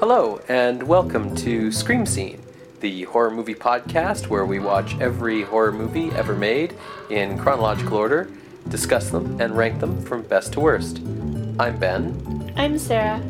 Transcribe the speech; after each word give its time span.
Hello, 0.00 0.40
and 0.48 0.82
welcome 0.84 1.36
to 1.36 1.70
Scream 1.70 2.06
Scene, 2.06 2.40
the 2.80 3.02
horror 3.02 3.30
movie 3.30 3.54
podcast 3.54 4.28
where 4.28 4.46
we 4.46 4.58
watch 4.58 4.98
every 4.98 5.42
horror 5.42 5.72
movie 5.72 6.10
ever 6.12 6.34
made 6.34 6.74
in 7.10 7.36
chronological 7.36 7.98
order, 7.98 8.30
discuss 8.68 9.10
them, 9.10 9.38
and 9.38 9.54
rank 9.54 9.80
them 9.80 10.00
from 10.00 10.22
best 10.22 10.54
to 10.54 10.60
worst. 10.60 11.00
I'm 11.58 11.78
Ben. 11.78 12.54
I'm 12.56 12.78
Sarah. 12.78 13.22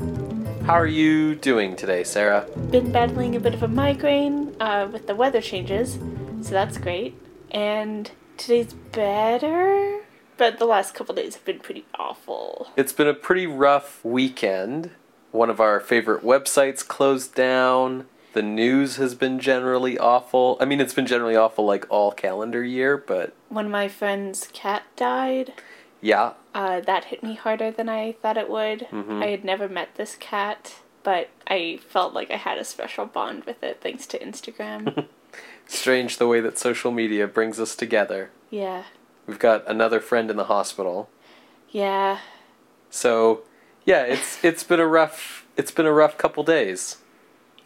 How 0.66 0.74
are 0.74 0.86
you 0.86 1.34
doing 1.34 1.74
today, 1.74 2.04
Sarah? 2.04 2.46
Been 2.70 2.92
battling 2.92 3.34
a 3.34 3.40
bit 3.40 3.54
of 3.54 3.64
a 3.64 3.68
migraine 3.68 4.43
uh, 4.60 4.88
with 4.92 5.06
the 5.06 5.14
weather 5.14 5.40
changes, 5.40 5.94
so 6.42 6.50
that's 6.50 6.78
great. 6.78 7.14
And 7.50 8.10
today's 8.36 8.72
better, 8.72 10.00
but 10.36 10.58
the 10.58 10.64
last 10.66 10.94
couple 10.94 11.14
days 11.14 11.34
have 11.34 11.44
been 11.44 11.60
pretty 11.60 11.84
awful. 11.98 12.68
It's 12.76 12.92
been 12.92 13.08
a 13.08 13.14
pretty 13.14 13.46
rough 13.46 14.04
weekend. 14.04 14.90
One 15.30 15.50
of 15.50 15.60
our 15.60 15.80
favorite 15.80 16.22
websites 16.24 16.86
closed 16.86 17.34
down. 17.34 18.06
The 18.34 18.42
news 18.42 18.96
has 18.96 19.14
been 19.14 19.38
generally 19.38 19.96
awful. 19.98 20.56
I 20.60 20.64
mean, 20.64 20.80
it's 20.80 20.94
been 20.94 21.06
generally 21.06 21.36
awful 21.36 21.64
like 21.64 21.86
all 21.88 22.10
calendar 22.10 22.64
year, 22.64 22.96
but 22.96 23.32
When 23.48 23.70
my 23.70 23.86
friend's 23.86 24.48
cat 24.52 24.82
died, 24.96 25.52
yeah, 26.00 26.32
uh, 26.52 26.80
that 26.80 27.06
hit 27.06 27.22
me 27.22 27.34
harder 27.34 27.70
than 27.70 27.88
I 27.88 28.12
thought 28.12 28.36
it 28.36 28.50
would. 28.50 28.88
I 28.92 29.26
had 29.26 29.44
never 29.44 29.68
met 29.68 29.94
this 29.94 30.16
cat, 30.16 30.74
but 31.04 31.28
I 31.46 31.78
felt 31.88 32.14
like 32.14 32.32
I 32.32 32.36
had 32.36 32.58
a 32.58 32.64
special 32.64 33.06
bond 33.06 33.44
with 33.44 33.62
it 33.62 33.80
thanks 33.80 34.06
to 34.08 34.18
Instagram. 34.18 35.06
strange 35.66 36.18
the 36.18 36.26
way 36.26 36.40
that 36.40 36.58
social 36.58 36.90
media 36.90 37.26
brings 37.26 37.60
us 37.60 37.76
together. 37.76 38.30
yeah. 38.50 38.84
We've 39.26 39.38
got 39.38 39.66
another 39.66 40.00
friend 40.00 40.30
in 40.30 40.36
the 40.36 40.44
hospital. 40.44 41.08
Yeah. 41.70 42.18
So, 42.90 43.40
yeah, 43.86 44.02
it's 44.02 44.44
it's 44.44 44.62
been 44.62 44.80
a 44.80 44.86
rough 44.86 45.46
it's 45.56 45.70
been 45.70 45.86
a 45.86 45.92
rough 45.92 46.18
couple 46.18 46.42
days. 46.42 46.98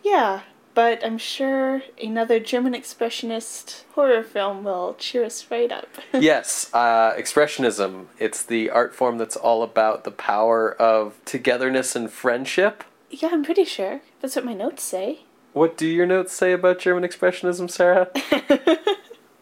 Yeah, 0.05 0.42
but 0.75 1.05
I'm 1.05 1.19
sure 1.19 1.83
another 2.00 2.39
German 2.39 2.75
expressionist 2.75 3.83
horror 3.94 4.22
film 4.22 4.62
will 4.62 4.94
cheer 4.98 5.25
us 5.25 5.44
right 5.50 5.72
up. 5.72 5.89
yes, 6.12 6.70
uh, 6.72 7.14
expressionism. 7.14 8.06
It's 8.20 8.44
the 8.44 8.70
art 8.70 8.94
form 8.94 9.19
that's 9.19 9.34
all 9.34 9.64
about 9.64 10.05
the 10.05 10.12
power 10.12 10.81
of 10.81 11.19
togetherness 11.25 11.97
and 11.97 12.09
friendship. 12.09 12.84
Yeah, 13.11 13.31
I'm 13.33 13.45
pretty 13.45 13.64
sure. 13.64 14.01
That's 14.20 14.37
what 14.37 14.45
my 14.45 14.55
notes 14.55 14.83
say. 14.83 15.20
What 15.53 15.77
do 15.77 15.87
your 15.87 16.06
notes 16.06 16.33
say 16.33 16.53
about 16.53 16.78
German 16.78 17.09
expressionism, 17.09 17.70
Sarah? 17.70 18.09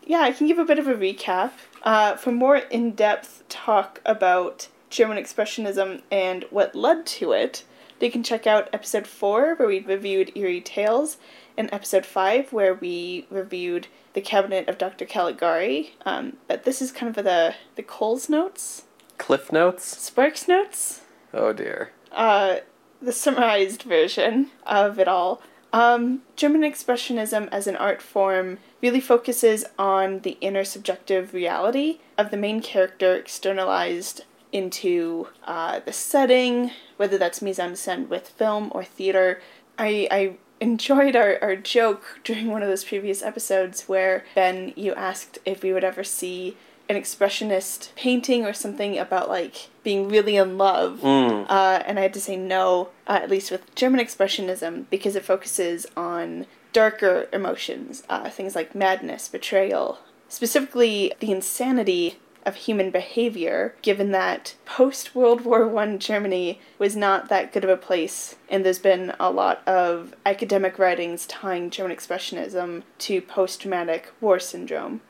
Yeah, 0.08 0.20
I 0.20 0.30
can 0.30 0.46
give 0.46 0.58
a 0.58 0.64
bit 0.64 0.78
of 0.78 0.86
a 0.86 0.94
recap. 0.94 1.50
Uh, 1.82 2.14
for 2.14 2.30
more 2.30 2.58
in 2.58 2.92
depth 2.92 3.42
talk 3.48 4.00
about 4.04 4.68
German 4.88 5.18
Expressionism 5.18 6.00
and 6.12 6.44
what 6.50 6.76
led 6.76 7.06
to 7.06 7.32
it, 7.32 7.64
they 7.98 8.08
can 8.08 8.22
check 8.22 8.46
out 8.46 8.68
episode 8.72 9.08
4, 9.08 9.56
where 9.56 9.66
we 9.66 9.80
reviewed 9.80 10.30
Eerie 10.36 10.60
Tales, 10.60 11.16
and 11.58 11.68
episode 11.72 12.06
5, 12.06 12.52
where 12.52 12.74
we 12.74 13.26
reviewed 13.30 13.88
The 14.12 14.20
Cabinet 14.20 14.68
of 14.68 14.78
Dr. 14.78 15.06
Caligari. 15.06 15.94
Um, 16.04 16.36
but 16.46 16.62
this 16.62 16.80
is 16.80 16.92
kind 16.92 17.16
of 17.16 17.24
the, 17.24 17.56
the 17.74 17.82
Coles 17.82 18.28
notes, 18.28 18.84
Cliff 19.18 19.50
notes? 19.50 19.84
Sparks 20.00 20.46
notes, 20.46 21.00
Oh 21.34 21.52
dear. 21.52 21.90
uh, 22.12 22.58
the 23.00 23.12
summarized 23.12 23.82
version 23.82 24.50
of 24.66 24.98
it 24.98 25.08
all. 25.08 25.42
Um, 25.72 26.22
German 26.36 26.62
Expressionism 26.62 27.48
as 27.52 27.66
an 27.66 27.76
art 27.76 28.00
form 28.00 28.58
really 28.80 29.00
focuses 29.00 29.64
on 29.78 30.20
the 30.20 30.38
inner 30.40 30.64
subjective 30.64 31.34
reality 31.34 31.98
of 32.16 32.30
the 32.30 32.36
main 32.36 32.62
character 32.62 33.14
externalized 33.14 34.22
into 34.52 35.28
uh, 35.44 35.80
the 35.80 35.92
setting, 35.92 36.70
whether 36.96 37.18
that's 37.18 37.42
mise 37.42 37.58
en 37.58 37.72
scène 37.72 38.08
with 38.08 38.28
film 38.28 38.70
or 38.74 38.84
theater. 38.84 39.40
I, 39.78 40.08
I 40.10 40.36
enjoyed 40.60 41.14
our, 41.14 41.38
our 41.42 41.56
joke 41.56 42.20
during 42.24 42.48
one 42.48 42.62
of 42.62 42.68
those 42.68 42.84
previous 42.84 43.22
episodes 43.22 43.82
where, 43.82 44.24
Ben, 44.34 44.72
you 44.76 44.94
asked 44.94 45.38
if 45.44 45.62
we 45.62 45.72
would 45.72 45.84
ever 45.84 46.04
see 46.04 46.56
an 46.88 46.96
expressionist 46.96 47.94
painting 47.96 48.44
or 48.44 48.52
something 48.52 48.98
about 48.98 49.28
like 49.28 49.68
being 49.82 50.08
really 50.08 50.36
in 50.36 50.56
love. 50.58 51.00
Mm. 51.00 51.46
Uh, 51.48 51.82
and 51.86 51.98
I 51.98 52.02
had 52.02 52.14
to 52.14 52.20
say 52.20 52.36
no, 52.36 52.90
uh, 53.06 53.18
at 53.22 53.30
least 53.30 53.50
with 53.50 53.74
German 53.74 54.00
Expressionism, 54.00 54.86
because 54.90 55.16
it 55.16 55.24
focuses 55.24 55.86
on 55.96 56.46
darker 56.72 57.28
emotions, 57.32 58.02
uh, 58.08 58.28
things 58.28 58.54
like 58.54 58.74
madness, 58.74 59.28
betrayal, 59.28 59.98
specifically 60.28 61.12
the 61.20 61.32
insanity 61.32 62.18
of 62.44 62.54
human 62.54 62.92
behavior, 62.92 63.74
given 63.82 64.12
that 64.12 64.54
post 64.64 65.14
World 65.14 65.44
War 65.44 65.66
One 65.66 65.98
Germany 65.98 66.60
was 66.78 66.94
not 66.94 67.28
that 67.28 67.52
good 67.52 67.64
of 67.64 67.70
a 67.70 67.76
place, 67.76 68.36
and 68.48 68.64
there's 68.64 68.78
been 68.78 69.12
a 69.18 69.32
lot 69.32 69.66
of 69.66 70.14
academic 70.24 70.78
writings 70.78 71.26
tying 71.26 71.70
German 71.70 71.96
Expressionism 71.96 72.84
to 72.98 73.20
post 73.20 73.62
traumatic 73.62 74.12
war 74.20 74.38
syndrome. 74.38 75.00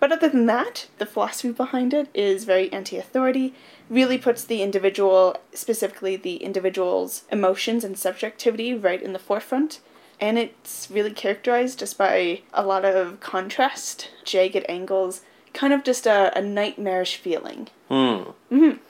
But 0.00 0.12
other 0.12 0.30
than 0.30 0.46
that, 0.46 0.88
the 0.96 1.04
philosophy 1.04 1.52
behind 1.52 1.92
it 1.92 2.08
is 2.14 2.44
very 2.44 2.72
anti 2.72 2.96
authority, 2.96 3.54
really 3.90 4.16
puts 4.16 4.42
the 4.42 4.62
individual, 4.62 5.36
specifically 5.52 6.16
the 6.16 6.36
individual's 6.36 7.24
emotions 7.30 7.84
and 7.84 7.98
subjectivity, 7.98 8.72
right 8.74 9.00
in 9.00 9.12
the 9.12 9.18
forefront. 9.18 9.80
And 10.18 10.38
it's 10.38 10.88
really 10.90 11.12
characterized 11.12 11.78
just 11.78 11.98
by 11.98 12.42
a 12.52 12.64
lot 12.64 12.84
of 12.84 13.20
contrast, 13.20 14.10
jagged 14.24 14.64
angles, 14.68 15.20
kind 15.52 15.72
of 15.72 15.84
just 15.84 16.06
a, 16.06 16.36
a 16.36 16.42
nightmarish 16.42 17.16
feeling. 17.16 17.68
Hmm. 17.88 18.30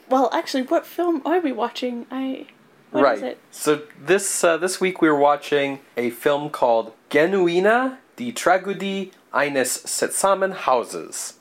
Well, 0.09 0.29
actually, 0.33 0.63
what 0.63 0.87
film 0.87 1.23
are 1.25 1.41
we 1.41 1.53
watching? 1.53 2.07
I. 2.11 2.47
what 2.91 3.03
right. 3.03 3.17
is 3.17 3.23
it? 3.23 3.39
So 3.51 3.83
this 3.99 4.45
uh, 4.45 4.57
this 4.57 4.81
week 4.81 5.01
we 5.01 5.09
were 5.09 5.19
watching 5.19 5.81
a 5.97 6.11
film 6.11 6.51
called 6.51 6.93
Genuina 7.11 7.99
die 8.17 8.33
Tragödie 8.33 9.13
eines 9.33 9.71
seltsamen 9.71 10.53
Hauses. 10.53 11.35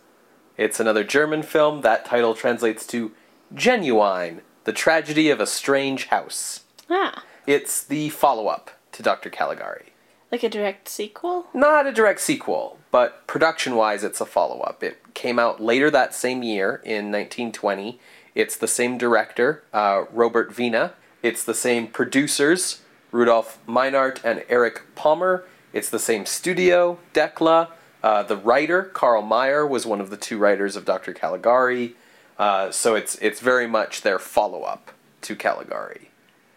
It's 0.58 0.80
another 0.80 1.04
German 1.04 1.44
film. 1.44 1.82
That 1.82 2.06
title 2.06 2.34
translates 2.36 2.86
to 2.88 3.12
Genuine: 3.54 4.42
The 4.66 4.74
Tragedy 4.74 5.30
of 5.30 5.40
a 5.40 5.46
Strange 5.48 6.08
House. 6.08 6.62
Ah, 6.90 7.24
It's 7.48 7.84
the 7.84 8.10
follow-up 8.10 8.72
to 8.94 9.04
Dr. 9.04 9.30
Caligari. 9.30 9.94
like 10.32 10.44
a 10.44 10.50
direct 10.50 10.88
sequel? 10.90 11.48
Not 11.54 11.88
a 11.88 11.92
direct 11.92 12.20
sequel, 12.22 12.78
but 12.92 13.26
production-wise 13.28 14.04
it's 14.04 14.22
a 14.22 14.26
follow-up. 14.26 14.84
It 14.84 15.14
came 15.16 15.40
out 15.40 15.60
later 15.62 15.90
that 15.92 16.14
same 16.14 16.44
year 16.44 16.82
in 16.84 17.12
1920. 17.12 18.00
It's 18.36 18.56
the 18.58 18.68
same 18.68 18.98
director, 18.98 19.64
uh, 19.74 20.04
Robert 20.14 20.56
Wiener. 20.58 20.94
It's 21.24 21.44
the 21.44 21.56
same 21.56 21.88
producers, 21.88 22.82
Rudolf 23.12 23.58
Meinert 23.68 24.20
and 24.24 24.44
Erich 24.50 24.82
Pommer. 24.96 25.46
It's 25.74 25.90
the 25.90 26.00
same 26.00 26.26
studio, 26.26 27.00
Decla. 27.14 27.70
Uh, 28.02 28.24
the 28.24 28.38
writer, 28.38 28.84
Carl 28.84 29.22
Mayer, 29.22 29.66
was 29.68 29.86
one 29.86 30.00
of 30.02 30.10
the 30.10 30.18
two 30.18 30.38
writers 30.38 30.76
of 30.76 30.86
Dr. 30.86 31.14
Caligari. 31.14 31.96
Uh, 32.38 32.72
so 32.72 32.96
it's 32.96 33.16
it's 33.18 33.40
very 33.42 33.68
much 33.68 34.02
their 34.02 34.20
follow-up 34.20 34.92
to 35.22 35.36
Caligari. 35.36 36.10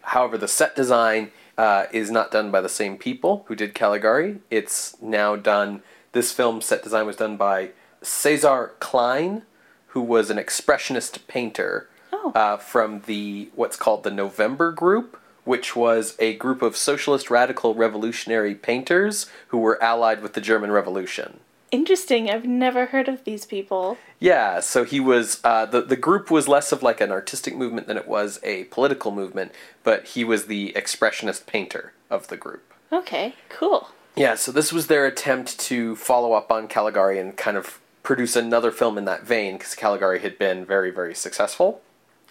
However, 0.03 0.37
the 0.37 0.47
set 0.47 0.75
design 0.75 1.31
uh, 1.57 1.85
is 1.91 2.09
not 2.09 2.31
done 2.31 2.51
by 2.51 2.61
the 2.61 2.69
same 2.69 2.97
people 2.97 3.43
who 3.47 3.55
did 3.55 3.73
Caligari. 3.75 4.39
It's 4.49 4.95
now 5.01 5.35
done. 5.35 5.83
This 6.13 6.31
film's 6.31 6.65
set 6.65 6.83
design 6.83 7.05
was 7.05 7.17
done 7.17 7.35
by 7.37 7.71
Cesar 8.01 8.71
Klein, 8.79 9.43
who 9.87 10.01
was 10.01 10.29
an 10.29 10.37
expressionist 10.37 11.27
painter 11.27 11.89
Oh. 12.15 12.31
uh, 12.35 12.57
from 12.57 13.01
the 13.05 13.49
what's 13.55 13.75
called 13.75 14.03
the 14.03 14.11
November 14.11 14.71
Group, 14.71 15.19
which 15.43 15.75
was 15.75 16.15
a 16.19 16.35
group 16.35 16.61
of 16.61 16.77
socialist 16.77 17.29
radical 17.29 17.75
revolutionary 17.75 18.55
painters 18.55 19.27
who 19.47 19.57
were 19.57 19.81
allied 19.83 20.21
with 20.21 20.33
the 20.33 20.41
German 20.41 20.71
Revolution. 20.71 21.39
Interesting, 21.73 22.29
I've 22.29 22.45
never 22.45 22.85
heard 22.87 23.07
of 23.07 23.23
these 23.23 23.47
people. 23.47 23.97
Yeah, 24.19 24.59
so 24.59 24.83
he 24.83 24.99
was 24.99 25.41
uh, 25.43 25.65
the 25.65 25.81
the 25.81 25.95
group 25.95 26.29
was 26.29 26.47
less 26.47 26.71
of 26.71 26.83
like 26.83 27.01
an 27.01 27.11
artistic 27.11 27.55
movement 27.55 27.87
than 27.87 27.97
it 27.97 28.07
was 28.07 28.39
a 28.43 28.65
political 28.65 29.11
movement, 29.11 29.51
but 29.83 30.05
he 30.09 30.23
was 30.23 30.45
the 30.45 30.71
expressionist 30.75 31.47
painter 31.47 31.93
of 32.11 32.27
the 32.27 32.37
group. 32.37 32.73
Okay, 32.91 33.33
cool. 33.49 33.89
Yeah, 34.15 34.35
so 34.35 34.51
this 34.51 34.71
was 34.71 34.85
their 34.85 35.07
attempt 35.07 35.59
to 35.61 35.95
follow 35.95 36.33
up 36.33 36.51
on 36.51 36.67
Caligari 36.67 37.17
and 37.17 37.35
kind 37.35 37.57
of 37.57 37.79
produce 38.03 38.35
another 38.35 38.69
film 38.69 38.95
in 38.99 39.05
that 39.05 39.23
vein 39.23 39.57
because 39.57 39.73
Caligari 39.73 40.19
had 40.19 40.37
been 40.37 40.63
very 40.65 40.91
very 40.91 41.15
successful. 41.15 41.81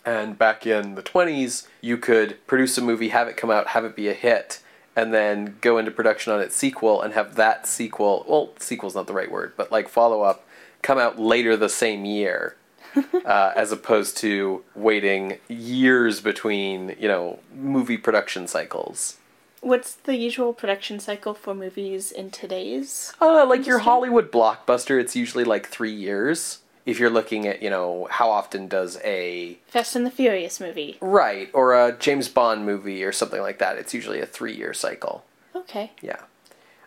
And 0.05 0.37
back 0.37 0.67
in 0.67 0.95
the 0.95 1.03
20s, 1.03 1.67
you 1.81 1.97
could 1.97 2.45
produce 2.47 2.77
a 2.79 2.83
movie, 2.83 3.09
have 3.09 3.29
it 3.29 3.37
come 3.37 3.51
out, 3.51 3.69
have 3.69 3.85
it 3.85 3.95
be 3.95 4.09
a 4.09 4.15
hit, 4.15 4.61
and 4.97 5.15
then 5.15 5.57
go 5.61 5.79
into 5.79 5.91
production 5.91 6.33
on 6.33 6.41
its 6.41 6.57
sequel 6.57 7.01
and 7.03 7.15
have 7.15 7.37
that 7.37 7.67
sequel, 7.67 8.25
well, 8.29 8.51
sequel's 8.59 8.95
not 8.95 9.07
the 9.07 9.13
right 9.13 9.31
word, 9.31 9.53
but 9.57 9.71
like 9.71 9.89
follow 9.89 10.23
up, 10.23 10.47
come 10.83 10.99
out 10.99 11.19
later 11.19 11.57
the 11.57 11.69
same 11.69 12.05
year. 12.05 12.57
uh, 13.25 13.53
as 13.57 13.73
opposed 13.73 14.19
to 14.19 14.63
waiting 14.75 15.39
years 15.49 16.21
between, 16.21 16.95
you 17.01 17.09
know, 17.09 17.39
movie 17.55 17.97
production 17.97 18.47
cycles. 18.47 19.17
What's 19.61 19.95
the 19.95 20.17
usual 20.17 20.53
production 20.53 20.99
cycle 20.99 21.35
for 21.35 21.55
movies 21.55 22.11
in 22.11 22.31
today's? 22.31 23.13
Uh, 23.21 23.47
like 23.47 23.67
your 23.67 23.79
Hollywood 23.79 24.31
blockbuster, 24.33 25.01
it's 25.01 25.15
usually 25.15 25.45
like 25.45 25.69
three 25.69 25.95
years. 25.95 26.59
If 26.85 26.99
you're 26.99 27.11
looking 27.11 27.47
at, 27.47 27.63
you 27.63 27.71
know, 27.71 28.09
how 28.11 28.31
often 28.31 28.67
does 28.67 28.99
a 29.05 29.59
Fast 29.69 29.95
and 29.95 30.05
the 30.05 30.11
Furious 30.11 30.61
movie. 30.61 30.99
right 31.01 31.49
or 31.53 31.75
a 31.75 31.97
James 31.97 32.29
Bond 32.29 32.67
movie 32.67 33.05
or 33.05 33.13
something 33.13 33.41
like 33.41 33.59
that, 33.59 33.77
it's 33.77 33.95
usually 33.95 34.21
a 34.21 34.27
three-year 34.27 34.75
cycle. 34.75 35.25
Okay. 35.55 35.93
Yeah. 36.01 36.23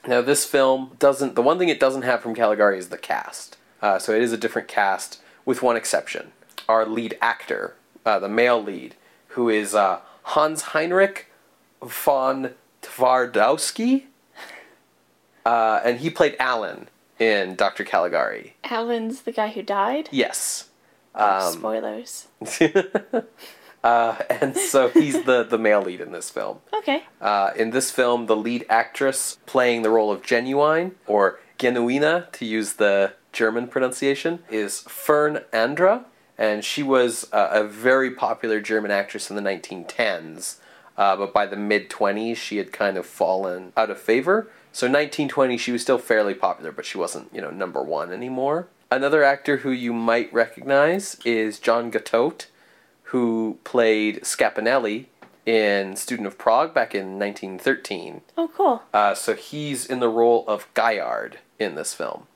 Now 0.08 0.22
this 0.22 0.46
film 0.46 0.92
doesn't. 1.00 1.36
The 1.36 1.42
one 1.42 1.58
thing 1.58 1.70
it 1.70 1.80
doesn't 1.80 2.04
have 2.04 2.22
from 2.22 2.36
Caligari 2.36 2.78
is 2.78 2.90
the 2.90 2.98
cast. 2.98 3.58
Uh, 3.82 4.00
so 4.00 4.14
it 4.14 4.22
is 4.22 4.34
a 4.34 4.38
different 4.38 4.68
cast, 4.68 5.22
with 5.46 5.62
one 5.62 5.76
exception. 5.76 6.32
Our 6.68 6.86
lead 6.86 7.18
actor, 7.22 7.76
uh, 8.06 8.20
the 8.20 8.30
male 8.30 8.62
lead, 8.62 8.96
who 9.30 9.50
is 9.50 9.76
uh, 9.76 10.00
Hans 10.24 10.62
Heinrich 10.74 11.28
von 11.84 12.54
Twardowski, 12.82 14.06
uh, 15.46 15.82
and 15.84 16.00
he 16.00 16.10
played 16.10 16.36
Alan 16.40 16.88
in 17.20 17.56
Doctor 17.56 17.84
Caligari. 17.84 18.56
Alan's 18.64 19.22
the 19.22 19.32
guy 19.32 19.50
who 19.50 19.62
died. 19.64 20.10
Yes. 20.12 20.70
Oh, 21.14 21.48
Um, 21.48 21.54
Spoilers. 21.54 22.28
uh, 23.84 24.16
and 24.30 24.56
so 24.58 24.90
he's 24.90 25.24
the 25.24 25.44
the 25.44 25.58
male 25.58 25.82
lead 25.82 26.02
in 26.02 26.12
this 26.12 26.30
film. 26.30 26.60
Okay. 26.74 27.04
Uh, 27.22 27.52
in 27.56 27.72
this 27.72 27.92
film, 27.92 28.26
the 28.26 28.36
lead 28.36 28.66
actress 28.70 29.38
playing 29.46 29.82
the 29.84 29.90
role 29.90 30.12
of 30.12 30.24
Genuine, 30.24 30.96
or 31.08 31.40
Genuina 31.58 32.32
to 32.34 32.46
use 32.46 32.74
the 32.74 33.14
German 33.32 33.68
pronunciation, 33.68 34.40
is 34.50 34.82
Fern 34.82 35.44
Andra, 35.54 36.06
and 36.38 36.64
she 36.66 36.84
was 36.84 37.28
uh, 37.32 37.50
a 37.52 37.64
very 37.64 38.12
popular 38.12 38.60
German 38.60 38.92
actress 38.92 39.30
in 39.30 39.36
the 39.36 39.42
1910s. 39.42 40.58
Uh, 40.98 41.16
but 41.18 41.34
by 41.34 41.46
the 41.46 41.58
mid 41.58 41.90
20s, 41.90 42.38
she 42.38 42.58
had 42.58 42.72
kind 42.72 42.98
of 42.98 43.06
fallen 43.06 43.74
out 43.76 43.90
of 43.90 44.00
favor. 44.00 44.50
So 44.75 44.88
1920, 44.88 45.56
she 45.56 45.72
was 45.72 45.81
still 45.81 45.98
fairly 45.98 46.33
popular, 46.33 46.69
but 46.69 46.83
she 46.83 46.98
wasn't, 46.98 47.33
you 47.33 47.39
know, 47.39 47.50
number 47.50 47.81
one 47.81 48.12
anymore. 48.12 48.68
Another 48.92 49.24
actor 49.24 49.60
who 49.60 49.72
you 49.72 49.94
might 49.94 50.33
recognize 50.33 51.16
is 51.24 51.60
John 51.60 51.89
Gottowt, 51.89 52.48
who 53.04 53.57
played 53.63 54.24
Scapinelli 54.24 55.06
in 55.45 55.95
Student 55.95 56.27
of 56.27 56.38
Prague 56.38 56.74
back 56.74 56.94
in 56.94 57.18
1913. 57.18 58.19
Oh, 58.38 58.51
cool. 58.54 58.83
Uh, 58.94 59.16
so 59.16 59.33
he's 59.33 59.86
in 59.86 60.01
the 60.01 60.10
role 60.10 60.44
of 60.45 60.68
Guyard 60.74 61.36
in 61.57 61.75
this 61.75 61.94
film. 61.94 62.27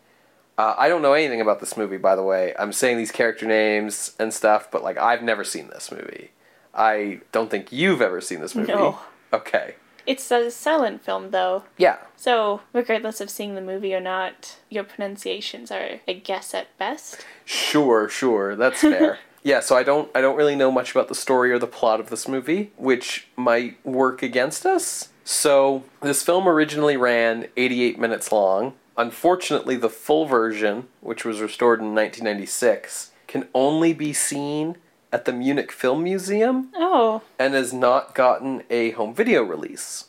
Uh, 0.57 0.75
I 0.77 0.87
don't 0.87 1.01
know 1.01 1.15
anything 1.15 1.41
about 1.41 1.59
this 1.59 1.75
movie, 1.75 1.97
by 1.97 2.15
the 2.15 2.23
way. 2.23 2.53
I'm 2.57 2.71
saying 2.71 2.95
these 2.95 3.11
character 3.11 3.47
names 3.47 4.15
and 4.17 4.33
stuff, 4.33 4.71
but 4.71 4.81
like 4.81 4.97
I've 4.97 5.23
never 5.23 5.43
seen 5.43 5.67
this 5.67 5.91
movie. 5.91 6.31
I 6.73 7.19
don't 7.33 7.51
think 7.51 7.73
you've 7.73 8.01
ever 8.01 8.21
seen 8.21 8.39
this 8.39 8.55
movie. 8.55 8.71
No. 8.71 8.99
Okay. 9.33 9.75
It's 10.09 10.31
a 10.31 10.49
silent 10.49 11.03
film, 11.03 11.29
though. 11.29 11.65
Yeah. 11.77 11.97
So, 12.15 12.61
regardless 12.73 13.21
of 13.21 13.29
seeing 13.29 13.53
the 13.53 13.61
movie 13.61 13.93
or 13.93 13.99
not, 13.99 14.57
your 14.67 14.83
pronunciations 14.83 15.69
are 15.69 15.99
a 16.07 16.15
guess 16.15 16.55
at 16.55 16.75
best. 16.79 17.23
Sure, 17.45 18.09
sure, 18.09 18.55
that's 18.55 18.81
fair. 18.93 19.19
yeah, 19.43 19.59
so 19.59 19.77
I 19.77 19.83
don't 19.83 20.09
I 20.15 20.21
don't 20.21 20.35
really 20.35 20.55
know 20.55 20.71
much 20.71 20.89
about 20.89 21.09
the 21.09 21.15
story 21.15 21.51
or 21.51 21.59
the 21.59 21.67
plot 21.67 21.99
of 21.99 22.09
this 22.09 22.27
movie, 22.27 22.71
which 22.75 23.27
might 23.35 23.85
work 23.85 24.23
against 24.23 24.65
us. 24.65 25.09
So, 25.23 25.83
this 26.01 26.23
film 26.23 26.47
originally 26.47 26.97
ran 26.97 27.47
88 27.55 27.99
minutes 27.99 28.31
long. 28.31 28.73
Unfortunately, 28.97 29.75
the 29.75 29.89
full 29.89 30.25
version, 30.25 30.87
which 31.01 31.23
was 31.23 31.39
restored 31.39 31.81
in 31.81 31.93
1996, 31.93 33.11
can 33.27 33.47
only 33.53 33.93
be 33.93 34.11
seen 34.11 34.75
at 35.11 35.25
the 35.25 35.33
Munich 35.33 35.71
Film 35.71 36.03
Museum 36.03 36.69
Oh, 36.75 37.21
and 37.37 37.53
has 37.53 37.73
not 37.73 38.13
gotten 38.15 38.63
a 38.69 38.91
home 38.91 39.13
video 39.13 39.41
release. 39.43 40.05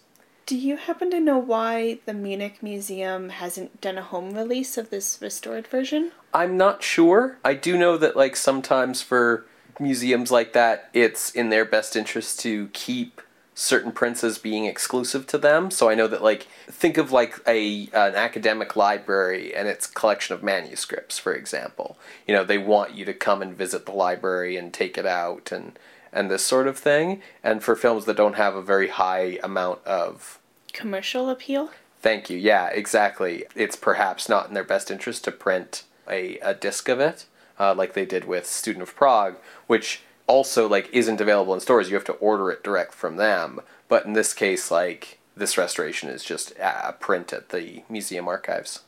do 0.47 0.57
you 0.57 0.77
happen 0.77 1.11
to 1.13 1.21
know 1.21 1.39
why 1.39 1.99
the 2.07 2.13
Munich 2.15 2.61
Museum 2.63 3.29
hasn't 3.29 3.81
done 3.81 3.97
a 3.99 4.03
home 4.03 4.35
release 4.35 4.77
of 4.77 4.91
this 4.91 5.19
restored 5.23 5.67
version? 5.67 6.11
I'm 6.35 6.57
not 6.57 6.83
sure. 6.83 7.39
I 7.45 7.55
do 7.55 7.79
know 7.79 7.97
that 7.97 8.17
like 8.17 8.35
sometimes 8.37 9.01
for 9.01 9.45
museums 9.79 10.31
like 10.31 10.53
that, 10.53 10.91
it's 10.93 11.31
in 11.31 11.51
their 11.51 11.65
best 11.65 11.95
interest 11.97 12.41
to 12.41 12.69
keep 12.73 13.21
certain 13.61 13.93
prints 13.93 14.25
as 14.25 14.39
being 14.39 14.65
exclusive 14.65 15.27
to 15.27 15.37
them. 15.37 15.71
So 15.71 15.91
I 15.91 15.95
know 15.95 16.07
that 16.07 16.23
like 16.23 16.47
think 16.67 16.97
of 16.97 17.13
like 17.13 17.39
a 17.47 17.89
an 17.93 18.15
academic 18.15 18.75
library 18.75 19.55
and 19.55 19.69
its 19.69 19.87
collection 19.87 20.35
of 20.35 20.43
manuscripts, 20.43 21.19
for 21.19 21.35
example. 21.35 21.99
You 22.27 22.35
know, 22.35 22.43
they 22.43 22.57
want 22.57 22.95
you 22.95 23.05
to 23.05 23.13
come 23.13 23.43
and 23.43 23.55
visit 23.55 23.85
the 23.85 23.93
library 23.93 24.57
and 24.57 24.73
take 24.73 24.97
it 24.97 25.05
out 25.05 25.53
and 25.53 25.79
and 26.11 26.31
this 26.31 26.45
sort 26.45 26.69
of 26.69 26.79
thing. 26.79 27.21
And 27.45 27.63
for 27.63 27.77
films 27.77 28.07
that 28.07 28.17
don't 28.17 28.37
have 28.37 28.55
a 28.55 28.63
very 28.63 28.89
high 28.89 29.39
amount 29.43 29.85
of 29.85 30.39
Commercial 30.73 31.29
appeal? 31.29 31.71
Thank 32.01 32.31
you. 32.31 32.39
Yeah, 32.39 32.69
exactly. 32.69 33.45
It's 33.55 33.77
perhaps 33.77 34.27
not 34.27 34.49
in 34.49 34.55
their 34.55 34.65
best 34.65 34.91
interest 34.91 35.25
to 35.25 35.33
print 35.33 35.83
a, 36.09 36.39
a 36.39 36.55
disc 36.55 36.89
of 36.89 36.99
it, 36.99 37.27
uh, 37.59 37.75
like 37.75 37.93
they 37.93 38.07
did 38.07 38.25
with 38.25 38.47
Student 38.47 38.85
of 38.85 38.97
Prague, 38.97 39.37
which 39.67 40.01
also 40.31 40.69
like 40.69 40.89
isn't 40.93 41.21
available 41.21 41.55
in 41.55 41.61
stores. 41.61 41.91
You 41.91 41.97
have 41.97 42.05
to 42.05 42.13
order 42.15 42.51
it 42.51 42.63
direct 42.63 42.95
from 42.95 43.17
them. 43.17 43.61
But 43.89 44.07
in 44.07 44.13
this 44.13 44.33
case, 44.33 44.71
like 44.71 45.19
this 45.37 45.59
restoration 45.59 46.09
is 46.09 46.25
just 46.25 46.53
a 46.59 46.93
print 46.93 47.33
at 47.33 47.49
the 47.49 47.83
museum 47.89 48.29
archives. 48.29 48.81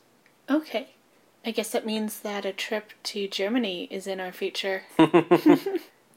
Okay. 0.48 0.90
I 1.44 1.50
guess 1.50 1.70
that 1.70 1.84
means 1.84 2.20
that 2.20 2.44
a 2.44 2.52
trip 2.52 2.92
to 3.04 3.26
Germany 3.26 3.88
is 3.90 4.06
in 4.06 4.20
our 4.20 4.32
future. 4.32 4.84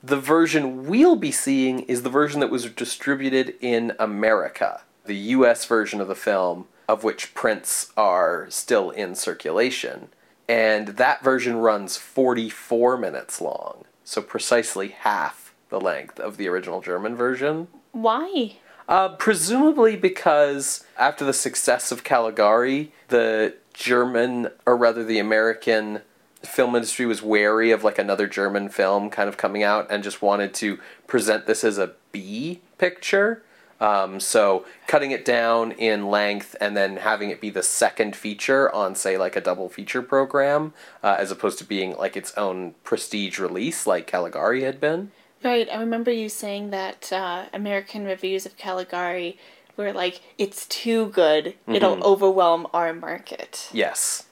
The 0.06 0.20
version 0.20 0.86
we'll 0.86 1.16
be 1.16 1.32
seeing 1.32 1.80
is 1.80 2.04
the 2.04 2.12
version 2.12 2.40
that 2.42 2.52
was 2.52 2.70
distributed 2.70 3.56
in 3.60 3.94
America, 3.98 4.82
the 5.06 5.16
US 5.16 5.66
version 5.66 6.00
of 6.00 6.08
the 6.08 6.14
film, 6.14 6.68
of 6.88 7.04
which 7.04 7.34
prints 7.34 7.92
are 7.98 8.46
still 8.52 8.92
in 8.92 9.16
circulation. 9.16 10.10
And 10.48 10.90
that 10.90 11.24
version 11.24 11.56
runs 11.56 11.98
44 11.98 12.98
minutes 12.98 13.42
long, 13.42 13.86
so 14.06 14.22
precisely 14.22 14.90
half 14.90 15.54
the 15.70 15.82
length 15.82 16.20
of 16.20 16.38
the 16.38 16.48
original 16.48 16.80
German 16.80 17.16
version. 17.16 17.68
Why? 17.92 18.58
Uh, 18.88 19.10
presumably 19.10 19.98
because 19.98 20.86
after 20.98 21.26
the 21.26 21.34
success 21.34 21.92
of 21.92 22.04
Caligari, 22.04 22.94
the 23.10 23.56
German, 23.74 24.50
or 24.66 24.78
rather 24.78 25.04
the 25.04 25.20
American 25.20 26.02
film 26.44 26.76
industry 26.76 27.08
was 27.08 27.24
wary 27.24 27.72
of 27.72 27.84
like 27.84 27.98
another 27.98 28.28
German 28.28 28.70
film 28.70 29.10
kind 29.10 29.28
of 29.28 29.36
coming 29.38 29.64
out 29.64 29.88
and 29.90 30.04
just 30.04 30.22
wanted 30.22 30.54
to 30.54 30.80
present 31.08 31.48
this 31.48 31.64
as 31.64 31.80
a 31.80 31.94
B 32.12 32.62
picture. 32.78 33.44
Um, 33.80 34.20
so 34.20 34.66
cutting 34.88 35.12
it 35.12 35.26
down 35.26 35.72
in 35.74 36.08
length 36.08 36.56
and 36.62 36.78
then 36.78 36.98
having 36.98 37.30
it 37.30 37.42
be 37.42 37.50
the 37.50 37.64
second 37.64 38.16
feature 38.16 38.74
on, 38.74 38.96
say, 38.96 39.18
like 39.18 39.36
a 39.36 39.42
double 39.42 39.70
feature 39.70 40.02
program, 40.02 40.74
uh, 41.04 41.18
as 41.20 41.32
opposed 41.32 41.58
to 41.60 41.66
being 41.66 41.96
like 41.98 42.16
its 42.16 42.34
own 42.38 42.76
prestige 42.84 43.38
release 43.38 43.86
like 43.86 44.08
Caligari 44.08 44.64
had 44.64 44.80
been. 44.80 45.12
Right, 45.44 45.68
I 45.72 45.80
remember 45.80 46.12
you 46.12 46.30
saying 46.30 46.72
that 46.72 47.12
uh, 47.12 47.46
American 47.54 48.06
reviews 48.06 48.46
of 48.46 48.58
Caligari 48.58 49.38
were 49.78 49.94
like, 49.94 50.22
it's 50.38 50.66
too 50.68 51.08
good, 51.08 51.56
it'll 51.68 52.04
overwhelm 52.04 52.66
our 52.74 52.94
market. 52.94 53.70
Yes. 53.72 54.26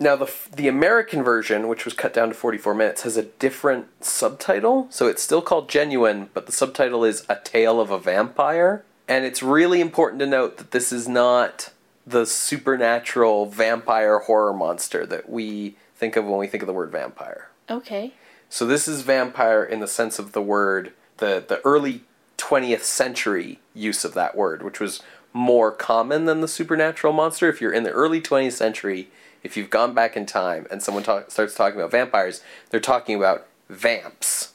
Now 0.00 0.16
the 0.16 0.30
the 0.54 0.68
American 0.68 1.22
version, 1.22 1.68
which 1.68 1.84
was 1.84 1.94
cut 1.94 2.12
down 2.12 2.28
to 2.28 2.34
44 2.34 2.74
minutes, 2.74 3.02
has 3.02 3.16
a 3.16 3.22
different 3.22 3.86
subtitle. 4.04 4.88
So 4.90 5.06
it's 5.06 5.22
still 5.22 5.42
called 5.42 5.68
Genuine, 5.68 6.30
but 6.34 6.46
the 6.46 6.52
subtitle 6.52 7.04
is 7.04 7.24
A 7.28 7.36
Tale 7.36 7.80
of 7.80 7.90
a 7.90 7.98
Vampire. 7.98 8.84
And 9.06 9.24
it's 9.24 9.42
really 9.42 9.80
important 9.80 10.20
to 10.20 10.26
note 10.26 10.56
that 10.56 10.70
this 10.70 10.92
is 10.92 11.06
not 11.06 11.70
the 12.06 12.26
supernatural 12.26 13.46
vampire 13.46 14.20
horror 14.20 14.52
monster 14.52 15.06
that 15.06 15.28
we 15.28 15.76
think 15.96 16.16
of 16.16 16.24
when 16.24 16.38
we 16.38 16.46
think 16.46 16.62
of 16.62 16.66
the 16.66 16.72
word 16.72 16.90
vampire. 16.90 17.48
Okay. 17.70 18.12
So 18.48 18.66
this 18.66 18.86
is 18.86 19.02
vampire 19.02 19.64
in 19.64 19.80
the 19.80 19.88
sense 19.88 20.18
of 20.18 20.32
the 20.32 20.42
word, 20.42 20.92
the, 21.18 21.42
the 21.46 21.60
early 21.64 22.02
20th 22.38 22.82
century 22.82 23.58
use 23.74 24.04
of 24.04 24.14
that 24.14 24.36
word, 24.36 24.62
which 24.62 24.80
was 24.80 25.02
more 25.32 25.72
common 25.72 26.26
than 26.26 26.40
the 26.40 26.48
supernatural 26.48 27.12
monster. 27.12 27.48
If 27.48 27.60
you're 27.60 27.72
in 27.72 27.84
the 27.84 27.90
early 27.90 28.20
20th 28.20 28.52
century, 28.52 29.08
if 29.44 29.56
you've 29.56 29.70
gone 29.70 29.94
back 29.94 30.16
in 30.16 30.26
time 30.26 30.66
and 30.70 30.82
someone 30.82 31.04
talk, 31.04 31.30
starts 31.30 31.54
talking 31.54 31.78
about 31.78 31.92
vampires, 31.92 32.42
they're 32.70 32.80
talking 32.80 33.14
about 33.14 33.46
vamps, 33.70 34.52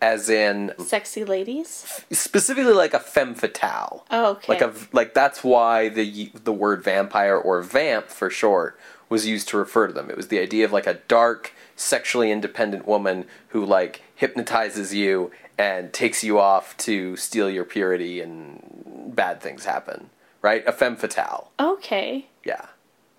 as 0.00 0.30
in 0.30 0.72
Sexy 0.78 1.24
ladies? 1.24 2.02
specifically 2.10 2.72
like 2.72 2.94
a 2.94 2.98
femme 2.98 3.34
fatale. 3.34 4.06
Oh, 4.10 4.32
okay. 4.32 4.54
Like 4.54 4.62
a 4.62 4.72
like 4.92 5.14
that's 5.14 5.44
why 5.44 5.90
the 5.90 6.32
the 6.42 6.52
word 6.52 6.82
vampire 6.82 7.36
or 7.36 7.62
vamp 7.62 8.08
for 8.08 8.30
short 8.30 8.80
was 9.10 9.26
used 9.26 9.48
to 9.48 9.58
refer 9.58 9.88
to 9.88 9.92
them. 9.92 10.08
It 10.08 10.16
was 10.16 10.28
the 10.28 10.38
idea 10.38 10.64
of 10.64 10.72
like 10.72 10.86
a 10.86 10.94
dark, 11.06 11.52
sexually 11.76 12.30
independent 12.30 12.86
woman 12.86 13.26
who 13.48 13.64
like 13.64 14.02
hypnotizes 14.14 14.94
you 14.94 15.30
and 15.58 15.92
takes 15.92 16.24
you 16.24 16.38
off 16.38 16.76
to 16.78 17.16
steal 17.16 17.50
your 17.50 17.64
purity 17.64 18.20
and 18.20 19.12
bad 19.14 19.42
things 19.42 19.66
happen. 19.66 20.08
Right? 20.40 20.66
A 20.66 20.72
femme 20.72 20.96
fatale. 20.96 21.50
Okay. 21.60 22.26
Yeah. 22.44 22.66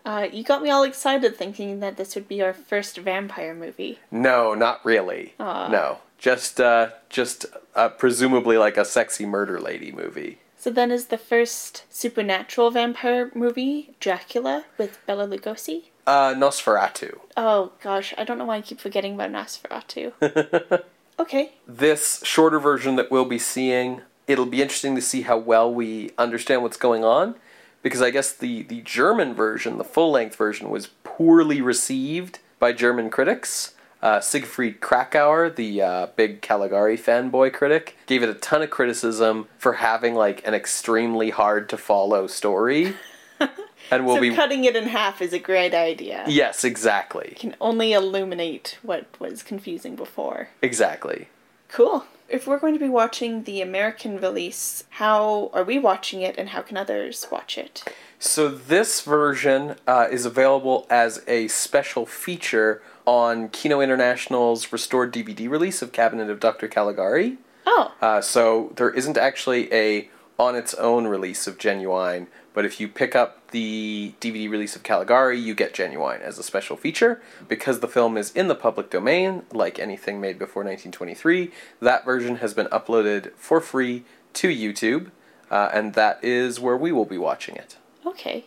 Uh, 0.06 0.28
you 0.32 0.44
got 0.44 0.64
me 0.64 0.70
all 0.70 0.84
excited 0.84 1.36
thinking 1.36 1.80
that 1.80 1.98
this 1.98 2.16
would 2.16 2.28
be 2.28 2.42
our 2.42 2.54
first 2.54 2.98
vampire 2.98 3.54
movie. 3.54 4.00
No, 4.10 4.54
not 4.54 4.84
really. 4.86 5.34
Aw. 5.40 5.68
No. 5.68 6.00
Just 6.18 6.60
uh 6.60 6.90
just 7.10 7.46
uh, 7.76 7.90
presumably 7.90 8.58
like 8.58 8.78
a 8.78 8.86
sexy 8.86 9.26
murder 9.26 9.60
lady 9.60 9.92
movie. 9.92 10.40
So 10.58 10.70
then 10.70 10.92
is 10.92 11.08
the 11.08 11.18
first 11.18 11.86
supernatural 11.90 12.70
vampire 12.70 13.32
movie 13.34 13.96
Dracula 14.00 14.66
with 14.78 15.00
Bela 15.08 15.28
Lugosi? 15.28 15.86
Uh, 16.06 16.36
Nosferatu. 16.36 17.18
Oh 17.36 17.72
gosh, 17.82 18.14
I 18.18 18.24
don't 18.24 18.38
know 18.38 18.46
why 18.46 18.58
I 18.58 18.62
keep 18.62 18.80
forgetting 18.80 19.16
about 19.16 19.32
Nosferatu. 19.32 20.84
okay. 21.20 21.54
This 21.68 22.22
shorter 22.24 22.60
version 22.60 22.96
that 22.98 23.10
we'll 23.10 23.26
be 23.26 23.40
seeing, 23.40 24.02
it'll 24.28 24.46
be 24.46 24.62
interesting 24.62 24.94
to 24.96 25.02
see 25.02 25.22
how 25.24 25.38
well 25.38 25.74
we 25.74 26.12
understand 26.18 26.62
what's 26.62 26.78
going 26.78 27.04
on. 27.04 27.36
Because 27.82 28.02
I 28.02 28.12
guess 28.12 28.32
the, 28.32 28.64
the 28.64 28.82
German 28.82 29.34
version, 29.34 29.78
the 29.78 29.84
full 29.84 30.12
length 30.12 30.36
version, 30.36 30.70
was 30.70 30.88
poorly 31.04 31.62
received 31.62 32.40
by 32.60 32.74
German 32.74 33.10
critics. 33.10 33.74
Uh, 34.02 34.20
Siegfried 34.20 34.82
Kracauer, 34.82 35.56
the 35.56 35.82
uh, 35.82 36.08
big 36.16 36.42
Caligari 36.42 36.98
fanboy 36.98 37.54
critic, 37.54 37.98
gave 38.08 38.24
it 38.24 38.30
a 38.30 38.34
ton 38.34 38.64
of 38.64 38.70
criticism 38.72 39.48
for 39.60 39.74
having 39.74 40.16
like 40.16 40.46
an 40.48 40.54
extremely 40.56 41.30
hard 41.30 41.70
to 41.70 41.78
follow 41.78 42.26
story. 42.28 42.96
and 43.92 44.06
we'll 44.06 44.16
so 44.16 44.22
be 44.22 44.34
cutting 44.34 44.64
it 44.64 44.76
in 44.76 44.86
half 44.88 45.22
is 45.22 45.34
a 45.34 45.40
great 45.40 45.74
idea. 45.76 46.24
yes, 46.28 46.64
exactly, 46.64 47.30
You 47.32 47.36
Can 47.36 47.56
only 47.62 47.94
illuminate 47.94 48.78
what 48.82 49.06
was 49.20 49.44
confusing 49.44 49.96
before. 49.96 50.50
exactly. 50.64 51.28
Cool. 51.68 52.06
If 52.32 52.48
we're 52.48 52.60
going 52.60 52.74
to 52.74 52.80
be 52.80 52.88
watching 52.88 53.44
the 53.44 53.62
American 53.62 54.18
release, 54.18 54.86
how 54.92 55.52
are 55.54 55.66
we 55.66 55.78
watching 55.78 56.22
it 56.22 56.38
and 56.38 56.50
how 56.50 56.62
can 56.62 56.78
others 56.78 57.28
watch 57.30 57.58
it? 57.58 57.84
So 58.20 58.48
this 58.48 59.02
version 59.02 59.76
uh, 59.86 60.08
is 60.10 60.26
available 60.26 60.88
as 60.90 61.22
a 61.28 61.50
special 61.50 62.06
feature 62.06 62.82
on 63.06 63.50
Kino 63.50 63.82
International's 63.82 64.72
restored 64.72 65.12
DVD 65.14 65.50
release 65.50 65.82
of 65.82 65.92
Cabinet 65.92 66.30
of 66.30 66.40
Dr. 66.40 66.70
Caligari. 66.70 67.38
Oh, 67.66 67.94
Uh, 68.02 68.22
so 68.22 68.72
there 68.78 68.92
isn't 68.92 69.18
actually 69.18 69.72
a 69.74 70.10
on 70.40 70.56
its 70.56 70.74
own 70.76 71.08
release 71.08 71.48
of 71.48 71.58
Genuine, 71.58 72.28
but 72.54 72.64
if 72.66 72.80
you 72.80 72.88
pick 72.88 73.14
up 73.14 73.41
the 73.52 74.14
DVD 74.20 74.50
release 74.50 74.76
of 74.76 74.84
Caligari, 74.84 75.40
you 75.40 75.54
get 75.56 75.74
Genuine 75.74 76.22
as 76.22 76.40
a 76.40 76.44
special 76.44 76.76
feature. 76.76 77.22
Because 77.48 77.80
the 77.80 77.88
film 77.88 78.18
is 78.18 78.32
in 78.32 78.48
the 78.48 78.56
public 78.56 78.90
domain, 78.90 79.44
like 79.52 79.80
anything 79.80 80.20
made 80.20 80.40
before 80.40 80.64
1923, 80.64 81.52
that 81.82 82.04
version 82.06 82.38
has 82.38 82.54
been 82.54 82.68
uploaded 82.68 83.32
for 83.36 83.62
free 83.62 84.04
to 84.34 84.48
YouTube, 84.50 85.12
uh, 85.50 85.70
and 85.74 85.94
that 85.94 86.24
is 86.24 86.60
where 86.60 86.78
we 86.78 86.92
will 86.92 87.06
be 87.06 87.18
watching 87.18 87.56
it. 87.56 87.78
okay. 88.06 88.46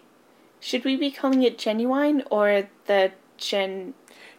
Should 0.61 0.85
we 0.87 0.97
be 0.97 1.11
calling 1.11 1.43
it 1.43 1.59
genuine 1.59 2.23
or 2.31 2.69
the 2.87 3.13
gen 3.37 3.93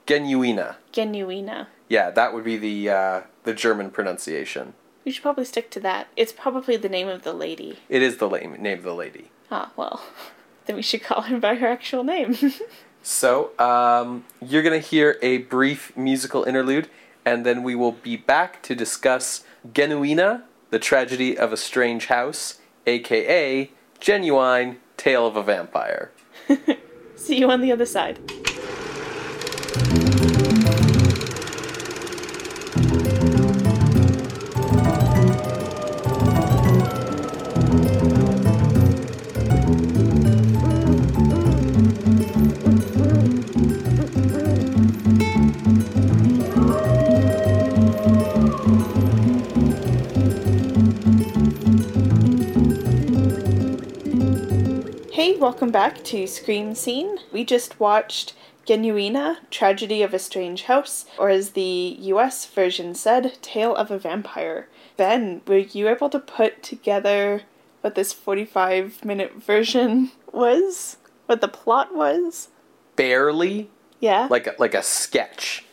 Genuina. 0.08 0.78
genuina? 0.92 1.68
Yeah, 1.88 2.10
that 2.10 2.34
would 2.34 2.44
be 2.44 2.58
the 2.58 2.90
uh, 2.90 3.22
the 3.44 3.54
German 3.54 3.92
pronunciation. 3.92 4.74
We 5.04 5.12
should 5.12 5.22
probably 5.22 5.46
stick 5.46 5.70
to 5.72 5.80
that. 5.82 6.08
It's 6.18 6.34
probably 6.34 6.78
the 6.78 6.90
name 6.90 7.08
of 7.08 7.22
the 7.22 7.34
lady. 7.34 7.78
It 7.90 8.02
is 8.02 8.18
the 8.18 8.28
name 8.28 8.80
of 8.80 8.84
the 8.84 8.96
lady. 8.96 9.30
Ah, 9.52 9.72
well, 9.76 10.02
then 10.66 10.76
we 10.76 10.82
should 10.82 11.04
call 11.04 11.22
him 11.22 11.40
by 11.40 11.56
her 11.56 11.68
actual 11.68 12.04
name. 12.04 12.38
So, 13.08 13.52
um, 13.60 14.26
you're 14.42 14.64
going 14.64 14.82
to 14.82 14.88
hear 14.88 15.20
a 15.22 15.38
brief 15.38 15.96
musical 15.96 16.44
interlude, 16.44 16.90
and 17.24 17.46
then 17.46 17.62
we 17.62 17.76
will 17.76 17.92
be 17.92 18.18
back 18.18 18.64
to 18.64 18.74
discuss 18.74 19.44
Genuina, 19.72 20.42
the 20.72 20.80
tragedy 20.80 21.38
of 21.38 21.54
a 21.54 21.58
strange 21.58 22.08
house, 22.08 22.60
aka 22.88 23.70
Genuine 24.00 24.78
Tale 24.98 25.28
of 25.28 25.36
a 25.36 25.44
Vampire. 25.44 26.10
See 27.16 27.38
you 27.38 27.52
on 27.52 27.62
the 27.62 27.72
other 27.72 27.86
side. 27.86 28.20
Welcome 55.38 55.70
back 55.72 56.04
to 56.06 56.25
Scream 56.27 56.74
Scene. 56.75 57.20
We 57.32 57.44
just 57.46 57.80
watched 57.80 58.34
Genuina, 58.65 59.38
Tragedy 59.51 60.01
of 60.01 60.13
a 60.13 60.20
Strange 60.20 60.63
House, 60.63 61.06
or 61.18 61.30
as 61.30 61.51
the 61.51 61.96
US 62.00 62.46
version 62.46 62.96
said, 62.96 63.38
Tale 63.42 63.75
of 63.75 63.92
a 63.92 64.00
Vampire. 64.00 64.68
Ben, 64.98 65.42
were 65.46 65.58
you 65.58 65.88
able 65.88 66.10
to 66.10 66.20
put 66.20 66.63
together 66.63 67.44
what 67.82 67.96
this 67.96 68.13
45 68.13 69.04
minute 69.06 69.34
version 69.36 70.12
was? 70.32 70.98
What 71.27 71.42
the 71.42 71.48
plot 71.48 71.94
was? 71.94 72.50
Barely 72.96 73.70
Yeah? 74.00 74.27
like 74.30 74.48
a, 74.48 74.56
like 74.58 74.74
a 74.74 74.84
sketch, 74.84 75.63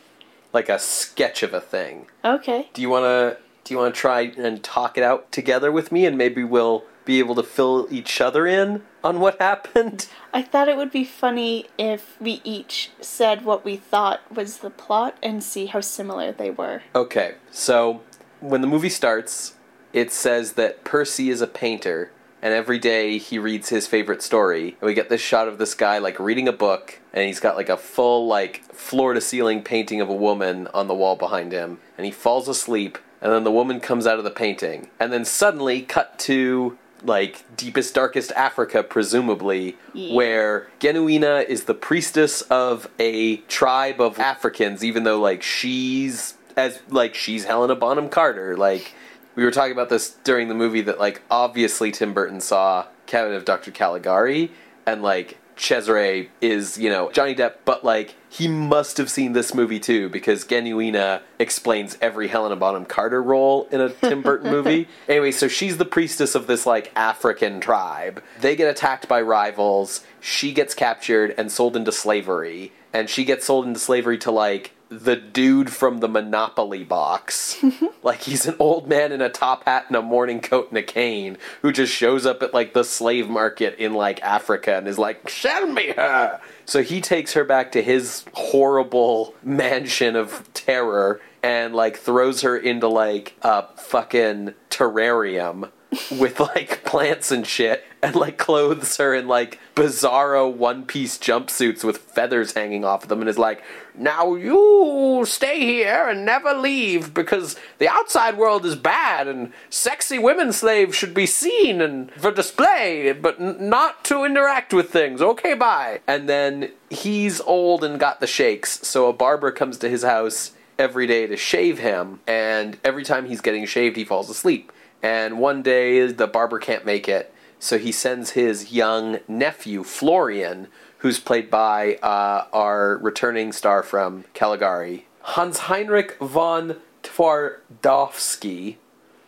like 0.51 0.69
a 0.69 0.77
sketch 0.79 1.41
of 1.43 1.53
a 1.53 1.61
thing. 1.61 2.07
okay. 2.23 2.69
Do 2.73 2.81
you 2.81 2.89
want 2.89 3.05
to 3.05 3.37
do 3.63 3.73
you 3.73 3.77
want 3.79 3.95
to 3.95 3.99
try 4.01 4.21
and 4.37 4.61
talk 4.61 4.97
it 4.97 5.03
out 5.05 5.31
together 5.31 5.71
with 5.71 5.89
me, 5.89 6.05
and 6.05 6.17
maybe 6.17 6.43
we'll 6.43 6.83
be 7.05 7.19
able 7.19 7.35
to 7.35 7.43
fill 7.43 7.87
each 7.91 8.21
other 8.21 8.47
in 8.47 8.83
on 9.03 9.19
what 9.19 9.37
happened? 9.39 10.07
I 10.33 10.41
thought 10.41 10.69
it 10.69 10.77
would 10.77 10.91
be 10.91 11.03
funny 11.03 11.67
if 11.77 12.19
we 12.19 12.41
each 12.43 12.91
said 13.01 13.45
what 13.45 13.65
we 13.65 13.75
thought 13.75 14.21
was 14.33 14.57
the 14.57 14.69
plot 14.69 15.17
and 15.21 15.43
see 15.43 15.67
how 15.67 15.81
similar 15.81 16.31
they 16.31 16.49
were. 16.49 16.83
Okay, 16.95 17.35
so 17.51 18.01
when 18.39 18.61
the 18.61 18.67
movie 18.67 18.89
starts, 18.89 19.55
it 19.93 20.11
says 20.11 20.53
that 20.53 20.83
Percy 20.83 21.29
is 21.29 21.41
a 21.41 21.47
painter, 21.47 22.11
and 22.41 22.53
every 22.53 22.79
day 22.79 23.17
he 23.17 23.39
reads 23.39 23.69
his 23.69 23.87
favorite 23.87 24.21
story. 24.21 24.75
And 24.81 24.87
we 24.87 24.93
get 24.93 25.09
this 25.09 25.21
shot 25.21 25.47
of 25.47 25.59
this 25.59 25.75
guy 25.75 25.99
like 25.99 26.19
reading 26.19 26.47
a 26.47 26.53
book, 26.53 26.99
and 27.13 27.25
he's 27.25 27.39
got 27.39 27.55
like 27.55 27.69
a 27.69 27.77
full 27.77 28.27
like 28.27 28.63
floor 28.73 29.13
to 29.13 29.21
ceiling 29.21 29.61
painting 29.61 30.01
of 30.01 30.09
a 30.09 30.15
woman 30.15 30.67
on 30.73 30.87
the 30.87 30.95
wall 30.95 31.15
behind 31.15 31.51
him, 31.51 31.79
and 31.97 32.05
he 32.05 32.11
falls 32.11 32.47
asleep, 32.47 32.97
and 33.21 33.31
then 33.31 33.43
the 33.43 33.51
woman 33.51 33.79
comes 33.79 34.07
out 34.07 34.17
of 34.17 34.23
the 34.23 34.31
painting, 34.31 34.89
and 34.99 35.13
then 35.13 35.23
suddenly 35.23 35.81
cut 35.81 36.17
to 36.19 36.77
like 37.05 37.43
deepest 37.57 37.93
darkest 37.93 38.31
Africa 38.33 38.83
presumably 38.83 39.77
Yeah. 39.93 40.15
where 40.15 40.67
Genuina 40.79 41.45
is 41.47 41.65
the 41.65 41.73
priestess 41.73 42.41
of 42.43 42.89
a 42.99 43.37
tribe 43.47 43.99
of 44.01 44.19
Africans 44.19 44.83
even 44.83 45.03
though 45.03 45.19
like 45.19 45.43
she's 45.43 46.35
as 46.55 46.79
like 46.89 47.13
she's 47.15 47.45
Helena 47.45 47.75
Bonham 47.75 48.09
Carter 48.09 48.55
like 48.55 48.93
we 49.35 49.43
were 49.43 49.51
talking 49.51 49.71
about 49.71 49.89
this 49.89 50.11
during 50.23 50.47
the 50.47 50.53
movie 50.55 50.81
that 50.81 50.99
like 50.99 51.21
obviously 51.29 51.91
Tim 51.91 52.13
Burton 52.13 52.39
saw 52.39 52.85
Cabinet 53.05 53.35
of 53.35 53.45
Dr. 53.45 53.71
Caligari 53.71 54.51
and 54.85 55.01
like 55.01 55.39
Cesare 55.55 56.27
is, 56.41 56.77
you 56.77 56.89
know, 56.89 57.11
Johnny 57.11 57.35
Depp, 57.35 57.53
but 57.65 57.83
like 57.83 58.15
he 58.29 58.47
must 58.47 58.97
have 58.97 59.09
seen 59.09 59.33
this 59.33 59.53
movie 59.53 59.79
too 59.79 60.09
because 60.09 60.45
Genuina 60.45 61.21
explains 61.37 61.97
every 62.01 62.27
Helena 62.27 62.55
Bonham 62.55 62.85
Carter 62.85 63.21
role 63.21 63.67
in 63.71 63.79
a 63.79 63.89
Tim 63.89 64.21
Burton 64.21 64.49
movie. 64.51 64.87
Anyway, 65.07 65.31
so 65.31 65.47
she's 65.47 65.77
the 65.77 65.85
priestess 65.85 66.33
of 66.35 66.47
this 66.47 66.65
like 66.65 66.91
African 66.95 67.59
tribe. 67.59 68.23
They 68.41 68.55
get 68.55 68.69
attacked 68.69 69.07
by 69.07 69.21
rivals. 69.21 70.03
She 70.19 70.51
gets 70.51 70.73
captured 70.73 71.35
and 71.37 71.51
sold 71.51 71.75
into 71.75 71.91
slavery. 71.91 72.71
And 72.91 73.09
she 73.09 73.23
gets 73.23 73.45
sold 73.45 73.65
into 73.65 73.79
slavery 73.79 74.17
to 74.19 74.31
like 74.31 74.71
the 74.99 75.15
dude 75.15 75.71
from 75.71 75.99
the 75.99 76.07
Monopoly 76.07 76.83
box. 76.83 77.63
like 78.03 78.21
he's 78.21 78.45
an 78.45 78.55
old 78.59 78.87
man 78.87 79.11
in 79.11 79.21
a 79.21 79.29
top 79.29 79.65
hat 79.65 79.85
and 79.87 79.95
a 79.95 80.01
morning 80.01 80.39
coat 80.39 80.69
and 80.69 80.77
a 80.77 80.83
cane 80.83 81.37
who 81.61 81.71
just 81.71 81.93
shows 81.93 82.25
up 82.25 82.41
at 82.43 82.53
like 82.53 82.73
the 82.73 82.83
slave 82.83 83.29
market 83.29 83.77
in 83.77 83.93
like 83.93 84.21
Africa 84.21 84.75
and 84.75 84.87
is 84.87 84.99
like, 84.99 85.29
"Sell 85.29 85.67
me 85.67 85.93
her." 85.95 86.39
So 86.65 86.81
he 86.81 87.01
takes 87.01 87.33
her 87.33 87.43
back 87.43 87.71
to 87.73 87.81
his 87.81 88.25
horrible 88.33 89.35
mansion 89.43 90.15
of 90.15 90.51
terror 90.53 91.21
and 91.41 91.75
like 91.75 91.97
throws 91.97 92.41
her 92.41 92.57
into 92.57 92.87
like 92.87 93.35
a 93.41 93.67
fucking 93.75 94.53
terrarium 94.69 95.69
with 96.11 96.39
like 96.39 96.83
plants 96.85 97.31
and 97.31 97.45
shit 97.45 97.83
and 98.01 98.15
like 98.15 98.37
clothes 98.37 98.97
her 98.97 99.13
in 99.13 99.27
like 99.27 99.59
bizarro 99.75 100.51
one 100.51 100.85
piece 100.85 101.17
jumpsuits 101.17 101.83
with 101.83 101.97
feathers 101.97 102.53
hanging 102.53 102.83
off 102.83 103.03
of 103.03 103.09
them 103.09 103.21
and 103.21 103.29
is 103.29 103.37
like, 103.37 103.63
now 103.95 104.35
you 104.35 105.23
stay 105.27 105.59
here 105.59 106.07
and 106.07 106.25
never 106.25 106.53
leave 106.53 107.13
because 107.13 107.55
the 107.77 107.87
outside 107.87 108.37
world 108.37 108.65
is 108.65 108.75
bad 108.75 109.27
and 109.27 109.53
sexy 109.69 110.17
women 110.17 110.51
slaves 110.51 110.95
should 110.95 111.13
be 111.13 111.25
seen 111.25 111.81
and 111.81 112.11
for 112.13 112.31
display 112.31 113.11
but 113.11 113.39
n- 113.39 113.69
not 113.69 114.03
to 114.05 114.23
interact 114.23 114.73
with 114.73 114.89
things. 114.89 115.21
Okay, 115.21 115.53
bye. 115.53 116.01
And 116.07 116.27
then 116.27 116.71
he's 116.89 117.41
old 117.41 117.83
and 117.83 117.99
got 117.99 118.19
the 118.19 118.27
shakes, 118.27 118.85
so 118.87 119.07
a 119.07 119.13
barber 119.13 119.51
comes 119.51 119.77
to 119.79 119.89
his 119.89 120.03
house 120.03 120.51
every 120.79 121.05
day 121.05 121.27
to 121.27 121.37
shave 121.37 121.79
him 121.79 122.19
and 122.25 122.77
every 122.83 123.03
time 123.03 123.27
he's 123.27 123.41
getting 123.41 123.65
shaved 123.65 123.95
he 123.95 124.05
falls 124.05 124.29
asleep. 124.29 124.71
And 125.01 125.39
one 125.39 125.61
day 125.61 126.07
the 126.07 126.27
barber 126.27 126.59
can't 126.59 126.85
make 126.85 127.09
it, 127.09 127.33
so 127.59 127.77
he 127.77 127.91
sends 127.91 128.31
his 128.31 128.71
young 128.71 129.19
nephew 129.27 129.83
Florian, 129.83 130.67
who's 131.03 131.19
played 131.19 131.51
by 131.51 131.95
uh, 132.01 132.45
our 132.53 132.97
returning 132.97 133.51
star 133.51 133.83
from 133.83 134.23
Caligari, 134.33 135.05
Hans 135.21 135.59
Heinrich 135.59 136.17
von 136.19 136.77
Twardowski, 137.03 138.77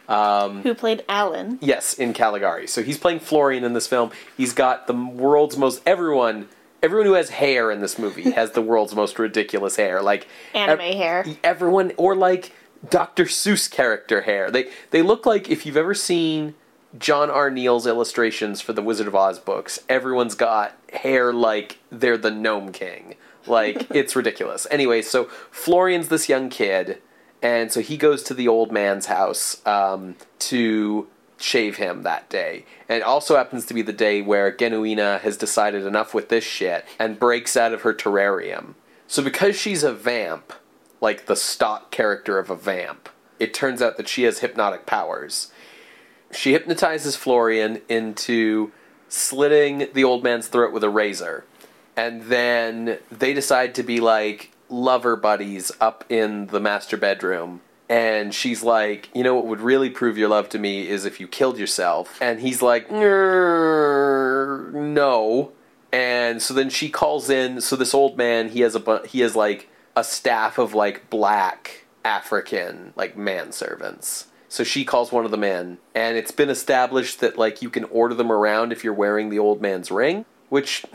Who 0.07 0.73
played 0.73 1.03
Alan? 1.09 1.59
Yes, 1.61 1.93
in 1.93 2.13
Caligari. 2.13 2.65
So 2.67 2.81
he's 2.81 2.97
playing 2.97 3.19
Florian 3.19 3.63
in 3.65 3.73
this 3.73 3.87
film. 3.87 4.11
He's 4.37 4.53
got 4.53 4.87
the 4.87 4.93
world's 4.93 5.57
most 5.57 5.81
everyone 5.85 6.47
everyone 6.81 7.07
who 7.07 7.13
has 7.13 7.29
hair 7.29 7.71
in 7.71 7.81
this 7.81 7.97
movie 7.99 8.29
has 8.31 8.51
the 8.51 8.61
world's 8.61 8.95
most 8.95 9.19
ridiculous 9.19 9.75
hair. 9.75 10.01
Like 10.01 10.27
Anime 10.53 10.79
ev- 10.79 10.95
hair. 10.95 11.25
Everyone 11.43 11.91
or 11.97 12.15
like 12.15 12.51
Dr. 12.89 13.25
Seuss 13.25 13.69
character 13.69 14.21
hair. 14.21 14.49
They 14.49 14.69
they 14.91 15.01
look 15.01 15.25
like 15.25 15.49
if 15.49 15.65
you've 15.65 15.77
ever 15.77 15.93
seen 15.93 16.55
John 16.97 17.29
R. 17.29 17.49
Neill's 17.49 17.87
illustrations 17.87 18.61
for 18.61 18.73
the 18.73 18.81
Wizard 18.81 19.07
of 19.07 19.15
Oz 19.15 19.39
books, 19.39 19.79
everyone's 19.89 20.35
got 20.35 20.77
hair 20.93 21.33
like 21.33 21.79
they're 21.91 22.17
the 22.17 22.31
Gnome 22.31 22.71
King. 22.71 23.15
Like 23.47 23.87
it's 23.95 24.15
ridiculous. 24.15 24.67
Anyway, 24.71 25.01
so 25.01 25.25
Florian's 25.51 26.09
this 26.09 26.29
young 26.29 26.49
kid, 26.49 27.01
and 27.41 27.71
so 27.71 27.81
he 27.81 27.97
goes 27.97 28.23
to 28.23 28.33
the 28.33 28.47
old 28.47 28.71
man's 28.71 29.07
house 29.07 29.65
um, 29.65 30.15
to 30.39 31.07
shave 31.37 31.77
him 31.77 32.03
that 32.03 32.29
day. 32.29 32.65
And 32.87 32.97
it 32.97 33.03
also 33.03 33.35
happens 33.35 33.65
to 33.65 33.73
be 33.73 33.81
the 33.81 33.93
day 33.93 34.21
where 34.21 34.51
Genuina 34.51 35.19
has 35.21 35.37
decided 35.37 35.85
enough 35.85 36.13
with 36.13 36.29
this 36.29 36.43
shit 36.43 36.85
and 36.97 37.19
breaks 37.19 37.57
out 37.57 37.73
of 37.73 37.81
her 37.81 37.93
terrarium. 37.93 38.75
So 39.07 39.21
because 39.21 39.55
she's 39.55 39.83
a 39.83 39.93
vamp, 39.93 40.53
like 41.01 41.25
the 41.25 41.35
stock 41.35 41.91
character 41.91 42.39
of 42.39 42.49
a 42.49 42.55
vamp, 42.55 43.09
it 43.39 43.53
turns 43.53 43.81
out 43.81 43.97
that 43.97 44.07
she 44.07 44.23
has 44.23 44.39
hypnotic 44.39 44.85
powers. 44.85 45.51
She 46.35 46.51
hypnotizes 46.51 47.15
Florian 47.15 47.81
into 47.89 48.71
slitting 49.07 49.87
the 49.93 50.03
old 50.03 50.23
man's 50.23 50.47
throat 50.47 50.73
with 50.73 50.83
a 50.83 50.89
razor. 50.89 51.45
And 51.95 52.23
then 52.23 52.99
they 53.09 53.33
decide 53.33 53.73
to 53.75 53.83
be 53.83 53.99
like 53.99 54.51
lover 54.69 55.15
buddies 55.15 55.71
up 55.79 56.03
in 56.09 56.47
the 56.47 56.59
master 56.59 56.97
bedroom. 56.97 57.61
And 57.87 58.33
she's 58.33 58.63
like, 58.63 59.09
you 59.13 59.23
know 59.23 59.35
what 59.35 59.45
would 59.45 59.61
really 59.61 59.89
prove 59.89 60.17
your 60.17 60.27
love 60.27 60.49
to 60.49 60.59
me 60.59 60.89
is 60.89 61.05
if 61.05 61.19
you 61.19 61.27
killed 61.27 61.57
yourself. 61.57 62.19
And 62.21 62.39
he's 62.39 62.61
like, 62.61 62.91
no. 62.91 63.01
And 65.93 66.41
so 66.41 66.53
then 66.53 66.69
she 66.69 66.89
calls 66.89 67.29
in. 67.29 67.61
So 67.61 67.75
this 67.75 67.93
old 67.93 68.17
man, 68.17 68.49
he 68.49 68.61
has 68.61 68.75
a 68.75 68.79
bu- 68.79 69.03
he 69.03 69.21
has 69.21 69.35
like 69.35 69.69
a 69.95 70.03
staff 70.03 70.57
of 70.57 70.73
like 70.73 71.09
black 71.09 71.85
African 72.03 72.91
like 72.95 73.15
manservants. 73.15 74.25
So 74.47 74.63
she 74.63 74.85
calls 74.85 75.11
one 75.11 75.25
of 75.25 75.31
the 75.31 75.37
men, 75.37 75.79
and 75.93 76.17
it's 76.17 76.31
been 76.31 76.49
established 76.49 77.19
that 77.19 77.37
like 77.37 77.61
you 77.61 77.69
can 77.69 77.85
order 77.85 78.13
them 78.13 78.31
around 78.31 78.71
if 78.71 78.83
you're 78.83 78.93
wearing 78.93 79.29
the 79.29 79.39
old 79.39 79.61
man's 79.61 79.91
ring, 79.91 80.25
which 80.49 80.85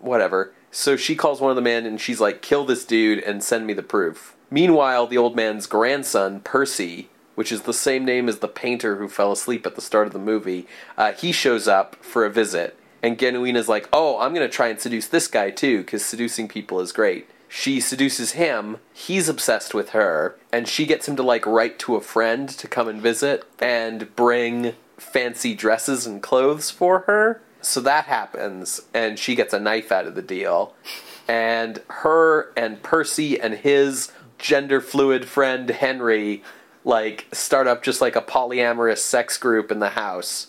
whatever. 0.00 0.52
So 0.70 0.96
she 0.96 1.16
calls 1.16 1.40
one 1.40 1.50
of 1.50 1.56
the 1.56 1.62
men 1.62 1.84
and 1.84 2.00
she's 2.00 2.20
like, 2.20 2.42
kill 2.42 2.64
this 2.64 2.84
dude 2.84 3.18
and 3.18 3.42
send 3.42 3.66
me 3.66 3.72
the 3.72 3.82
proof. 3.82 4.36
Meanwhile, 4.50 5.06
the 5.08 5.18
old 5.18 5.34
man's 5.34 5.66
grandson, 5.66 6.40
Percy, 6.40 7.08
which 7.34 7.50
is 7.50 7.62
the 7.62 7.72
same 7.72 8.04
name 8.04 8.28
as 8.28 8.38
the 8.38 8.48
painter 8.48 8.96
who 8.96 9.08
fell 9.08 9.32
asleep 9.32 9.66
at 9.66 9.74
the 9.74 9.80
start 9.80 10.06
of 10.06 10.12
the 10.12 10.18
movie, 10.18 10.66
uh, 10.96 11.12
he 11.12 11.32
shows 11.32 11.66
up 11.66 11.96
for 11.96 12.24
a 12.24 12.30
visit. 12.30 12.76
And 13.02 13.18
Genuina's 13.18 13.68
like, 13.68 13.88
oh, 13.92 14.18
I'm 14.18 14.34
going 14.34 14.46
to 14.46 14.54
try 14.54 14.68
and 14.68 14.80
seduce 14.80 15.08
this 15.08 15.26
guy 15.26 15.50
too, 15.50 15.78
because 15.78 16.04
seducing 16.04 16.48
people 16.48 16.80
is 16.80 16.92
great. 16.92 17.28
She 17.52 17.80
seduces 17.80 18.32
him, 18.32 18.76
he's 18.92 19.28
obsessed 19.28 19.74
with 19.74 19.90
her, 19.90 20.36
and 20.52 20.68
she 20.68 20.86
gets 20.86 21.08
him 21.08 21.16
to 21.16 21.22
like 21.24 21.44
write 21.44 21.80
to 21.80 21.96
a 21.96 22.00
friend 22.00 22.48
to 22.48 22.68
come 22.68 22.86
and 22.86 23.02
visit 23.02 23.44
and 23.58 24.14
bring 24.14 24.74
fancy 24.96 25.54
dresses 25.54 26.06
and 26.06 26.22
clothes 26.22 26.70
for 26.70 27.00
her. 27.00 27.42
So 27.60 27.80
that 27.80 28.04
happens, 28.04 28.82
and 28.94 29.18
she 29.18 29.34
gets 29.34 29.52
a 29.52 29.58
knife 29.58 29.90
out 29.90 30.06
of 30.06 30.14
the 30.14 30.22
deal. 30.22 30.74
And 31.26 31.82
her 31.88 32.52
and 32.56 32.84
Percy 32.84 33.40
and 33.40 33.54
his 33.54 34.12
gender 34.38 34.80
fluid 34.80 35.26
friend 35.26 35.68
Henry 35.68 36.44
like 36.84 37.26
start 37.32 37.66
up 37.66 37.82
just 37.82 38.00
like 38.00 38.14
a 38.14 38.22
polyamorous 38.22 38.98
sex 38.98 39.36
group 39.36 39.72
in 39.72 39.80
the 39.80 39.90
house. 39.90 40.46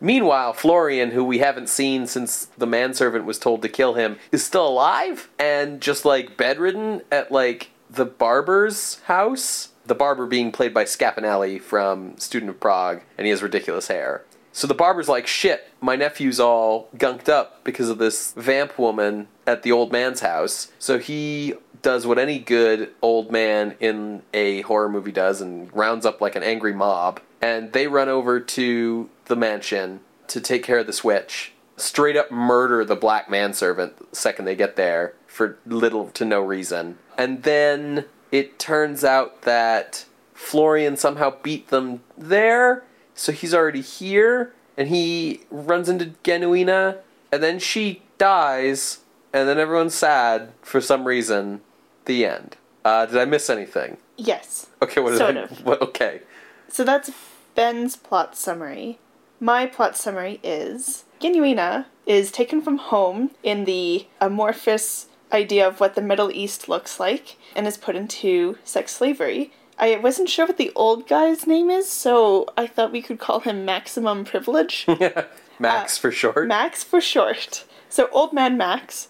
Meanwhile, 0.00 0.54
Florian, 0.54 1.10
who 1.10 1.22
we 1.22 1.38
haven't 1.38 1.68
seen 1.68 2.06
since 2.06 2.46
the 2.56 2.66
manservant 2.66 3.26
was 3.26 3.38
told 3.38 3.62
to 3.62 3.68
kill 3.68 3.94
him, 3.94 4.18
is 4.32 4.44
still 4.44 4.66
alive 4.66 5.28
and 5.38 5.80
just 5.80 6.04
like 6.04 6.36
bedridden 6.36 7.02
at 7.12 7.30
like 7.30 7.70
the 7.90 8.06
barber's 8.06 9.00
house. 9.00 9.68
The 9.84 9.94
barber 9.94 10.26
being 10.26 10.52
played 10.52 10.72
by 10.72 10.84
Scapinelli 10.84 11.60
from 11.60 12.16
Student 12.16 12.50
of 12.50 12.60
Prague, 12.60 13.02
and 13.18 13.26
he 13.26 13.30
has 13.30 13.42
ridiculous 13.42 13.88
hair. 13.88 14.24
So 14.52 14.66
the 14.66 14.74
barber's 14.74 15.08
like, 15.08 15.26
shit, 15.26 15.70
my 15.80 15.96
nephew's 15.96 16.40
all 16.40 16.88
gunked 16.96 17.28
up 17.28 17.62
because 17.64 17.88
of 17.88 17.98
this 17.98 18.32
vamp 18.32 18.78
woman 18.78 19.28
at 19.46 19.62
the 19.62 19.72
old 19.72 19.92
man's 19.92 20.20
house. 20.20 20.72
So 20.78 20.98
he 20.98 21.54
does 21.82 22.06
what 22.06 22.18
any 22.18 22.38
good 22.38 22.90
old 23.00 23.30
man 23.30 23.76
in 23.80 24.22
a 24.34 24.62
horror 24.62 24.88
movie 24.88 25.12
does 25.12 25.40
and 25.40 25.74
rounds 25.74 26.04
up 26.04 26.20
like 26.20 26.36
an 26.36 26.42
angry 26.42 26.74
mob. 26.74 27.20
And 27.40 27.72
they 27.72 27.86
run 27.86 28.08
over 28.08 28.40
to 28.40 29.08
the 29.26 29.36
mansion 29.36 30.00
to 30.28 30.40
take 30.40 30.62
care 30.62 30.78
of 30.78 30.86
this 30.86 31.02
witch. 31.02 31.52
Straight 31.76 32.16
up 32.16 32.30
murder 32.30 32.84
the 32.84 32.96
black 32.96 33.30
manservant 33.30 34.10
the 34.10 34.16
second 34.16 34.44
they 34.44 34.54
get 34.54 34.76
there 34.76 35.14
for 35.26 35.58
little 35.64 36.08
to 36.10 36.24
no 36.24 36.40
reason. 36.42 36.98
And 37.16 37.42
then 37.42 38.04
it 38.30 38.58
turns 38.58 39.02
out 39.02 39.42
that 39.42 40.04
Florian 40.34 40.96
somehow 40.96 41.34
beat 41.42 41.68
them 41.68 42.02
there 42.18 42.84
so 43.20 43.32
he's 43.32 43.52
already 43.52 43.82
here, 43.82 44.54
and 44.78 44.88
he 44.88 45.42
runs 45.50 45.90
into 45.90 46.06
Genuina, 46.24 47.00
and 47.30 47.42
then 47.42 47.58
she 47.58 48.00
dies, 48.16 49.00
and 49.30 49.46
then 49.46 49.58
everyone's 49.58 49.94
sad 49.94 50.52
for 50.62 50.80
some 50.80 51.06
reason. 51.06 51.60
The 52.06 52.24
end. 52.24 52.56
Uh, 52.82 53.04
did 53.04 53.18
I 53.18 53.26
miss 53.26 53.50
anything? 53.50 53.98
Yes. 54.16 54.68
Okay, 54.80 55.02
what 55.02 55.18
Sort 55.18 55.36
I? 55.36 55.40
of. 55.40 55.64
What, 55.66 55.82
okay. 55.82 56.22
So 56.68 56.82
that's 56.82 57.10
Ben's 57.54 57.96
plot 57.96 58.36
summary. 58.36 58.98
My 59.38 59.66
plot 59.66 59.96
summary 59.96 60.40
is 60.42 61.04
Genuina 61.20 61.86
is 62.06 62.30
taken 62.30 62.60
from 62.60 62.78
home 62.78 63.30
in 63.42 63.64
the 63.64 64.06
amorphous 64.20 65.06
idea 65.32 65.66
of 65.66 65.80
what 65.80 65.94
the 65.94 66.02
Middle 66.02 66.30
East 66.30 66.68
looks 66.68 66.98
like 66.98 67.36
and 67.54 67.66
is 67.66 67.76
put 67.78 67.96
into 67.96 68.58
sex 68.64 68.92
slavery. 68.92 69.52
I 69.78 69.96
wasn't 69.96 70.28
sure 70.28 70.46
what 70.46 70.58
the 70.58 70.72
old 70.74 71.08
guy's 71.08 71.46
name 71.46 71.70
is, 71.70 71.88
so 71.88 72.46
I 72.56 72.66
thought 72.66 72.92
we 72.92 73.00
could 73.00 73.18
call 73.18 73.40
him 73.40 73.64
Maximum 73.64 74.24
Privilege. 74.24 74.86
Max 75.58 75.96
Uh, 75.96 76.00
for 76.00 76.10
short. 76.12 76.48
Max 76.48 76.84
for 76.84 77.00
short. 77.00 77.64
So 77.88 78.08
old 78.12 78.32
man 78.32 78.56
Max 78.58 79.08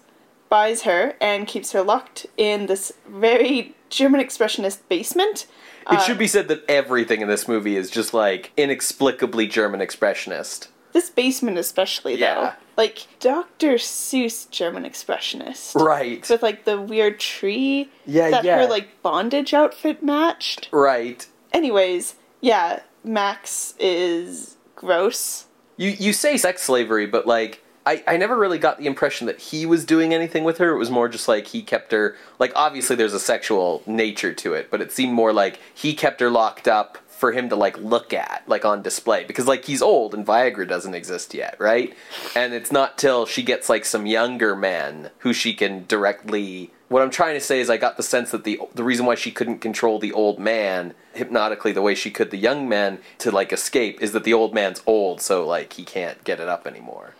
buys 0.48 0.82
her 0.82 1.14
and 1.20 1.46
keeps 1.48 1.72
her 1.72 1.82
locked 1.82 2.26
in 2.36 2.66
this 2.66 2.92
very 3.08 3.74
German 3.88 4.20
expressionist 4.20 4.78
basement. 4.88 5.46
It 5.90 5.98
uh, 5.98 6.00
should 6.00 6.18
be 6.18 6.26
said 6.26 6.48
that 6.48 6.64
everything 6.68 7.20
in 7.20 7.28
this 7.28 7.48
movie 7.48 7.76
is 7.76 7.90
just 7.90 8.14
like 8.14 8.52
inexplicably 8.56 9.46
German 9.46 9.80
expressionist. 9.80 10.68
This 10.92 11.10
basement 11.10 11.58
especially 11.58 12.14
though. 12.16 12.20
Yeah. 12.20 12.54
Like 12.76 13.06
Dr. 13.20 13.74
Seuss 13.74 14.50
German 14.50 14.84
expressionist. 14.84 15.74
Right. 15.74 16.28
With 16.28 16.42
like 16.42 16.64
the 16.64 16.80
weird 16.80 17.20
tree 17.20 17.90
Yeah, 18.06 18.30
that 18.30 18.44
yeah. 18.44 18.58
her 18.58 18.66
like 18.66 19.02
bondage 19.02 19.54
outfit 19.54 20.02
matched. 20.02 20.68
Right. 20.72 21.26
Anyways, 21.52 22.16
yeah, 22.40 22.80
Max 23.04 23.74
is 23.78 24.56
gross. 24.74 25.46
You 25.76 25.90
you 25.90 26.12
say 26.12 26.36
sex 26.36 26.62
slavery, 26.62 27.06
but 27.06 27.26
like 27.26 27.62
I, 27.86 28.04
I 28.06 28.16
never 28.16 28.36
really 28.36 28.58
got 28.58 28.78
the 28.78 28.86
impression 28.86 29.26
that 29.26 29.38
he 29.38 29.64
was 29.64 29.84
doing 29.84 30.12
anything 30.12 30.44
with 30.44 30.58
her. 30.58 30.70
It 30.70 30.78
was 30.78 30.90
more 30.90 31.08
just 31.08 31.28
like 31.28 31.48
he 31.48 31.62
kept 31.62 31.92
her 31.92 32.16
like 32.38 32.52
obviously 32.54 32.96
there's 32.96 33.14
a 33.14 33.20
sexual 33.20 33.82
nature 33.86 34.34
to 34.34 34.54
it, 34.54 34.70
but 34.70 34.80
it 34.80 34.92
seemed 34.92 35.14
more 35.14 35.32
like 35.32 35.58
he 35.74 35.94
kept 35.94 36.20
her 36.20 36.30
locked 36.30 36.68
up 36.68 36.98
for 37.08 37.32
him 37.32 37.50
to 37.50 37.56
like 37.56 37.76
look 37.78 38.12
at, 38.14 38.42
like 38.46 38.64
on 38.64 38.82
display. 38.82 39.24
Because 39.24 39.46
like 39.46 39.66
he's 39.66 39.82
old 39.82 40.14
and 40.14 40.26
Viagra 40.26 40.66
doesn't 40.66 40.94
exist 40.94 41.34
yet, 41.34 41.56
right? 41.58 41.94
And 42.34 42.54
it's 42.54 42.72
not 42.72 42.96
till 42.96 43.26
she 43.26 43.42
gets 43.42 43.68
like 43.68 43.84
some 43.84 44.06
younger 44.06 44.56
men 44.56 45.10
who 45.18 45.32
she 45.32 45.52
can 45.52 45.84
directly 45.86 46.72
what 46.88 47.02
I'm 47.02 47.10
trying 47.10 47.34
to 47.34 47.40
say 47.40 47.60
is 47.60 47.70
I 47.70 47.76
got 47.76 47.96
the 47.96 48.02
sense 48.02 48.32
that 48.32 48.42
the 48.44 48.60
the 48.74 48.82
reason 48.82 49.06
why 49.06 49.14
she 49.14 49.30
couldn't 49.30 49.60
control 49.60 49.98
the 49.98 50.12
old 50.12 50.40
man 50.40 50.94
hypnotically 51.12 51.72
the 51.72 51.82
way 51.82 51.94
she 51.94 52.10
could 52.10 52.30
the 52.30 52.36
young 52.36 52.68
men 52.68 52.98
to 53.18 53.30
like 53.30 53.52
escape 53.52 54.02
is 54.02 54.10
that 54.12 54.24
the 54.24 54.34
old 54.34 54.52
man's 54.52 54.82
old, 54.86 55.20
so 55.20 55.46
like 55.46 55.74
he 55.74 55.84
can't 55.84 56.24
get 56.24 56.40
it 56.40 56.48
up 56.48 56.66
anymore. 56.66 57.14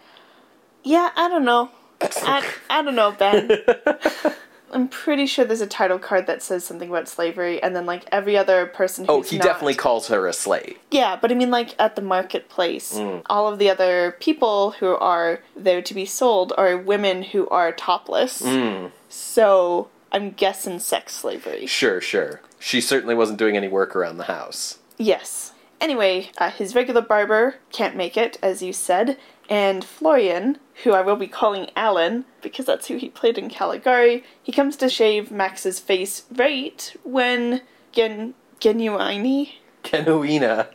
Yeah, 0.83 1.11
I 1.17 1.29
don't 1.29 1.45
know. 1.45 1.71
I, 2.01 2.49
I 2.71 2.83
don't 2.83 2.95
know, 2.95 3.13
Ben. 3.13 3.51
I'm 4.73 4.87
pretty 4.89 5.27
sure 5.27 5.45
there's 5.45 5.61
a 5.61 5.67
title 5.67 5.99
card 5.99 6.29
that 6.29 6.43
says 6.43 6.65
something 6.65 6.89
about 6.89 7.09
slavery, 7.09 7.61
and 7.61 7.75
then 7.75 7.87
like 7.87 8.05
every 8.13 8.37
other 8.39 8.67
person 8.67 9.05
Oh, 9.09 9.21
he 9.23 9.37
not- 9.39 9.45
definitely 9.45 9.75
calls 9.75 10.07
her 10.09 10.29
a 10.29 10.33
slave. 10.33 10.79
Yeah, 10.93 11.17
but 11.21 11.33
I 11.33 11.35
mean, 11.35 11.51
like 11.51 11.75
at 11.79 11.97
the 11.97 12.03
marketplace, 12.03 12.95
Mm. 12.95 13.23
all 13.29 13.49
of 13.53 13.59
the 13.59 13.69
other 13.69 14.17
people 14.21 14.71
who 14.79 14.95
are 14.95 15.41
there 15.57 15.83
to 15.83 15.93
be 15.93 16.07
sold 16.07 16.53
are 16.57 16.77
women 16.77 17.23
who 17.25 17.49
are 17.49 17.73
topless. 17.73 18.43
Mm. 18.43 18.93
So 19.09 19.89
I'm 20.13 20.31
guessing 20.31 20.79
sex 20.79 21.15
slavery. 21.17 21.67
Sure, 21.67 22.01
sure. 22.01 22.41
She 22.61 22.81
certainly 22.81 23.17
wasn't 23.17 23.39
doing 23.41 23.57
any 23.57 23.69
work 23.69 23.97
around 23.97 24.19
the 24.19 24.25
house. 24.25 24.79
Yes. 24.99 25.53
Anyway, 25.81 26.31
uh, 26.39 26.51
his 26.51 26.75
regular 26.77 27.01
barber 27.01 27.57
can't 27.73 27.97
make 27.97 28.17
it, 28.17 28.39
as 28.43 28.63
you 28.63 28.73
said, 28.73 29.17
and 29.51 29.85
Florian, 29.85 30.59
who 30.85 30.93
I 30.93 31.03
will 31.03 31.17
be 31.17 31.27
calling 31.27 31.69
Alan, 31.77 32.25
because 32.41 32.65
that's 32.65 32.87
who 32.87 32.97
he 32.97 33.09
played 33.11 33.37
in 33.37 33.51
Caligari, 33.51 34.25
he 34.41 34.53
comes 34.53 34.77
to 34.77 34.89
shave 34.89 35.31
Max's 35.33 35.81
face 35.81 36.23
right 36.35 36.95
when 37.03 37.61
Gen 37.93 38.35
Genuini 38.61 39.55
Genuina. 39.83 40.69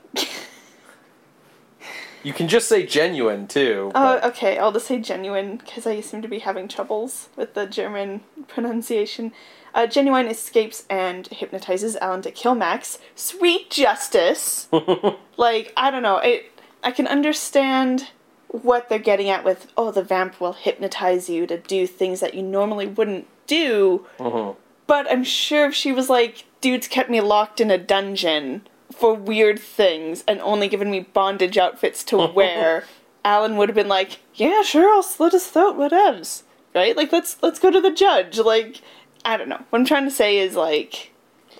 You 2.24 2.34
can 2.34 2.48
just 2.48 2.68
say 2.68 2.84
genuine 2.86 3.48
too. 3.48 3.92
Oh, 3.94 4.16
but- 4.16 4.26
okay. 4.26 4.58
I'll 4.58 4.72
just 4.72 4.88
say 4.88 5.00
genuine 5.00 5.58
because 5.58 5.86
I 5.86 6.02
seem 6.02 6.24
to 6.24 6.28
be 6.28 6.40
having 6.40 6.68
troubles 6.68 7.30
with 7.36 7.54
the 7.54 7.68
German 7.68 8.22
pronunciation. 8.48 9.32
Uh, 9.76 9.86
genuine 9.86 10.28
escapes 10.28 10.86
and 10.90 11.28
hypnotizes 11.28 11.96
Alan 11.98 12.24
to 12.24 12.32
kill 12.32 12.56
Max. 12.56 12.98
Sweet 13.14 13.70
justice. 13.70 14.68
like 15.38 15.72
I 15.78 15.92
don't 15.92 16.02
know. 16.02 16.18
It. 16.18 16.52
I 16.84 16.90
can 16.92 17.06
understand 17.08 18.10
what 18.56 18.90
they're 18.90 19.00
getting 19.00 19.30
at 19.30 19.44
with 19.44 19.68
oh 19.78 19.92
the 19.92 20.04
vamp 20.04 20.40
will 20.42 20.54
hypnotize 20.54 21.30
you 21.30 21.46
to 21.48 21.58
do 21.58 21.86
things 21.88 22.20
that 22.20 22.34
you 22.34 22.42
normally 22.42 22.88
wouldn't 22.88 23.28
do. 23.48 24.06
Mhm. 24.20 24.56
But 24.88 25.10
I'm 25.12 25.24
sure 25.24 25.66
if 25.68 25.76
she 25.76 25.92
was 25.92 26.10
like, 26.10 26.46
dudes 26.62 26.88
kept 26.88 27.10
me 27.10 27.20
locked 27.22 27.60
in 27.60 27.72
a 27.72 27.78
dungeon 27.78 28.68
for 28.92 29.14
weird 29.16 29.60
things 29.60 30.24
and 30.28 30.40
only 30.42 30.68
given 30.68 30.92
me 30.92 31.00
bondage 31.02 31.58
outfits 31.58 32.04
to 32.06 32.18
wear, 32.36 32.84
Alan 33.24 33.58
would 33.58 33.70
have 33.70 33.76
been 33.76 33.88
like, 33.88 34.20
yeah, 34.36 34.62
sure, 34.62 34.88
I'll 34.94 35.02
slit 35.04 35.34
his 35.34 35.48
throat, 35.48 35.76
whatevs. 35.78 36.44
Right? 36.76 36.96
Like, 36.96 37.12
let's 37.12 37.38
let's 37.42 37.60
go 37.60 37.72
to 37.72 37.80
the 37.82 37.92
judge. 37.92 38.38
Like, 38.38 38.82
I 39.24 39.38
don't 39.38 39.50
know. 39.50 39.64
What 39.70 39.80
I'm 39.80 39.86
trying 39.86 40.06
to 40.06 40.12
say 40.12 40.38
is 40.38 40.56
like, 40.56 41.12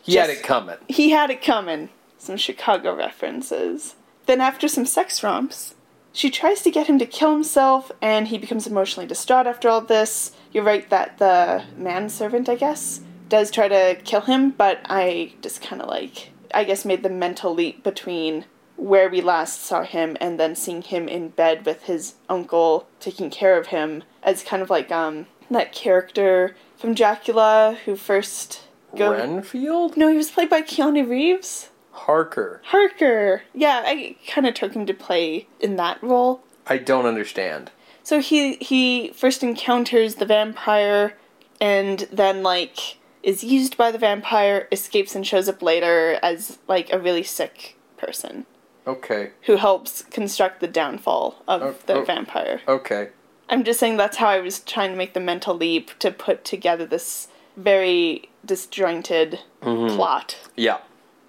he 0.02 0.16
had 0.16 0.30
it 0.30 0.44
coming. 0.44 0.78
he 0.88 1.12
had 1.12 1.30
it 1.30 1.42
coming. 1.42 1.90
Some 2.18 2.38
Chicago 2.38 2.94
references. 2.96 3.96
Then 4.26 4.42
after 4.42 4.68
some 4.68 4.86
sex 4.86 5.22
romps, 5.24 5.75
she 6.16 6.30
tries 6.30 6.62
to 6.62 6.72
get 6.72 6.88
him 6.88 6.98
to 7.00 7.06
kill 7.06 7.34
himself, 7.34 7.92
and 8.02 8.30
he 8.30 8.38
becomes 8.38 8.66
emotionally 8.66 9.06
distraught 9.06 9.48
after 9.48 9.68
all 9.68 9.82
this. 9.82 10.32
You're 10.54 10.64
right 10.64 10.90
that 10.90 11.18
the 11.18 11.66
manservant, 11.76 12.48
I 12.48 12.56
guess, 12.56 13.02
does 13.28 13.52
try 13.52 13.68
to 13.68 13.98
kill 14.06 14.22
him, 14.22 14.52
but 14.52 14.80
I 14.86 15.34
just 15.42 15.62
kind 15.62 15.82
of 15.82 15.90
like, 15.90 16.32
I 16.54 16.64
guess, 16.64 16.86
made 16.86 17.04
the 17.04 17.10
mental 17.10 17.54
leap 17.54 17.84
between 17.84 18.46
where 18.78 19.10
we 19.10 19.20
last 19.20 19.62
saw 19.62 19.84
him 19.84 20.16
and 20.22 20.40
then 20.40 20.56
seeing 20.56 20.82
him 20.82 21.10
in 21.10 21.30
bed 21.30 21.66
with 21.66 21.84
his 21.84 22.16
uncle 22.30 22.88
taking 23.02 23.30
care 23.30 23.58
of 23.58 23.68
him 23.68 24.04
as 24.24 24.44
kind 24.44 24.62
of 24.62 24.70
like 24.70 24.92
um 24.92 25.26
that 25.50 25.72
character 25.72 26.56
from 26.78 26.94
Dracula 26.94 27.78
who 27.86 27.96
first 27.96 28.64
go 28.98 29.12
Renfield? 29.12 29.98
no, 29.98 30.08
he 30.08 30.18
was 30.18 30.32
played 30.32 30.50
by 30.50 30.62
Keanu 30.62 31.10
Reeves. 31.10 31.70
Harker. 31.96 32.62
Harker. 32.66 33.44
Yeah, 33.54 33.84
I 33.86 34.18
kind 34.28 34.46
of 34.46 34.54
took 34.54 34.74
him 34.74 34.86
to 34.86 34.94
play 34.94 35.48
in 35.60 35.78
that 35.78 36.02
role. 36.04 36.44
I 36.68 36.78
don't 36.78 37.06
understand. 37.06 37.72
So 38.04 38.20
he 38.20 38.56
he 38.56 39.10
first 39.10 39.42
encounters 39.44 40.16
the 40.16 40.26
vampire 40.26 41.18
and 41.60 42.08
then 42.12 42.44
like 42.44 42.98
is 43.24 43.44
used 43.44 43.76
by 43.78 43.92
the 43.92 43.98
vampire, 43.98 44.68
escapes 44.72 45.16
and 45.16 45.26
shows 45.26 45.50
up 45.50 45.62
later 45.64 46.20
as 46.22 46.60
like 46.68 46.94
a 46.94 47.00
really 47.00 47.24
sick 47.24 47.76
person 47.98 48.46
Okay. 48.86 49.32
who 49.48 49.56
helps 49.56 50.04
construct 50.04 50.60
the 50.60 50.68
downfall 50.68 51.44
of 51.48 51.62
Oh, 51.62 51.76
the 51.88 51.94
oh. 51.96 52.06
vampire. 52.06 52.62
Okay. 52.68 53.10
I'm 53.50 53.64
just 53.64 53.80
saying 53.80 53.98
that's 53.98 54.18
how 54.18 54.28
I 54.28 54.40
was 54.40 54.60
trying 54.60 54.92
to 54.92 54.98
make 54.98 55.14
the 55.14 55.20
mental 55.20 55.56
leap 55.56 55.98
to 56.00 56.12
put 56.12 56.46
together 56.46 56.86
this 56.86 57.30
very 57.58 58.30
disjointed 58.46 59.40
mm-hmm. 59.62 59.96
plot. 59.96 60.38
Yeah. 60.56 60.80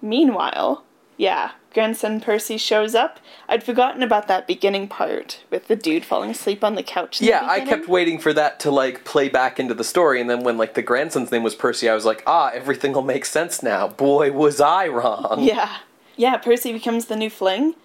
Meanwhile, 0.01 0.83
yeah, 1.17 1.51
grandson 1.73 2.21
Percy 2.21 2.57
shows 2.57 2.93
up. 2.95 3.19
I'd 3.49 3.63
forgotten 3.63 4.03
about 4.03 4.27
that 4.27 4.47
beginning 4.47 4.87
part 4.87 5.41
with 5.49 5.67
the 5.67 5.75
dude 5.75 6.05
falling 6.05 6.29
asleep 6.29 6.63
on 6.63 6.75
the 6.75 6.83
couch. 6.83 7.19
in 7.19 7.25
the 7.25 7.31
Yeah, 7.31 7.47
I 7.47 7.61
kept 7.61 7.87
waiting 7.87 8.19
for 8.19 8.33
that 8.33 8.59
to 8.61 8.71
like 8.71 9.03
play 9.03 9.27
back 9.29 9.59
into 9.59 9.73
the 9.73 9.83
story, 9.83 10.21
and 10.21 10.29
then 10.29 10.43
when 10.43 10.57
like 10.57 10.75
the 10.75 10.81
grandson's 10.81 11.31
name 11.31 11.43
was 11.43 11.55
Percy, 11.55 11.89
I 11.89 11.95
was 11.95 12.05
like, 12.05 12.23
ah, 12.27 12.51
everything 12.53 12.93
will 12.93 13.01
make 13.01 13.25
sense 13.25 13.63
now. 13.63 13.87
Boy, 13.87 14.31
was 14.31 14.61
I 14.61 14.87
wrong. 14.87 15.39
Yeah, 15.39 15.77
yeah. 16.15 16.37
Percy 16.37 16.71
becomes 16.71 17.05
the 17.05 17.15
new 17.15 17.29
fling, 17.29 17.75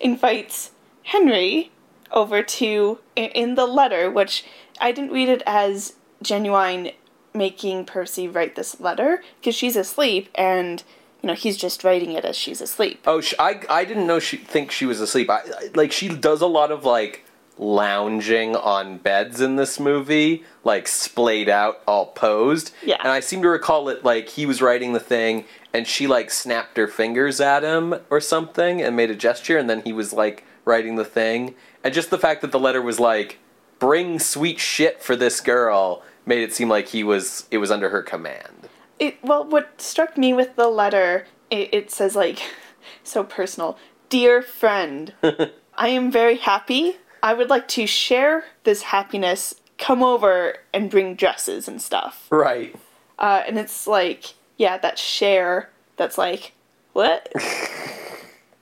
invites 0.00 0.70
Henry 1.02 1.70
over 2.10 2.42
to 2.42 2.98
in 3.16 3.54
the 3.54 3.66
letter, 3.66 4.10
which 4.10 4.44
I 4.80 4.92
didn't 4.92 5.12
read 5.12 5.28
it 5.28 5.42
as 5.46 5.94
genuine 6.22 6.90
making 7.34 7.84
Percy 7.84 8.26
write 8.26 8.56
this 8.56 8.80
letter 8.80 9.22
because 9.40 9.54
she's 9.54 9.76
asleep 9.76 10.28
and 10.34 10.82
you 11.22 11.26
know 11.26 11.34
he's 11.34 11.56
just 11.56 11.84
writing 11.84 12.12
it 12.12 12.24
as 12.24 12.36
she's 12.36 12.60
asleep. 12.60 13.02
Oh, 13.06 13.20
sh- 13.20 13.34
I 13.38 13.60
I 13.68 13.84
didn't 13.84 14.06
know 14.06 14.18
she 14.18 14.36
think 14.36 14.70
she 14.70 14.86
was 14.86 15.00
asleep. 15.00 15.30
I, 15.30 15.38
I 15.38 15.70
like 15.74 15.92
she 15.92 16.08
does 16.08 16.40
a 16.40 16.46
lot 16.46 16.70
of 16.70 16.84
like 16.84 17.24
lounging 17.58 18.54
on 18.54 18.98
beds 18.98 19.40
in 19.40 19.56
this 19.56 19.80
movie, 19.80 20.44
like 20.64 20.86
splayed 20.86 21.48
out, 21.48 21.82
all 21.86 22.06
posed. 22.06 22.72
Yeah. 22.84 22.96
And 23.00 23.08
I 23.08 23.20
seem 23.20 23.42
to 23.42 23.48
recall 23.48 23.88
it 23.88 24.04
like 24.04 24.28
he 24.28 24.46
was 24.46 24.62
writing 24.62 24.92
the 24.92 25.00
thing, 25.00 25.44
and 25.72 25.86
she 25.86 26.06
like 26.06 26.30
snapped 26.30 26.76
her 26.76 26.86
fingers 26.86 27.40
at 27.40 27.62
him 27.62 27.94
or 28.10 28.20
something 28.20 28.80
and 28.80 28.96
made 28.96 29.10
a 29.10 29.16
gesture, 29.16 29.58
and 29.58 29.68
then 29.68 29.82
he 29.82 29.92
was 29.92 30.12
like 30.12 30.44
writing 30.64 30.96
the 30.96 31.04
thing. 31.04 31.54
And 31.84 31.92
just 31.94 32.10
the 32.10 32.18
fact 32.18 32.42
that 32.42 32.52
the 32.52 32.60
letter 32.60 32.82
was 32.82 33.00
like, 33.00 33.38
"Bring 33.78 34.18
sweet 34.18 34.58
shit 34.60 35.02
for 35.02 35.16
this 35.16 35.40
girl," 35.40 36.02
made 36.26 36.42
it 36.42 36.54
seem 36.54 36.68
like 36.68 36.88
he 36.88 37.02
was 37.02 37.46
it 37.50 37.58
was 37.58 37.70
under 37.70 37.88
her 37.90 38.02
command. 38.02 38.57
It 38.98 39.22
well, 39.22 39.44
what 39.44 39.80
struck 39.80 40.16
me 40.16 40.32
with 40.32 40.56
the 40.56 40.68
letter, 40.68 41.26
it, 41.50 41.72
it 41.72 41.90
says 41.90 42.16
like 42.16 42.40
so 43.04 43.24
personal. 43.24 43.78
Dear 44.08 44.42
friend, 44.42 45.12
I 45.74 45.88
am 45.88 46.10
very 46.10 46.36
happy. 46.36 46.96
I 47.22 47.34
would 47.34 47.50
like 47.50 47.68
to 47.68 47.86
share 47.86 48.44
this 48.64 48.82
happiness. 48.82 49.54
Come 49.76 50.02
over 50.02 50.56
and 50.72 50.90
bring 50.90 51.14
dresses 51.14 51.68
and 51.68 51.80
stuff. 51.80 52.26
Right. 52.30 52.74
Uh, 53.18 53.42
and 53.46 53.58
it's 53.58 53.86
like, 53.86 54.34
yeah, 54.56 54.78
that 54.78 54.98
share. 54.98 55.70
That's 55.96 56.18
like, 56.18 56.52
what? 56.92 57.32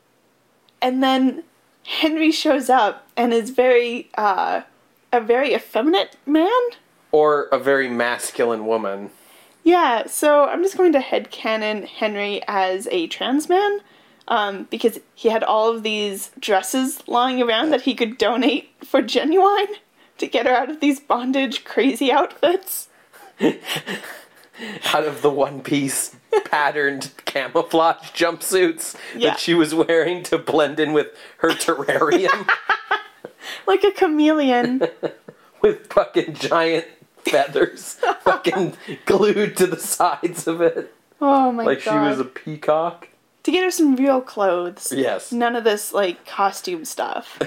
and 0.82 1.02
then 1.02 1.44
Henry 1.84 2.30
shows 2.30 2.68
up 2.68 3.08
and 3.16 3.32
is 3.32 3.50
very, 3.50 4.10
uh, 4.16 4.62
a 5.12 5.20
very 5.20 5.54
effeminate 5.54 6.16
man. 6.26 6.50
Or 7.12 7.44
a 7.52 7.58
very 7.58 7.88
masculine 7.88 8.66
woman. 8.66 9.10
Yeah, 9.66 10.06
so 10.06 10.44
I'm 10.44 10.62
just 10.62 10.76
going 10.76 10.92
to 10.92 11.00
headcanon 11.00 11.86
Henry 11.86 12.40
as 12.46 12.86
a 12.92 13.08
trans 13.08 13.48
man 13.48 13.80
um, 14.28 14.68
because 14.70 15.00
he 15.16 15.28
had 15.28 15.42
all 15.42 15.74
of 15.74 15.82
these 15.82 16.30
dresses 16.38 17.02
lying 17.08 17.42
around 17.42 17.70
that 17.70 17.82
he 17.82 17.96
could 17.96 18.16
donate 18.16 18.70
for 18.84 19.02
Genuine 19.02 19.66
to 20.18 20.28
get 20.28 20.46
her 20.46 20.52
out 20.52 20.70
of 20.70 20.78
these 20.78 21.00
bondage 21.00 21.64
crazy 21.64 22.12
outfits. 22.12 22.86
out 23.40 25.04
of 25.04 25.22
the 25.22 25.30
one 25.30 25.62
piece 25.62 26.14
patterned 26.44 27.10
camouflage 27.24 28.12
jumpsuits 28.12 28.94
Yeah. 29.16 29.30
that 29.30 29.40
she 29.40 29.52
was 29.52 29.74
wearing 29.74 30.22
to 30.24 30.38
blend 30.38 30.78
in 30.78 30.92
with 30.92 31.08
her 31.38 31.50
terrarium 31.50 32.48
Like 33.66 33.82
a 33.82 33.90
chameleon. 33.90 34.82
with 35.60 35.92
fucking 35.92 36.34
giant 36.34 36.84
feathers 37.30 37.94
fucking 38.22 38.74
glued 39.04 39.56
to 39.56 39.66
the 39.66 39.78
sides 39.78 40.46
of 40.46 40.60
it 40.60 40.94
Oh 41.20 41.50
my 41.52 41.62
god. 41.64 41.66
like 41.68 41.84
god. 41.84 41.92
she 41.92 42.08
was 42.10 42.20
a 42.20 42.24
peacock 42.24 43.08
To 43.44 43.50
get 43.52 43.64
her 43.64 43.70
some 43.70 43.96
real 43.96 44.20
clothes. 44.20 44.92
yes 44.94 45.32
None 45.32 45.56
of 45.56 45.64
this, 45.64 45.92
like, 45.92 46.26
costume 46.26 46.84
stuff. 46.84 47.38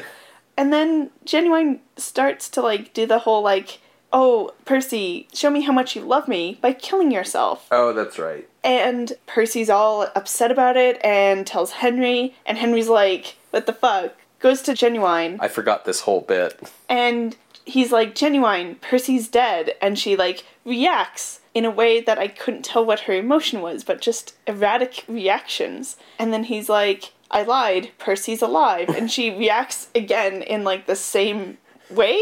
and 0.58 0.74
then 0.74 1.12
Genuine 1.26 1.80
starts 1.98 2.50
to, 2.50 2.62
like, 2.62 2.94
do 2.94 3.06
the 3.06 3.20
whole, 3.20 3.42
like, 3.44 3.80
oh, 4.12 4.52
Percy, 4.66 5.28
show 5.34 5.50
me 5.52 5.62
how 5.62 5.72
much 5.72 5.96
you 5.96 6.02
love 6.02 6.28
me 6.28 6.58
by 6.62 6.74
killing 6.74 7.12
yourself. 7.12 7.68
oh 7.72 7.94
that's 7.94 8.18
right 8.18 8.48
And 8.64 9.14
Percy's 9.28 9.70
all 9.70 10.08
upset 10.16 10.52
about 10.52 10.76
it 10.78 11.00
and 11.04 11.46
tells 11.46 11.72
Henry, 11.74 12.36
and 12.46 12.58
Henry's 12.58 12.90
like, 12.90 13.36
what 13.52 13.66
the 13.68 13.74
fuck? 13.74 14.14
Goes 14.40 14.62
to 14.64 14.74
Genuine, 14.74 15.38
i 15.42 15.48
forgot 15.50 15.84
this 15.86 16.00
whole 16.02 16.22
bit 16.22 16.58
and 16.88 17.36
he's 17.70 17.92
like, 17.92 18.16
Genuine, 18.16 18.76
Percy's 18.76 19.28
dead. 19.28 19.76
And 19.82 19.98
she, 19.98 20.16
like, 20.16 20.44
reacts 20.66 21.40
in 21.54 21.66
a 21.66 21.72
way 21.72 22.02
that 22.02 22.18
I 22.20 22.28
couldn't 22.28 22.64
tell 22.66 22.86
what 22.86 23.02
her 23.02 23.14
emotion 23.14 23.62
was, 23.62 23.84
but 23.84 24.02
just 24.02 24.36
erratic 24.48 25.04
reactions. 25.08 25.98
And 26.18 26.32
then 26.34 26.46
he's 26.46 26.70
like, 26.70 27.14
I 27.32 27.44
lied, 27.44 27.92
Percy's 27.98 28.42
alive. 28.42 28.90
And 28.90 29.12
she 29.12 29.30
reacts 29.38 29.88
again 29.96 30.42
in, 30.42 30.64
like, 30.64 30.86
the 30.86 30.96
same 30.96 31.58
way. 31.90 32.22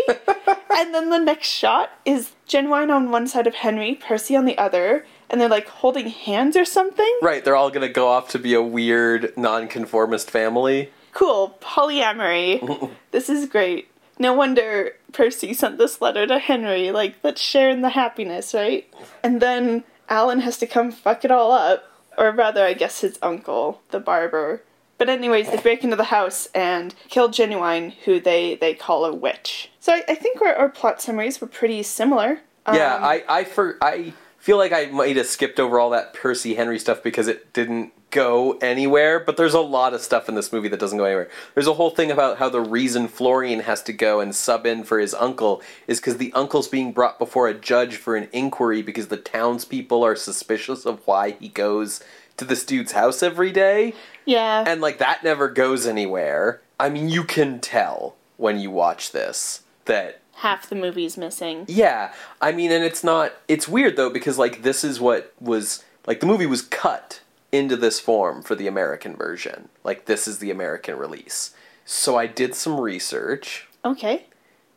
and 0.75 0.93
then 0.93 1.09
the 1.09 1.19
next 1.19 1.47
shot 1.49 1.91
is 2.05 2.31
Genuine 2.45 2.89
on 2.89 3.11
one 3.11 3.27
side 3.27 3.47
of 3.47 3.55
Henry, 3.55 3.95
Percy 3.95 4.35
on 4.35 4.45
the 4.45 4.57
other, 4.57 5.05
and 5.29 5.41
they're 5.41 5.49
like 5.49 5.67
holding 5.67 6.07
hands 6.07 6.55
or 6.55 6.63
something. 6.63 7.19
right 7.21 7.43
they're 7.43 7.57
all 7.57 7.69
gonna 7.69 7.89
go 7.89 8.07
off 8.07 8.29
to 8.29 8.39
be 8.39 8.53
a 8.53 8.61
weird 8.61 9.33
nonconformist 9.35 10.31
family 10.31 10.89
Cool, 11.11 11.57
polyamory. 11.61 12.91
this 13.11 13.27
is 13.27 13.47
great. 13.49 13.89
No 14.19 14.33
wonder 14.33 14.93
Percy 15.13 15.53
sent 15.53 15.77
this 15.77 16.01
letter 16.01 16.25
to 16.27 16.39
Henry, 16.39 16.91
like, 16.91 17.15
let's 17.23 17.41
share 17.41 17.69
in 17.69 17.81
the 17.81 17.89
happiness, 17.89 18.53
right? 18.53 18.91
And 19.23 19.41
then 19.41 19.83
Alan 20.09 20.39
has 20.39 20.57
to 20.59 20.67
come 20.67 20.91
fuck 20.91 21.23
it 21.25 21.31
all 21.31 21.51
up. 21.51 21.83
Or 22.17 22.31
rather, 22.31 22.65
I 22.65 22.73
guess 22.73 23.01
his 23.01 23.19
uncle, 23.21 23.81
the 23.91 23.99
barber. 23.99 24.63
But 24.97 25.07
anyways, 25.07 25.51
they 25.51 25.57
break 25.57 25.83
into 25.83 25.95
the 25.95 26.05
house 26.05 26.47
and 26.55 26.95
kill 27.09 27.29
Genuine, 27.29 27.91
who 28.05 28.19
they, 28.19 28.55
they 28.55 28.73
call 28.73 29.05
a 29.05 29.13
witch. 29.13 29.69
So 29.79 29.93
I, 29.93 30.03
I 30.07 30.15
think 30.15 30.41
our, 30.41 30.55
our 30.55 30.69
plot 30.69 30.99
summaries 30.99 31.39
were 31.39 31.45
pretty 31.47 31.83
similar. 31.83 32.39
yeah 32.73 32.95
Um, 32.95 33.03
i 33.03 33.23
i 33.29 33.43
for 33.43 33.77
i 33.83 34.13
feel 34.39 34.57
like 34.57 34.71
I 34.71 34.85
might 34.87 35.15
have 35.17 35.27
skipped 35.27 35.59
over 35.59 35.79
all 35.79 35.89
that 35.91 36.13
Percy 36.13 36.55
Henry 36.55 36.79
stuff 36.79 37.03
because 37.03 37.27
it 37.27 37.53
didn't 37.53 37.91
go 38.09 38.57
anywhere, 38.59 39.19
but 39.19 39.37
there's 39.37 39.53
a 39.53 39.59
lot 39.59 39.93
of 39.93 40.01
stuff 40.01 40.29
in 40.29 40.35
this 40.35 40.53
movie 40.53 40.69
that 40.69 40.79
doesn't 40.79 40.97
go 40.97 41.03
anywhere. 41.03 41.29
There's 41.53 41.67
a 41.67 41.73
whole 41.73 41.89
thing 41.89 42.09
about 42.09 42.37
how 42.37 42.49
the 42.49 42.61
reason 42.61 43.07
Florian 43.07 43.61
has 43.61 43.83
to 43.83 43.93
go 43.93 44.19
and 44.19 44.33
sub 44.33 44.65
in 44.65 44.83
for 44.83 44.99
his 44.99 45.13
uncle 45.13 45.61
is 45.87 45.99
because 45.99 46.17
the 46.17 46.31
uncle's 46.33 46.67
being 46.67 46.93
brought 46.93 47.19
before 47.19 47.47
a 47.47 47.53
judge 47.53 47.97
for 47.97 48.15
an 48.15 48.29
inquiry 48.31 48.81
because 48.81 49.07
the 49.07 49.17
townspeople 49.17 50.03
are 50.03 50.15
suspicious 50.15 50.85
of 50.85 51.05
why 51.05 51.31
he 51.31 51.49
goes 51.49 52.01
to 52.37 52.45
this 52.45 52.63
dude's 52.63 52.93
house 52.93 53.21
every 53.21 53.51
day. 53.51 53.93
Yeah. 54.25 54.63
And 54.65 54.79
like 54.79 54.99
that 54.99 55.23
never 55.23 55.49
goes 55.49 55.85
anywhere. 55.85 56.61
I 56.79 56.89
mean, 56.89 57.09
you 57.09 57.23
can 57.23 57.59
tell 57.59 58.15
when 58.37 58.59
you 58.59 58.71
watch 58.71 59.11
this 59.11 59.63
that 59.85 60.21
Half 60.41 60.69
the 60.69 60.75
movie's 60.75 61.17
missing. 61.17 61.65
yeah, 61.67 62.13
I 62.39 62.51
mean, 62.51 62.71
and 62.71 62.83
it's 62.83 63.03
not. 63.03 63.33
It's 63.47 63.67
weird 63.67 63.95
though 63.95 64.11
because 64.11 64.37
like 64.37 64.61
this 64.61 64.83
is 64.83 64.99
what 64.99 65.33
was 65.41 65.83
like 66.05 66.19
the 66.19 66.27
movie 66.27 66.45
was 66.45 66.61
cut 66.61 67.21
into 67.51 67.75
this 67.75 67.99
form 67.99 68.41
for 68.41 68.55
the 68.55 68.67
American 68.67 69.15
version. 69.15 69.69
Like 69.83 70.05
this 70.05 70.27
is 70.27 70.39
the 70.39 70.51
American 70.51 70.97
release. 70.97 71.53
So 71.85 72.17
I 72.17 72.27
did 72.27 72.53
some 72.55 72.79
research. 72.79 73.67
Okay. 73.85 74.25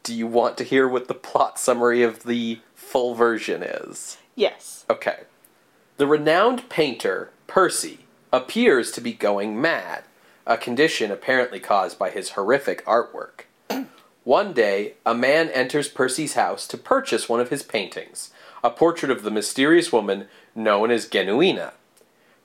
Do 0.03 0.15
you 0.15 0.27
want 0.27 0.57
to 0.59 0.65
hear 0.65 0.89
what 0.89 1.09
the 1.09 1.15
plot 1.15 1.59
summary 1.59 2.03
of 2.03 2.23
the 2.23 2.61
full 2.75 3.15
version 3.15 3.63
is? 3.63 4.19
Yes. 4.35 4.85
Okay. 4.89 5.21
The 5.97 6.07
renowned 6.07 6.69
painter, 6.69 7.31
Percy, 7.47 8.07
appears 8.33 8.91
to 8.93 9.01
be 9.01 9.13
going 9.13 9.61
mad, 9.61 10.05
a 10.47 10.57
condition 10.57 11.11
apparently 11.11 11.61
caused 11.61 11.99
by 11.99 12.11
his 12.11 12.31
horrific 12.31 12.85
artwork. 12.87 13.43
One 14.25 14.53
day, 14.53 14.95
a 15.05 15.15
man 15.15 15.49
enters 15.51 15.89
Percy's 15.89 16.35
house 16.35 16.67
to 16.69 16.79
purchase 16.79 17.29
one 17.29 17.41
of 17.41 17.51
his 17.51 17.63
paintings, 17.63 18.31
a 18.63 18.71
portrait 18.71 19.11
of 19.11 19.23
the 19.23 19.31
mysterious 19.31 19.93
woman 19.93 20.29
known 20.55 20.91
as 20.91 21.09
Genuina. 21.09 21.73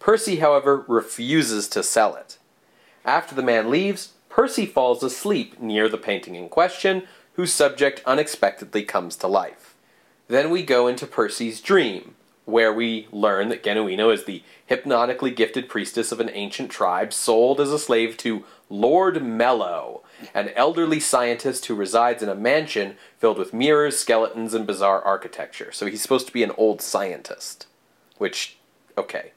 Percy, 0.06 0.36
however, 0.36 0.86
refuses 0.88 1.68
to 1.68 1.82
sell 1.82 2.14
it. 2.14 2.38
After 3.04 3.34
the 3.34 3.42
man 3.42 3.72
leaves, 3.72 4.14
Percy 4.30 4.68
falls 4.68 5.02
asleep 5.02 5.60
near 5.60 5.90
the 5.90 5.98
painting 5.98 6.36
in 6.36 6.48
question, 6.48 7.08
whose 7.34 7.52
subject 7.52 8.04
unexpectedly 8.06 8.84
comes 8.84 9.16
to 9.16 9.28
life. 9.28 9.74
Then 10.28 10.52
we 10.52 10.62
go 10.62 10.86
into 10.86 11.08
Percy's 11.08 11.60
dream, 11.60 12.14
where 12.46 12.72
we 12.72 13.08
learn 13.12 13.50
that 13.50 13.64
Genuino 13.64 14.14
is 14.14 14.26
the 14.26 14.44
hypnotically 14.68 15.32
gifted 15.32 15.68
priestess 15.68 16.12
of 16.12 16.20
an 16.20 16.30
ancient 16.32 16.70
tribe 16.70 17.12
sold 17.12 17.60
as 17.60 17.72
a 17.72 17.80
slave 17.80 18.16
to 18.18 18.46
Lord 18.70 19.24
Mello, 19.24 20.04
an 20.36 20.50
elderly 20.50 21.00
scientist 21.00 21.66
who 21.66 21.74
resides 21.74 22.22
in 22.22 22.30
a 22.30 22.36
mansion 22.36 22.96
filled 23.18 23.40
with 23.40 23.56
mirrors, 23.56 23.98
skeletons, 23.98 24.54
and 24.54 24.68
bizarre 24.68 25.02
architecture. 25.02 25.72
So 25.72 25.88
he's 25.88 26.04
supposed 26.04 26.28
to 26.28 26.34
be 26.34 26.44
an 26.44 26.52
old 26.60 26.80
scientist. 26.80 27.66
Which, 28.20 28.58
okay. 28.96 29.32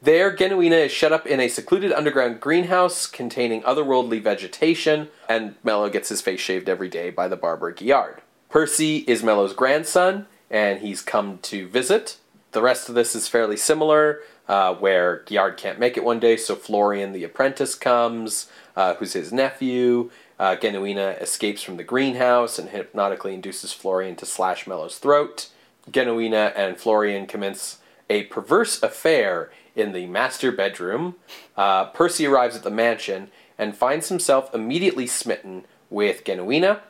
There, 0.00 0.34
Genuina 0.34 0.86
is 0.86 0.92
shut 0.92 1.12
up 1.12 1.26
in 1.26 1.40
a 1.40 1.48
secluded 1.48 1.92
underground 1.92 2.40
greenhouse 2.40 3.06
containing 3.06 3.62
otherworldly 3.62 4.22
vegetation, 4.22 5.08
and 5.28 5.56
Mello 5.64 5.90
gets 5.90 6.08
his 6.08 6.20
face 6.20 6.38
shaved 6.40 6.68
every 6.68 6.88
day 6.88 7.10
by 7.10 7.26
the 7.26 7.36
barber 7.36 7.72
Guillard. 7.72 8.20
Percy 8.48 8.98
is 9.08 9.24
Mello's 9.24 9.52
grandson, 9.52 10.26
and 10.50 10.80
he's 10.80 11.02
come 11.02 11.38
to 11.42 11.66
visit. 11.66 12.16
The 12.52 12.62
rest 12.62 12.88
of 12.88 12.94
this 12.94 13.16
is 13.16 13.26
fairly 13.26 13.56
similar, 13.56 14.20
uh, 14.46 14.74
where 14.74 15.24
Guillard 15.26 15.56
can't 15.56 15.80
make 15.80 15.96
it 15.96 16.04
one 16.04 16.20
day, 16.20 16.36
so 16.36 16.54
Florian 16.54 17.12
the 17.12 17.24
apprentice 17.24 17.74
comes, 17.74 18.48
uh, 18.76 18.94
who's 18.94 19.14
his 19.14 19.32
nephew. 19.32 20.10
Uh, 20.38 20.54
Genuina 20.54 21.20
escapes 21.20 21.62
from 21.62 21.76
the 21.76 21.82
greenhouse 21.82 22.56
and 22.56 22.68
hypnotically 22.68 23.34
induces 23.34 23.72
Florian 23.72 24.14
to 24.14 24.24
slash 24.24 24.64
Mello's 24.64 24.98
throat. 24.98 25.48
Genuina 25.90 26.52
and 26.54 26.78
Florian 26.78 27.26
commence 27.26 27.77
a 28.10 28.24
perverse 28.24 28.82
affair 28.82 29.50
in 29.74 29.92
the 29.92 30.06
master 30.06 30.50
bedroom. 30.50 31.14
Uh, 31.56 31.86
Percy 31.86 32.26
arrives 32.26 32.56
at 32.56 32.62
the 32.62 32.70
mansion 32.70 33.30
and 33.56 33.76
finds 33.76 34.08
himself 34.08 34.54
immediately 34.54 35.06
smitten 35.06 35.64
with 35.90 36.24
Genuina, 36.24 36.80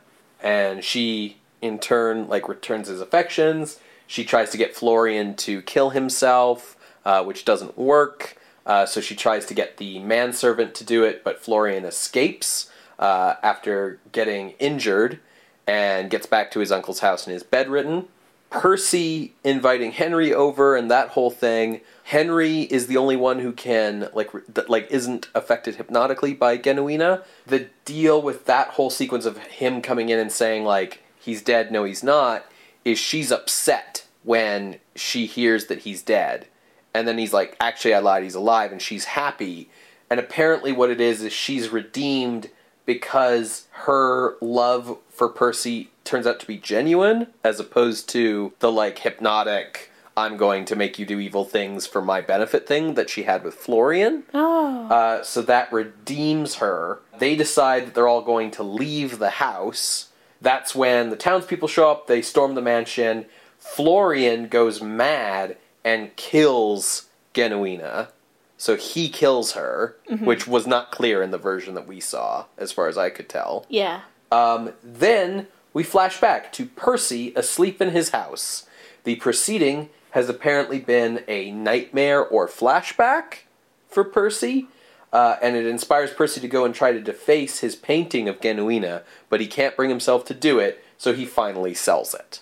and 0.42 0.85
she, 0.85 1.38
in 1.61 1.78
turn, 1.78 2.28
like 2.28 2.48
returns 2.48 2.88
his 2.88 3.00
affections. 3.00 3.78
She 4.07 4.24
tries 4.24 4.50
to 4.50 4.57
get 4.57 4.74
Florian 4.74 5.35
to 5.37 5.62
kill 5.62 5.90
himself, 5.90 6.76
uh, 7.04 7.22
which 7.24 7.44
doesn't 7.44 7.76
work. 7.76 8.37
Uh, 8.66 8.85
so 8.85 9.00
she 9.00 9.14
tries 9.16 9.46
to 9.46 9.54
get 9.54 9.78
the 9.78 9.98
manservant 9.98 10.74
to 10.74 10.85
do 10.85 11.02
it, 11.02 11.24
but 11.24 11.40
Florian 11.40 11.85
escapes 11.85 12.70
uh, 12.98 13.35
after 13.42 13.98
getting 14.12 14.50
injured 14.59 15.20
and 15.66 16.11
gets 16.11 16.26
back 16.26 16.50
to 16.50 16.61
his 16.61 16.72
uncle's 16.72 17.00
house 17.00 17.26
and 17.26 17.35
is 17.35 17.42
bedridden. 17.42 18.09
Percy 18.51 19.35
inviting 19.45 19.93
Henry 19.93 20.33
over 20.33 20.75
and 20.75 20.91
that 20.91 21.11
whole 21.11 21.31
thing. 21.31 21.81
Henry 22.05 22.63
is 22.63 22.87
the 22.87 22.97
only 22.97 23.17
one 23.17 23.41
who 23.41 23.53
can 23.53 24.09
like 24.15 24.31
that 24.49 24.71
like 24.71 24.91
isn't 24.91 25.29
affected 25.35 25.77
hypnotically 25.77 26.33
by 26.33 26.57
Genuina. 26.57 27.25
The 27.47 27.69
deal 27.85 28.23
with 28.23 28.47
that 28.47 28.71
whole 28.71 28.91
sequence 28.91 29.27
of 29.27 29.37
him 29.39 29.83
coming 29.83 30.09
in 30.09 30.19
and 30.19 30.33
saying 30.33 30.65
like 30.65 31.03
he's 31.19 31.43
dead, 31.43 31.71
no 31.71 31.85
he's 31.85 32.03
not, 32.03 32.47
is 32.85 32.99
she's 32.99 33.31
upset 33.31 34.07
when 34.25 34.79
she 34.95 35.27
hears 35.27 35.67
that 35.67 35.81
he's 35.81 36.03
dead. 36.03 36.47
And 36.95 37.07
then 37.07 37.19
he's 37.19 37.35
like, 37.35 37.55
actually 37.61 37.95
I 37.95 37.99
lied, 37.99 38.23
he's 38.23 38.35
alive, 38.35 38.73
and 38.73 38.81
she's 38.81 39.05
happy. 39.05 39.69
And 40.11 40.19
apparently 40.19 40.73
what 40.73 40.91
it 40.91 41.01
is 41.01 41.23
is 41.23 41.35
she's 41.35 41.69
redeemed 41.69 42.49
because 42.87 43.67
her 43.73 44.39
love 44.41 44.97
for 45.18 45.28
Percy 45.28 45.90
turns 46.04 46.26
out 46.26 46.38
to 46.40 46.46
be 46.46 46.57
genuine 46.57 47.26
as 47.44 47.59
opposed 47.61 48.09
to 48.11 48.52
the 48.61 48.70
like 48.70 49.00
hypnotic 49.00 49.90
I'm 50.16 50.37
going 50.37 50.64
to 50.64 50.74
make 50.74 50.98
you 50.98 51.07
do 51.07 51.20
evil 51.20 51.44
things 51.44 51.87
for 51.87 52.02
my 52.02 52.20
benefit 52.20 52.66
thing 52.66 52.94
that 52.94 53.09
she 53.09 53.22
had 53.22 53.44
with 53.44 53.54
Florian. 53.54 54.24
Oh. 54.35 54.88
Uh, 54.88 55.22
so 55.22 55.42
that 55.42 55.72
redeems 55.72 56.57
her. 56.57 56.98
They 57.18 57.37
decide 57.37 57.87
that 57.87 57.94
they're 57.94 58.09
all 58.09 58.22
going 58.22 58.50
to 58.52 58.64
leave 58.64 59.20
the 59.20 59.31
house. 59.31 60.09
That's 60.40 60.74
when 60.74 61.11
the 61.11 61.16
townspeople 61.16 61.68
show 61.68 61.90
up, 61.90 62.09
they 62.09 62.20
storm 62.20 62.57
the 62.57 62.62
mansion. 62.62 63.26
Florian 63.59 64.48
goes 64.48 64.83
mad 64.83 65.57
and 65.85 66.14
kills 66.16 67.07
Genuina. 67.33 68.09
So 68.57 68.74
he 68.74 69.09
kills 69.09 69.52
her, 69.52 69.96
which 70.24 70.48
was 70.48 70.66
not 70.66 70.90
clear 70.90 71.22
in 71.22 71.31
the 71.31 71.38
version 71.38 71.74
that 71.74 71.87
we 71.87 72.00
saw, 72.00 72.46
as 72.57 72.72
far 72.72 72.88
as 72.88 72.98
I 72.98 73.11
could 73.11 73.28
tell. 73.28 73.66
yeah. 73.68 74.00
Um, 74.31 74.73
then 74.83 75.47
we 75.73 75.83
flash 75.83 76.21
back 76.21 76.53
to 76.55 76.67
Percy 76.67 77.33
asleep 77.35 77.81
in 77.81 77.91
his 77.91 78.11
house. 78.11 78.67
The 79.05 79.17
proceeding 79.17 79.91
has 80.11 80.29
apparently 80.29 80.81
been 80.81 81.25
a 81.29 81.51
nightmare 81.51 82.25
or 82.25 82.49
flashback 82.49 83.41
for 83.88 84.05
Percy, 84.05 84.67
uh, 85.12 85.37
and 85.41 85.57
it 85.57 85.67
inspires 85.67 86.12
Percy 86.12 86.41
to 86.41 86.49
go 86.49 86.64
and 86.64 86.75
try 86.75 86.93
to 86.93 87.01
deface 87.01 87.61
his 87.61 87.77
painting 87.77 88.29
of 88.29 88.41
Genuina, 88.41 89.03
but 89.29 89.41
he 89.41 89.47
can't 89.47 89.77
bring 89.77 89.91
himself 89.91 90.25
to 90.27 90.35
do 90.35 90.59
it, 90.59 90.85
so 90.97 91.12
he 91.12 91.25
finally 91.25 91.75
sells 91.75 92.14
it. 92.14 92.41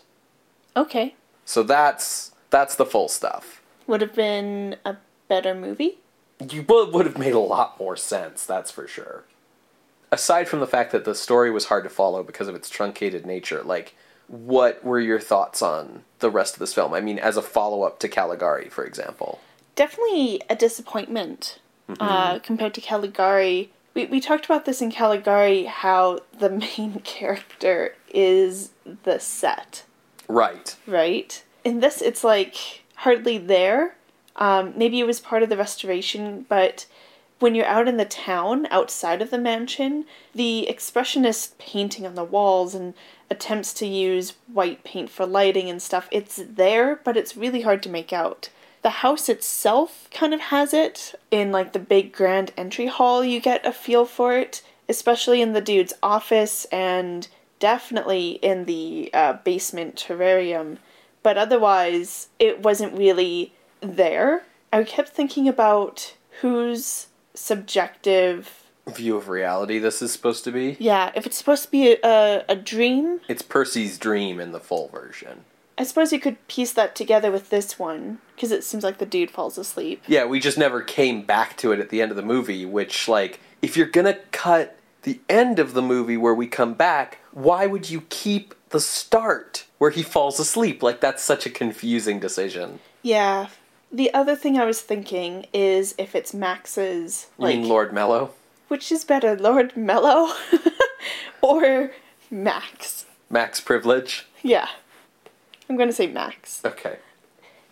Okay. 0.77 1.15
So 1.45 1.63
that's 1.63 2.33
that's 2.51 2.75
the 2.75 2.87
full 2.87 3.09
stuff. 3.09 3.63
Would 3.87 4.01
have 4.01 4.15
been 4.15 4.77
a 4.85 4.97
better 5.29 5.55
movie. 5.55 5.99
You 6.51 6.65
would 6.69 6.93
would 6.93 7.07
have 7.07 7.19
made 7.19 7.35
a 7.35 7.39
lot 7.39 7.79
more 7.79 7.97
sense, 7.97 8.45
that's 8.45 8.71
for 8.71 8.87
sure. 8.87 9.25
Aside 10.13 10.49
from 10.49 10.61
the 10.61 10.67
fact 10.67 10.93
that 10.93 11.05
the 11.05 11.15
story 11.15 11.51
was 11.51 11.67
hard 11.67 11.85
to 11.85 11.91
follow 11.91 12.23
because 12.23 12.49
of 12.49 12.55
its 12.55 12.69
truncated 12.71 13.27
nature, 13.27 13.63
like, 13.63 13.95
what 14.29 14.85
were 14.85 15.01
your 15.01 15.21
thoughts 15.21 15.63
on 15.63 16.03
the 16.21 16.31
rest 16.31 16.55
of 16.55 16.61
this 16.61 16.75
film? 16.75 16.95
I 16.95 17.01
mean, 17.01 17.19
as 17.19 17.37
a 17.37 17.43
follow 17.43 17.83
up 17.83 17.99
to 18.01 18.09
Caligari, 18.09 18.69
for 18.69 18.85
example. 18.85 19.41
Definitely 19.75 20.43
a 20.49 20.57
disappointment 20.57 21.59
uh, 22.01 22.39
compared 22.41 22.75
to 22.75 22.81
Caligari. 22.81 23.71
We, 23.95 24.07
we 24.07 24.21
talked 24.21 24.45
about 24.45 24.65
this 24.65 24.81
in 24.83 24.91
Caligari 24.91 25.65
how 25.65 26.21
the 26.39 26.51
main 26.79 27.01
character 27.05 27.95
is 28.13 28.71
the 29.05 29.19
set, 29.19 29.85
Right. 30.29 30.77
right? 30.87 31.43
In 31.65 31.81
this, 31.81 32.01
it's 32.03 32.25
like 32.25 32.85
hardly 32.97 33.39
there. 33.39 33.97
Um, 34.37 34.75
maybe 34.77 35.01
it 35.01 35.07
was 35.07 35.19
part 35.21 35.43
of 35.43 35.49
the 35.49 35.57
restoration, 35.57 36.47
but 36.49 36.87
when 37.39 37.55
you're 37.55 37.67
out 37.67 37.89
in 37.89 37.97
the 37.97 38.05
town 38.05 38.67
outside 38.71 39.21
of 39.21 39.31
the 39.31 39.39
mansion, 39.39 40.07
the 40.35 40.67
expressionist 40.71 41.59
painting 41.59 42.07
on 42.07 42.15
the 42.15 42.25
walls 42.25 42.75
and 42.75 42.95
attempts 43.31 43.75
to 43.75 43.87
use 43.87 44.35
white 44.53 44.85
paint 44.85 45.11
for 45.11 45.27
lighting 45.27 45.69
and 45.69 45.83
stuff, 45.83 46.09
it's 46.11 46.37
there, 46.37 47.01
but 47.05 47.17
it's 47.17 47.37
really 47.37 47.63
hard 47.63 47.83
to 47.83 47.89
make 47.89 48.13
out. 48.13 48.49
The 48.83 48.91
house 48.91 49.29
itself 49.29 50.09
kind 50.11 50.33
of 50.33 50.41
has 50.41 50.73
it. 50.73 51.15
In 51.31 51.53
like 51.53 51.73
the 51.73 51.79
big 51.79 52.13
grand 52.13 52.53
entry 52.57 52.87
hall, 52.87 53.25
you 53.25 53.41
get 53.41 53.67
a 53.67 53.73
feel 53.73 54.07
for 54.07 54.37
it, 54.39 54.63
especially 54.89 55.43
in 55.43 55.53
the 55.53 55.61
dude's 55.61 55.93
office 56.03 56.67
and 56.67 57.27
definitely 57.59 58.33
in 58.43 58.65
the 58.65 59.11
uh, 59.13 59.35
basement 59.45 59.97
terrarium. 59.97 60.79
But 61.23 61.37
otherwise, 61.37 62.29
it 62.39 62.63
wasn't 62.63 62.97
really 62.97 63.53
there. 63.81 64.45
I 64.73 64.85
kept 64.85 65.09
thinking 65.09 65.49
about 65.49 66.15
whose 66.41 67.09
subjective. 67.37 68.63
View 68.89 69.17
of 69.17 69.29
reality 69.29 69.79
this 69.79 70.01
is 70.01 70.13
supposed 70.13 70.45
to 70.45 70.53
be. 70.53 70.77
Yeah, 70.79 71.11
if 71.15 71.27
it's 71.27 71.37
supposed 71.37 71.65
to 71.65 71.71
be 71.71 71.93
a, 71.93 71.99
a, 72.05 72.45
a 72.51 72.57
dream, 72.57 73.21
It's 73.29 73.43
Percy's 73.43 73.99
dream 73.99 74.41
in 74.41 74.53
the 74.53 74.61
full 74.61 74.89
version. 74.89 75.45
I 75.79 75.85
suppose 75.85 76.13
you 76.13 76.21
could 76.21 76.47
piece 76.49 76.73
that 76.73 76.95
together 76.95 77.31
with 77.31 77.51
this 77.51 77.79
one 77.79 78.19
because 78.35 78.51
it 78.51 78.65
seems 78.65 78.83
like 78.83 78.99
the 78.99 79.05
dude 79.07 79.31
falls 79.31 79.59
asleep. 79.59 80.03
Yeah, 80.07 80.25
we 80.25 80.41
just 80.41 80.57
never 80.57 80.81
came 80.81 81.23
back 81.23 81.57
to 81.59 81.73
it 81.73 81.81
at 81.81 81.91
the 81.91 82.01
end 82.01 82.11
of 82.11 82.17
the 82.17 82.23
movie, 82.23 82.65
which, 82.65 83.09
like, 83.09 83.41
if 83.61 83.77
you're 83.77 83.87
gonna 83.87 84.19
cut 84.33 84.79
the 85.03 85.21
end 85.29 85.59
of 85.59 85.75
the 85.75 85.83
movie 85.83 86.17
where 86.17 86.35
we 86.35 86.47
come 86.47 86.75
back, 86.75 87.19
why 87.33 87.67
would 87.67 87.91
you 87.91 88.03
keep 88.09 88.55
the 88.71 88.81
start 88.81 89.67
where 89.79 89.91
he 89.91 90.03
falls 90.03 90.41
asleep? 90.41 90.83
Like, 90.83 91.01
that's 91.01 91.23
such 91.23 91.45
a 91.45 91.51
confusing 91.51 92.21
decision. 92.21 92.79
Yeah. 93.03 93.49
The 93.93 94.13
other 94.13 94.35
thing 94.37 94.59
I 94.59 94.65
was 94.65 94.81
thinking 94.81 95.47
is 95.53 95.95
if 95.97 96.15
it's 96.15 96.35
Max's 96.35 97.29
You 97.39 97.45
like 97.45 97.59
mean 97.59 97.69
Lord 97.69 97.93
Melo? 97.93 98.33
which 98.69 98.91
is 98.91 99.05
better, 99.05 99.37
Lord 99.37 99.77
Melo 99.77 100.33
or 101.41 101.93
Max? 102.31 103.07
Max 103.31 103.61
Privilege? 103.61 104.27
Yeah. 104.43 104.69
I'm 105.69 105.77
going 105.77 105.89
to 105.89 105.95
say 105.95 106.07
Max. 106.09 106.63
Okay. 106.65 106.99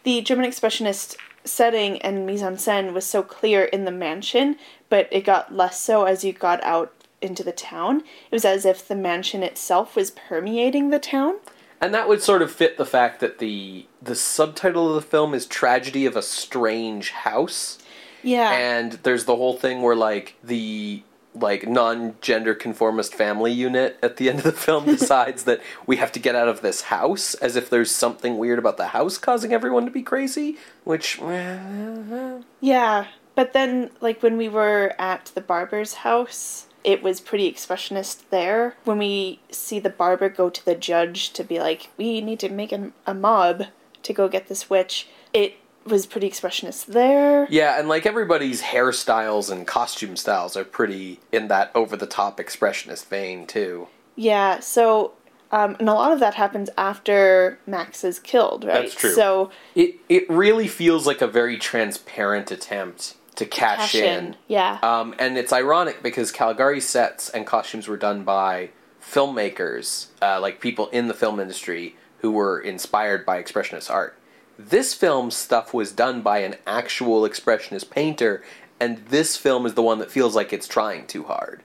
The 0.04 0.20
German 0.22 0.46
expressionist 0.48 1.16
setting 1.44 2.00
and 2.02 2.24
mise 2.26 2.42
en 2.42 2.56
scène 2.56 2.92
was 2.92 3.04
so 3.04 3.22
clear 3.22 3.64
in 3.64 3.84
the 3.84 3.90
mansion, 3.90 4.56
but 4.88 5.08
it 5.10 5.22
got 5.24 5.54
less 5.54 5.80
so 5.80 6.04
as 6.04 6.24
you 6.24 6.32
got 6.32 6.62
out 6.64 6.92
into 7.20 7.42
the 7.42 7.52
town. 7.52 8.00
It 8.00 8.32
was 8.32 8.44
as 8.44 8.64
if 8.64 8.86
the 8.86 8.94
mansion 8.96 9.42
itself 9.42 9.96
was 9.96 10.10
permeating 10.10 10.90
the 10.90 10.98
town. 10.98 11.36
And 11.80 11.92
that 11.92 12.08
would 12.08 12.22
sort 12.22 12.42
of 12.42 12.50
fit 12.50 12.76
the 12.76 12.86
fact 12.86 13.20
that 13.20 13.38
the 13.38 13.86
the 14.00 14.14
subtitle 14.14 14.88
of 14.88 14.94
the 14.94 15.08
film 15.08 15.34
is 15.34 15.46
Tragedy 15.46 16.06
of 16.06 16.16
a 16.16 16.22
Strange 16.22 17.10
House. 17.10 17.78
Yeah. 18.22 18.52
and 18.52 18.92
there's 19.02 19.26
the 19.26 19.36
whole 19.36 19.58
thing 19.58 19.82
where 19.82 19.94
like 19.94 20.36
the 20.42 21.02
like 21.34 21.68
non-gender 21.68 22.54
conformist 22.54 23.14
family 23.14 23.52
unit 23.52 23.98
at 24.02 24.16
the 24.16 24.30
end 24.30 24.38
of 24.38 24.44
the 24.44 24.52
film 24.52 24.84
decides 24.86 25.44
that 25.44 25.60
we 25.86 25.96
have 25.96 26.10
to 26.12 26.18
get 26.18 26.34
out 26.34 26.48
of 26.48 26.62
this 26.62 26.82
house 26.82 27.34
as 27.34 27.54
if 27.54 27.68
there's 27.68 27.90
something 27.90 28.38
weird 28.38 28.58
about 28.58 28.78
the 28.78 28.88
house 28.88 29.18
causing 29.18 29.52
everyone 29.52 29.84
to 29.84 29.90
be 29.90 30.00
crazy 30.00 30.56
which 30.84 31.18
Yeah, 32.62 33.08
but 33.34 33.52
then, 33.52 33.90
like, 34.00 34.22
when 34.22 34.36
we 34.36 34.48
were 34.48 34.94
at 34.98 35.32
the 35.34 35.40
barber's 35.40 35.94
house, 35.94 36.66
it 36.84 37.02
was 37.02 37.20
pretty 37.20 37.50
expressionist 37.50 38.28
there. 38.30 38.76
When 38.84 38.98
we 38.98 39.40
see 39.50 39.78
the 39.80 39.90
barber 39.90 40.28
go 40.28 40.50
to 40.50 40.64
the 40.64 40.74
judge 40.74 41.30
to 41.32 41.42
be 41.42 41.58
like, 41.58 41.88
we 41.96 42.20
need 42.20 42.38
to 42.40 42.48
make 42.50 42.72
a, 42.72 42.92
a 43.06 43.14
mob 43.14 43.64
to 44.02 44.12
go 44.12 44.28
get 44.28 44.48
this 44.48 44.68
witch, 44.68 45.08
it 45.32 45.56
was 45.86 46.06
pretty 46.06 46.30
expressionist 46.30 46.86
there. 46.86 47.46
yeah 47.50 47.78
and 47.78 47.88
like 47.88 48.06
everybody's 48.06 48.62
hairstyles 48.62 49.50
and 49.50 49.66
costume 49.66 50.16
styles 50.16 50.56
are 50.56 50.64
pretty 50.64 51.20
in 51.30 51.48
that 51.48 51.70
over-the-top 51.74 52.38
expressionist 52.38 53.06
vein 53.08 53.46
too 53.46 53.86
Yeah, 54.16 54.60
so, 54.60 55.12
um, 55.52 55.76
and 55.78 55.88
a 55.88 55.92
lot 55.92 56.12
of 56.12 56.20
that 56.20 56.34
happens 56.34 56.70
after 56.78 57.58
Max 57.66 58.02
is 58.04 58.18
killed, 58.18 58.64
right? 58.64 58.82
That's 58.82 58.94
true. 58.94 59.12
So, 59.12 59.50
it 59.74 59.96
it 60.08 60.24
really 60.30 60.68
feels 60.68 61.06
like 61.06 61.20
a 61.20 61.26
very 61.26 61.58
transparent 61.58 62.50
attempt 62.50 63.16
to 63.36 63.46
cash, 63.46 63.92
cash 63.92 63.94
in 63.96 64.24
in. 64.26 64.36
Yeah. 64.48 64.78
Um, 64.82 65.14
and 65.18 65.36
it's 65.36 65.52
ironic 65.52 66.02
because 66.02 66.30
Caligari 66.32 66.80
sets 66.80 67.28
and 67.28 67.46
costumes 67.46 67.88
were 67.88 67.96
done 67.96 68.24
by 68.24 68.70
filmmakers, 69.02 70.06
uh, 70.22 70.40
like 70.40 70.60
people 70.60 70.88
in 70.88 71.08
the 71.08 71.14
film 71.14 71.40
industry 71.40 71.96
who 72.18 72.30
were 72.30 72.58
inspired 72.58 73.26
by 73.26 73.42
Expressionist 73.42 73.90
art. 73.90 74.16
This 74.58 74.94
film's 74.94 75.36
stuff 75.36 75.74
was 75.74 75.92
done 75.92 76.22
by 76.22 76.38
an 76.38 76.56
actual 76.66 77.22
Expressionist 77.22 77.90
painter, 77.90 78.42
and 78.80 78.98
this 79.08 79.36
film 79.36 79.66
is 79.66 79.74
the 79.74 79.82
one 79.82 79.98
that 79.98 80.10
feels 80.10 80.34
like 80.34 80.52
it's 80.52 80.68
trying 80.68 81.06
too 81.06 81.24
hard. 81.24 81.62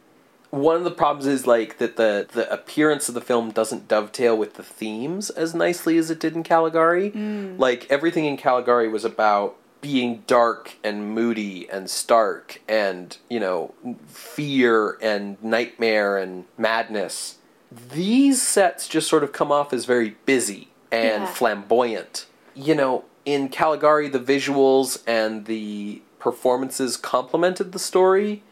One 0.50 0.76
of 0.76 0.84
the 0.84 0.92
problems 0.92 1.28
is 1.28 1.46
like 1.46 1.78
that 1.78 1.96
the 1.96 2.28
the 2.32 2.52
appearance 2.52 3.08
of 3.08 3.14
the 3.14 3.22
film 3.22 3.52
doesn't 3.52 3.88
dovetail 3.88 4.36
with 4.36 4.56
the 4.56 4.64
themes 4.64 5.30
as 5.30 5.54
nicely 5.54 5.98
as 6.00 6.10
it 6.10 6.20
did 6.20 6.36
in 6.36 6.44
Caligari. 6.44 7.12
Like 7.60 7.86
everything 7.92 8.26
in 8.26 8.36
Caligari 8.36 8.90
was 8.90 9.06
about 9.06 9.56
being 9.82 10.24
dark 10.28 10.76
and 10.84 11.14
moody 11.14 11.70
and 11.70 11.90
stark 11.90 12.62
and, 12.68 13.18
you 13.30 13.40
know, 13.40 13.74
fear 14.08 14.98
and 15.02 15.42
nightmare 15.44 16.18
and 16.18 16.46
madness. 16.58 17.38
These 17.72 18.42
sets 18.42 18.88
just 18.88 19.08
sort 19.08 19.24
of 19.24 19.32
come 19.32 19.52
off 19.52 19.72
as 19.74 19.86
very 19.86 20.16
busy 20.26 20.70
and 20.92 21.24
Yeah. 21.24 21.28
flamboyant. 21.34 22.26
You 22.56 22.76
know, 22.76 23.06
in 23.26 23.50
Caligari, 23.50 24.10
the 24.10 24.20
visuals 24.20 25.02
and 25.06 25.46
the 25.46 26.02
performances 26.20 26.98
complemented 26.98 27.72
the 27.72 27.80
story, 27.80 28.44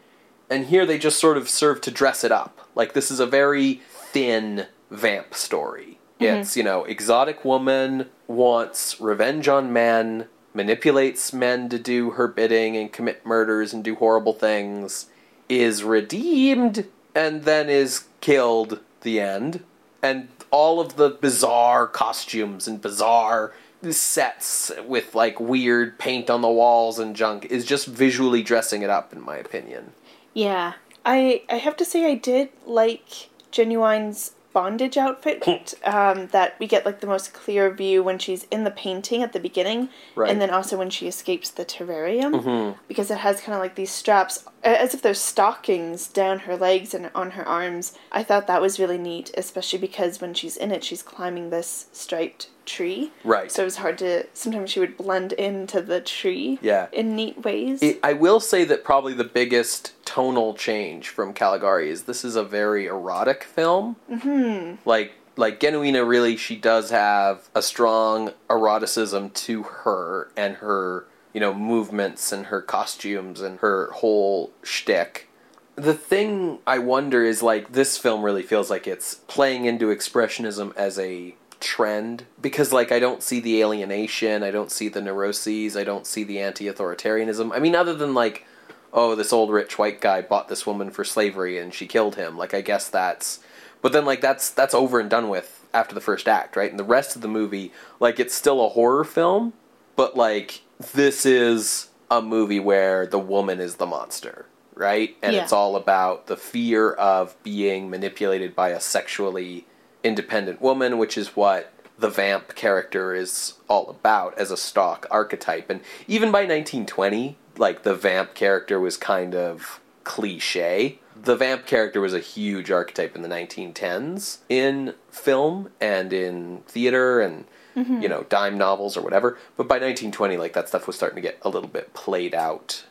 and 0.48 0.66
here 0.66 0.86
they 0.86 0.98
just 0.98 1.18
sort 1.18 1.36
of 1.36 1.48
serve 1.48 1.80
to 1.82 1.90
dress 1.90 2.24
it 2.24 2.32
up. 2.32 2.60
Like, 2.74 2.92
this 2.94 3.10
is 3.10 3.20
a 3.20 3.26
very 3.26 3.82
thin 3.90 4.66
vamp 4.90 5.34
story. 5.34 5.98
Mm-hmm. 6.20 6.40
It's, 6.40 6.56
you 6.56 6.62
know, 6.62 6.84
exotic 6.84 7.44
woman 7.44 8.08
wants 8.26 9.00
revenge 9.00 9.48
on 9.48 9.72
men, 9.72 10.28
manipulates 10.54 11.32
men 11.32 11.68
to 11.68 11.78
do 11.78 12.10
her 12.10 12.28
bidding 12.28 12.76
and 12.76 12.92
commit 12.92 13.24
murders 13.24 13.72
and 13.72 13.84
do 13.84 13.94
horrible 13.94 14.32
things, 14.32 15.06
is 15.48 15.82
redeemed, 15.82 16.86
and 17.14 17.44
then 17.44 17.68
is 17.68 18.04
killed 18.20 18.80
the 19.02 19.20
end. 19.20 19.64
And 20.02 20.28
all 20.50 20.80
of 20.80 20.96
the 20.96 21.10
bizarre 21.10 21.86
costumes 21.86 22.66
and 22.66 22.80
bizarre 22.80 23.52
sets 23.90 24.72
with 24.86 25.14
like 25.14 25.38
weird 25.38 25.98
paint 25.98 26.30
on 26.30 26.40
the 26.40 26.48
walls 26.48 26.98
and 26.98 27.14
junk 27.14 27.44
is 27.46 27.64
just 27.64 27.86
visually 27.86 28.42
dressing 28.42 28.82
it 28.82 28.90
up 28.90 29.12
in 29.12 29.20
my 29.20 29.36
opinion. 29.36 29.92
Yeah. 30.34 30.74
I 31.04 31.42
I 31.48 31.56
have 31.56 31.76
to 31.76 31.84
say 31.84 32.10
I 32.10 32.14
did 32.14 32.50
like 32.66 33.30
Genuine's 33.50 34.32
bondage 34.52 34.96
outfit. 34.96 35.74
um, 35.84 36.28
that 36.28 36.56
we 36.58 36.66
get 36.66 36.84
like 36.86 37.00
the 37.00 37.06
most 37.06 37.32
clear 37.32 37.70
view 37.72 38.02
when 38.02 38.18
she's 38.18 38.44
in 38.50 38.64
the 38.64 38.70
painting 38.70 39.22
at 39.22 39.32
the 39.32 39.40
beginning, 39.40 39.88
Right. 40.14 40.30
and 40.30 40.40
then 40.40 40.50
also 40.50 40.76
when 40.76 40.90
she 40.90 41.06
escapes 41.06 41.50
the 41.50 41.64
terrarium, 41.64 42.76
because 42.88 43.10
it 43.10 43.18
has 43.18 43.40
kind 43.40 43.54
of 43.54 43.60
like 43.60 43.74
these 43.74 43.90
straps, 43.90 44.44
as 44.62 44.94
if 44.94 45.02
there's 45.02 45.20
stockings 45.20 46.08
down 46.08 46.40
her 46.40 46.56
legs 46.56 46.94
and 46.94 47.10
on 47.14 47.32
her 47.32 47.46
arms. 47.46 47.94
I 48.12 48.22
thought 48.22 48.46
that 48.46 48.60
was 48.60 48.78
really 48.80 48.98
neat, 48.98 49.30
especially 49.36 49.78
because 49.78 50.20
when 50.20 50.34
she's 50.34 50.56
in 50.56 50.70
it, 50.72 50.84
she's 50.84 51.02
climbing 51.02 51.50
this 51.50 51.86
striped 51.92 52.48
tree. 52.68 53.10
Right. 53.24 53.50
So 53.50 53.62
it 53.62 53.64
was 53.64 53.76
hard 53.76 53.98
to. 53.98 54.26
Sometimes 54.34 54.70
she 54.70 54.80
would 54.80 54.96
blend 54.96 55.32
into 55.32 55.80
the 55.80 56.00
tree. 56.00 56.58
Yeah. 56.62 56.86
In 56.92 57.16
neat 57.16 57.42
ways. 57.42 57.82
It, 57.82 57.98
I 58.02 58.12
will 58.12 58.40
say 58.40 58.64
that 58.64 58.84
probably 58.84 59.14
the 59.14 59.24
biggest 59.24 59.92
tonal 60.04 60.54
change 60.54 61.08
from 61.08 61.32
Caligari 61.32 61.90
is 61.90 62.04
this 62.04 62.24
is 62.24 62.36
a 62.36 62.44
very 62.44 62.86
erotic 62.86 63.42
film. 63.42 63.96
Mm-hmm. 64.10 64.76
Like 64.88 65.12
like 65.36 65.60
Genuina 65.60 66.06
really 66.06 66.36
she 66.36 66.56
does 66.56 66.90
have 66.90 67.48
a 67.54 67.62
strong 67.62 68.32
eroticism 68.50 69.30
to 69.30 69.62
her 69.62 70.30
and 70.36 70.56
her 70.56 71.06
you 71.32 71.40
know 71.40 71.54
movements 71.54 72.32
and 72.32 72.46
her 72.46 72.60
costumes 72.60 73.40
and 73.40 73.60
her 73.60 73.90
whole 73.92 74.50
shtick. 74.62 75.28
The 75.76 75.94
thing 75.94 76.58
I 76.66 76.80
wonder 76.80 77.22
is 77.22 77.40
like 77.40 77.72
this 77.72 77.96
film 77.96 78.22
really 78.22 78.42
feels 78.42 78.68
like 78.68 78.88
it's 78.88 79.14
playing 79.14 79.64
into 79.64 79.86
expressionism 79.86 80.74
as 80.76 80.98
a 80.98 81.36
trend 81.60 82.24
because 82.40 82.72
like 82.72 82.92
I 82.92 82.98
don't 82.98 83.22
see 83.22 83.40
the 83.40 83.60
alienation, 83.60 84.42
I 84.42 84.50
don't 84.50 84.70
see 84.70 84.88
the 84.88 85.00
neuroses, 85.00 85.76
I 85.76 85.84
don't 85.84 86.06
see 86.06 86.24
the 86.24 86.38
anti-authoritarianism. 86.40 87.52
I 87.54 87.58
mean 87.58 87.74
other 87.74 87.94
than 87.94 88.14
like 88.14 88.46
oh 88.92 89.14
this 89.14 89.32
old 89.32 89.50
rich 89.50 89.78
white 89.78 90.00
guy 90.00 90.22
bought 90.22 90.48
this 90.48 90.66
woman 90.66 90.90
for 90.90 91.04
slavery 91.04 91.58
and 91.58 91.74
she 91.74 91.86
killed 91.86 92.14
him. 92.16 92.36
Like 92.38 92.54
I 92.54 92.60
guess 92.60 92.88
that's 92.88 93.40
but 93.82 93.92
then 93.92 94.04
like 94.04 94.20
that's 94.20 94.50
that's 94.50 94.74
over 94.74 95.00
and 95.00 95.10
done 95.10 95.28
with 95.28 95.66
after 95.74 95.94
the 95.94 96.00
first 96.00 96.26
act, 96.28 96.56
right? 96.56 96.70
And 96.70 96.78
the 96.78 96.84
rest 96.84 97.16
of 97.16 97.22
the 97.22 97.28
movie 97.28 97.72
like 98.00 98.18
it's 98.20 98.34
still 98.34 98.64
a 98.64 98.68
horror 98.70 99.04
film, 99.04 99.52
but 99.96 100.16
like 100.16 100.62
this 100.94 101.26
is 101.26 101.88
a 102.10 102.22
movie 102.22 102.60
where 102.60 103.06
the 103.06 103.18
woman 103.18 103.60
is 103.60 103.74
the 103.76 103.86
monster, 103.86 104.46
right? 104.74 105.16
And 105.22 105.34
Yeah. 105.34 105.42
it's 105.42 105.52
all 105.52 105.76
about 105.76 106.26
the 106.26 106.36
fear 106.36 106.92
of 106.92 107.36
being 107.42 107.90
manipulated 107.90 108.54
by 108.54 108.70
a 108.70 108.80
sexually 108.80 109.66
independent 110.08 110.60
woman, 110.60 110.98
which 110.98 111.16
is 111.16 111.36
what 111.36 111.72
the 111.98 112.08
vamp 112.08 112.54
character 112.54 113.14
is 113.14 113.54
all 113.68 113.90
about 113.90 114.36
as 114.38 114.50
a 114.50 114.56
stock 114.56 115.06
archetype. 115.10 115.68
And 115.68 115.80
even 116.06 116.32
by 116.32 116.40
1920, 116.40 117.36
like 117.56 117.82
the 117.82 117.94
vamp 117.94 118.34
character 118.34 118.80
was 118.80 118.96
kind 118.96 119.34
of 119.34 119.80
cliche. 120.04 120.98
The 121.20 121.36
vamp 121.36 121.66
character 121.66 122.00
was 122.00 122.14
a 122.14 122.20
huge 122.20 122.70
archetype 122.70 123.14
in 123.14 123.22
the 123.22 123.28
1910s 123.28 124.38
in 124.48 124.94
film 125.10 125.70
and 125.80 126.12
in 126.12 126.62
theater 126.66 127.20
and 127.20 127.44
mm-hmm. 127.76 128.00
you 128.00 128.08
know 128.08 128.24
dime 128.28 128.56
novels 128.56 128.96
or 128.96 129.02
whatever. 129.02 129.36
But 129.56 129.68
by 129.68 129.74
1920, 129.74 130.36
like 130.36 130.54
that 130.54 130.68
stuff 130.68 130.86
was 130.86 130.96
starting 130.96 131.16
to 131.16 131.22
get 131.22 131.38
a 131.42 131.48
little 131.48 131.68
bit 131.68 131.92
played 131.94 132.34
out 132.34 132.84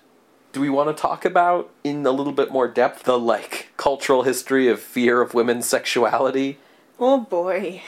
do 0.53 0.61
we 0.61 0.69
want 0.69 0.95
to 0.95 0.99
talk 0.99 1.23
about 1.25 1.69
in 1.83 2.03
a 2.05 2.09
little 2.09 2.31
bit 2.31 2.51
more 2.51 2.67
depth 2.67 3.03
the 3.03 3.19
like 3.19 3.67
cultural 3.77 4.23
history 4.23 4.67
of 4.67 4.79
fear 4.79 5.21
of 5.21 5.35
women's 5.35 5.67
sexuality 5.67 6.57
oh 6.99 7.19
boy. 7.21 7.81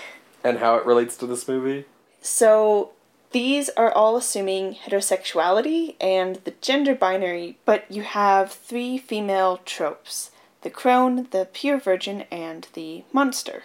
and 0.43 0.60
how 0.60 0.76
it 0.76 0.86
relates 0.86 1.18
to 1.18 1.26
this 1.26 1.47
movie? 1.47 1.86
So 2.22 2.91
these 3.32 3.70
are 3.70 3.91
all 3.91 4.18
assuming 4.18 4.76
heterosexuality 4.76 5.95
and 6.01 6.38
the 6.38 6.53
gender 6.62 6.95
binary, 6.95 7.57
but 7.66 7.86
you 7.89 8.01
have 8.01 8.51
three 8.51 8.97
female 8.97 9.62
tropes 9.66 10.32
the 10.62 10.70
crone, 10.70 11.28
the 11.32 11.47
pure 11.53 11.80
virgin, 11.80 12.26
and 12.30 12.68
the 12.74 13.03
monster. 13.14 13.64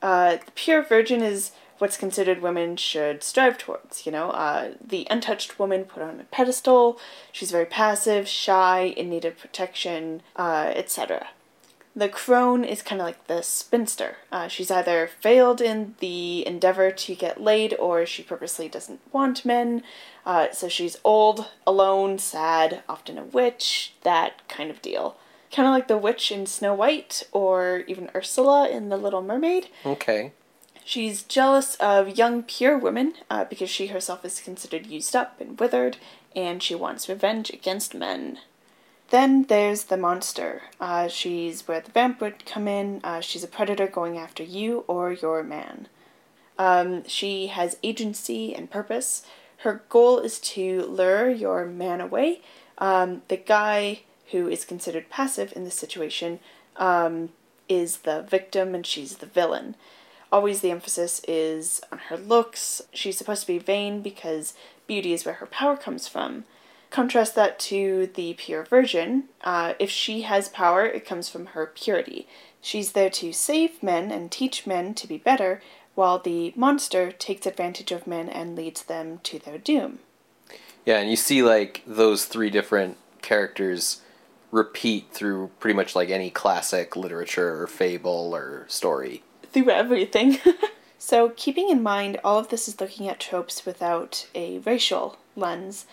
Uh, 0.00 0.36
the 0.36 0.52
pure 0.54 0.80
virgin 0.80 1.20
is 1.20 1.50
what's 1.78 1.96
considered 1.96 2.40
women 2.40 2.76
should 2.76 3.22
strive 3.22 3.58
towards. 3.58 4.06
You 4.06 4.12
know, 4.12 4.30
uh, 4.30 4.74
the 4.80 5.06
untouched 5.10 5.58
woman 5.58 5.84
put 5.84 6.02
on 6.02 6.20
a 6.20 6.24
pedestal. 6.24 6.98
She's 7.32 7.50
very 7.50 7.66
passive, 7.66 8.28
shy, 8.28 8.94
in 8.96 9.10
need 9.10 9.24
of 9.24 9.38
protection, 9.38 10.22
uh, 10.36 10.72
etc. 10.74 11.28
The 11.96 12.10
crone 12.10 12.62
is 12.62 12.82
kind 12.82 13.00
of 13.00 13.06
like 13.06 13.26
the 13.26 13.40
spinster. 13.40 14.18
Uh, 14.30 14.48
she's 14.48 14.70
either 14.70 15.08
failed 15.18 15.62
in 15.62 15.94
the 16.00 16.46
endeavor 16.46 16.90
to 16.90 17.14
get 17.14 17.40
laid 17.40 17.74
or 17.78 18.04
she 18.04 18.22
purposely 18.22 18.68
doesn't 18.68 19.00
want 19.12 19.46
men. 19.46 19.82
Uh, 20.26 20.48
so 20.52 20.68
she's 20.68 20.98
old, 21.04 21.48
alone, 21.66 22.18
sad, 22.18 22.82
often 22.86 23.16
a 23.16 23.24
witch, 23.24 23.94
that 24.02 24.46
kind 24.46 24.70
of 24.70 24.82
deal. 24.82 25.16
Kind 25.50 25.66
of 25.66 25.72
like 25.72 25.88
the 25.88 25.96
witch 25.96 26.30
in 26.30 26.44
Snow 26.44 26.74
White 26.74 27.22
or 27.32 27.84
even 27.86 28.10
Ursula 28.14 28.68
in 28.68 28.90
The 28.90 28.98
Little 28.98 29.22
Mermaid. 29.22 29.68
Okay. 29.86 30.32
She's 30.84 31.22
jealous 31.22 31.76
of 31.76 32.18
young, 32.18 32.42
pure 32.42 32.76
women 32.76 33.14
uh, 33.30 33.44
because 33.44 33.70
she 33.70 33.86
herself 33.86 34.22
is 34.22 34.40
considered 34.40 34.84
used 34.84 35.16
up 35.16 35.40
and 35.40 35.58
withered, 35.58 35.96
and 36.34 36.62
she 36.62 36.74
wants 36.74 37.08
revenge 37.08 37.48
against 37.48 37.94
men. 37.94 38.40
Then 39.10 39.44
there's 39.44 39.84
the 39.84 39.96
monster. 39.96 40.62
Uh, 40.80 41.08
she's 41.08 41.68
where 41.68 41.80
the 41.80 41.92
vamp 41.92 42.20
would 42.20 42.44
come 42.44 42.66
in. 42.66 43.00
Uh, 43.04 43.20
she's 43.20 43.44
a 43.44 43.48
predator 43.48 43.86
going 43.86 44.18
after 44.18 44.42
you 44.42 44.84
or 44.88 45.12
your 45.12 45.42
man. 45.42 45.88
Um, 46.58 47.06
she 47.06 47.48
has 47.48 47.76
agency 47.82 48.54
and 48.54 48.70
purpose. 48.70 49.24
Her 49.58 49.82
goal 49.88 50.18
is 50.18 50.38
to 50.40 50.82
lure 50.82 51.30
your 51.30 51.66
man 51.66 52.00
away. 52.00 52.40
Um, 52.78 53.22
the 53.28 53.36
guy 53.36 54.00
who 54.32 54.48
is 54.48 54.64
considered 54.64 55.08
passive 55.08 55.52
in 55.54 55.64
this 55.64 55.76
situation 55.76 56.40
um, 56.76 57.30
is 57.68 57.98
the 57.98 58.22
victim 58.22 58.74
and 58.74 58.84
she's 58.84 59.16
the 59.16 59.26
villain. 59.26 59.76
Always 60.32 60.60
the 60.60 60.72
emphasis 60.72 61.22
is 61.28 61.80
on 61.92 61.98
her 62.08 62.16
looks. 62.16 62.82
She's 62.92 63.16
supposed 63.16 63.42
to 63.42 63.46
be 63.46 63.58
vain 63.58 64.02
because 64.02 64.54
beauty 64.86 65.12
is 65.12 65.24
where 65.24 65.36
her 65.36 65.46
power 65.46 65.76
comes 65.76 66.08
from. 66.08 66.44
Contrast 66.96 67.34
that 67.34 67.58
to 67.58 68.08
the 68.14 68.32
pure 68.38 68.64
virgin. 68.64 69.24
Uh, 69.42 69.74
if 69.78 69.90
she 69.90 70.22
has 70.22 70.48
power, 70.48 70.86
it 70.86 71.04
comes 71.04 71.28
from 71.28 71.48
her 71.48 71.66
purity. 71.66 72.26
She's 72.62 72.92
there 72.92 73.10
to 73.10 73.34
save 73.34 73.82
men 73.82 74.10
and 74.10 74.32
teach 74.32 74.66
men 74.66 74.94
to 74.94 75.06
be 75.06 75.18
better, 75.18 75.60
while 75.94 76.18
the 76.18 76.54
monster 76.56 77.12
takes 77.12 77.44
advantage 77.44 77.92
of 77.92 78.06
men 78.06 78.30
and 78.30 78.56
leads 78.56 78.82
them 78.82 79.20
to 79.24 79.38
their 79.38 79.58
doom. 79.58 79.98
Yeah, 80.86 80.96
and 80.96 81.10
you 81.10 81.16
see 81.16 81.42
like 81.42 81.82
those 81.86 82.24
three 82.24 82.48
different 82.48 82.96
characters 83.20 84.00
repeat 84.50 85.10
through 85.10 85.50
pretty 85.60 85.76
much 85.76 85.94
like 85.94 86.08
any 86.08 86.30
classic 86.30 86.96
literature 86.96 87.60
or 87.60 87.66
fable 87.66 88.34
or 88.34 88.64
story. 88.68 89.22
Through 89.52 89.68
everything. 89.68 90.38
so, 90.98 91.28
keeping 91.36 91.68
in 91.68 91.82
mind 91.82 92.18
all 92.24 92.38
of 92.38 92.48
this 92.48 92.66
is 92.66 92.80
looking 92.80 93.06
at 93.06 93.20
tropes 93.20 93.66
without 93.66 94.26
a 94.34 94.60
racial 94.60 95.18
lens. 95.36 95.84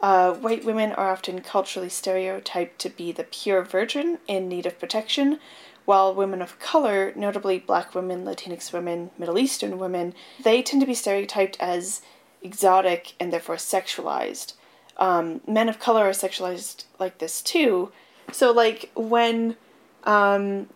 Uh, 0.00 0.32
white 0.32 0.64
women 0.64 0.92
are 0.92 1.10
often 1.10 1.40
culturally 1.40 1.88
stereotyped 1.88 2.78
to 2.78 2.88
be 2.88 3.12
the 3.12 3.24
pure 3.24 3.62
virgin 3.62 4.18
in 4.26 4.48
need 4.48 4.64
of 4.64 4.78
protection, 4.78 5.38
while 5.84 6.14
women 6.14 6.40
of 6.40 6.58
color, 6.58 7.12
notably 7.16 7.58
black 7.58 7.94
women, 7.94 8.24
Latinx 8.24 8.72
women, 8.72 9.10
Middle 9.18 9.38
Eastern 9.38 9.78
women, 9.78 10.14
they 10.42 10.62
tend 10.62 10.80
to 10.80 10.86
be 10.86 10.94
stereotyped 10.94 11.56
as 11.60 12.00
exotic 12.42 13.14
and 13.20 13.32
therefore 13.32 13.56
sexualized. 13.56 14.54
Um, 14.96 15.40
men 15.46 15.68
of 15.68 15.78
color 15.78 16.04
are 16.04 16.12
sexualized 16.12 16.84
like 16.98 17.18
this 17.18 17.42
too. 17.42 17.92
So, 18.32 18.52
like, 18.52 18.90
when 18.94 19.56
um, 20.04 20.68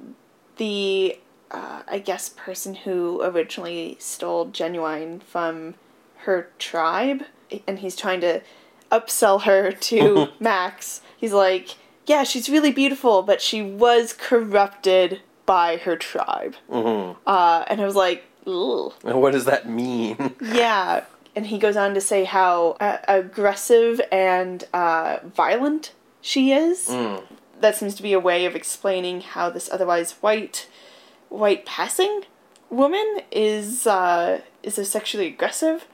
the, 0.56 1.18
uh, 1.50 1.82
I 1.86 1.98
guess, 1.98 2.30
person 2.30 2.74
who 2.74 3.22
originally 3.22 3.96
stole 4.00 4.46
Genuine 4.46 5.20
from 5.20 5.74
her 6.24 6.50
tribe, 6.58 7.22
and 7.68 7.78
he's 7.78 7.96
trying 7.96 8.20
to 8.22 8.40
upsell 9.00 9.42
her 9.42 9.72
to 9.72 10.28
Max. 10.40 11.00
He's 11.16 11.32
like, 11.32 11.76
yeah, 12.06 12.24
she's 12.24 12.48
really 12.48 12.72
beautiful, 12.72 13.22
but 13.22 13.40
she 13.40 13.62
was 13.62 14.12
corrupted 14.12 15.20
by 15.46 15.78
her 15.78 15.96
tribe. 15.96 16.54
Mm-hmm. 16.70 17.18
Uh, 17.26 17.64
and 17.68 17.80
I 17.80 17.84
was 17.84 17.96
like, 17.96 18.24
Ugh. 18.46 18.92
And 19.04 19.20
what 19.20 19.32
does 19.32 19.46
that 19.46 19.68
mean? 19.68 20.34
yeah. 20.40 21.04
And 21.34 21.46
he 21.46 21.58
goes 21.58 21.76
on 21.76 21.94
to 21.94 22.00
say 22.00 22.24
how 22.24 22.76
uh, 22.80 22.98
aggressive 23.08 24.00
and 24.12 24.64
uh, 24.72 25.18
violent 25.24 25.92
she 26.20 26.52
is. 26.52 26.88
Mm. 26.88 27.24
That 27.60 27.76
seems 27.76 27.94
to 27.96 28.02
be 28.02 28.12
a 28.12 28.20
way 28.20 28.44
of 28.44 28.54
explaining 28.54 29.22
how 29.22 29.50
this 29.50 29.70
otherwise 29.70 30.12
white, 30.20 30.68
white 31.28 31.64
passing 31.64 32.22
woman 32.70 33.20
is 33.30 33.86
uh, 33.86 34.40
is 34.62 34.74
so 34.74 34.82
sexually 34.82 35.26
aggressive, 35.26 35.86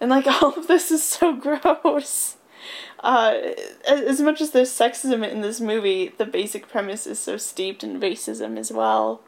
and 0.00 0.10
like 0.10 0.26
all 0.42 0.54
of 0.54 0.66
this 0.68 0.90
is 0.90 1.02
so 1.02 1.34
gross 1.34 2.36
uh, 3.00 3.38
as 3.86 4.20
much 4.20 4.40
as 4.40 4.50
there's 4.50 4.70
sexism 4.70 5.28
in 5.28 5.40
this 5.40 5.60
movie, 5.60 6.12
the 6.16 6.26
basic 6.26 6.68
premise 6.68 7.06
is 7.06 7.18
so 7.18 7.36
steeped 7.36 7.82
in 7.82 8.00
racism 8.00 8.58
as 8.58 8.72
well. 8.72 9.20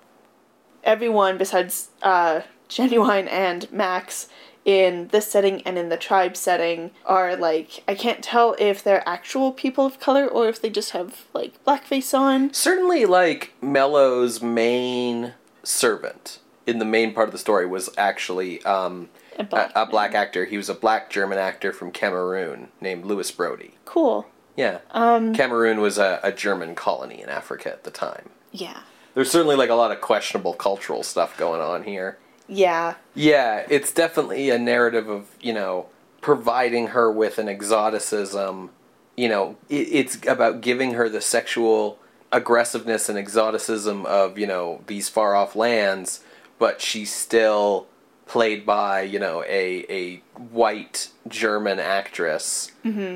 Everyone 0.82 1.38
besides 1.38 1.88
uh, 2.02 2.42
Genuine 2.68 3.28
and 3.28 3.70
Max 3.72 4.28
in 4.64 5.08
this 5.08 5.30
setting 5.30 5.62
and 5.62 5.76
in 5.76 5.90
the 5.90 5.96
tribe 5.96 6.36
setting 6.36 6.90
are 7.04 7.36
like 7.36 7.82
I 7.86 7.94
can't 7.94 8.22
tell 8.22 8.56
if 8.58 8.82
they're 8.82 9.06
actual 9.06 9.52
people 9.52 9.84
of 9.84 10.00
color 10.00 10.26
or 10.26 10.48
if 10.48 10.60
they 10.60 10.70
just 10.70 10.90
have 10.90 11.26
like 11.32 11.62
blackface 11.64 12.18
on. 12.18 12.52
Certainly, 12.52 13.06
like 13.06 13.52
Melo's 13.60 14.42
main 14.42 15.34
servant 15.62 16.38
in 16.66 16.78
the 16.78 16.84
main 16.84 17.12
part 17.12 17.28
of 17.28 17.32
the 17.32 17.38
story 17.38 17.66
was 17.66 17.90
actually 17.98 18.62
um, 18.64 19.08
A 19.38 19.42
a, 19.42 19.44
black 19.44 19.72
a 19.74 19.86
black 19.86 20.14
actor. 20.14 20.44
He 20.44 20.56
was 20.56 20.68
a 20.68 20.74
black 20.74 21.10
German 21.10 21.38
actor 21.38 21.72
from 21.72 21.90
Cameroon 21.90 22.68
named 22.80 23.04
Louis 23.04 23.30
Brody. 23.30 23.74
Cool. 23.84 24.26
Yeah. 24.56 24.78
Um, 24.92 25.34
Cameroon 25.34 25.80
was 25.80 25.98
a, 25.98 26.20
a 26.22 26.30
German 26.32 26.74
colony 26.74 27.20
in 27.22 27.28
Africa 27.28 27.70
at 27.70 27.84
the 27.84 27.90
time. 27.90 28.30
yeah. 28.52 28.80
There's 29.14 29.30
certainly 29.30 29.54
like 29.54 29.70
a 29.70 29.74
lot 29.74 29.92
of 29.92 30.00
questionable 30.00 30.54
cultural 30.54 31.04
stuff 31.04 31.36
going 31.38 31.60
on 31.60 31.84
here. 31.84 32.18
Yeah. 32.48 32.94
Yeah, 33.14 33.64
it's 33.70 33.92
definitely 33.92 34.50
a 34.50 34.58
narrative 34.58 35.08
of, 35.08 35.28
you 35.40 35.52
know, 35.52 35.86
providing 36.20 36.88
her 36.88 37.12
with 37.12 37.38
an 37.38 37.48
exoticism. 37.48 38.70
You 39.16 39.28
know, 39.28 39.56
it, 39.68 39.88
it's 39.92 40.26
about 40.26 40.62
giving 40.62 40.94
her 40.94 41.08
the 41.08 41.20
sexual 41.20 42.00
aggressiveness 42.32 43.08
and 43.08 43.16
exoticism 43.16 44.04
of, 44.06 44.36
you 44.36 44.48
know, 44.48 44.82
these 44.88 45.08
far 45.08 45.36
off 45.36 45.54
lands, 45.54 46.24
but 46.58 46.80
she's 46.80 47.14
still 47.14 47.86
played 48.26 48.64
by, 48.64 49.02
you 49.02 49.18
know, 49.18 49.42
a, 49.44 49.84
a 49.90 50.16
white 50.38 51.08
German 51.28 51.78
actress 51.78 52.72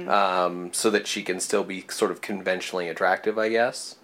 um, 0.09 0.73
so 0.73 0.91
that 0.91 1.07
she 1.07 1.23
can 1.23 1.41
still 1.41 1.65
be 1.65 1.85
sort 1.89 2.11
of 2.11 2.21
conventionally 2.21 2.89
attractive, 2.89 3.39
I 3.39 3.49
guess, 3.49 3.97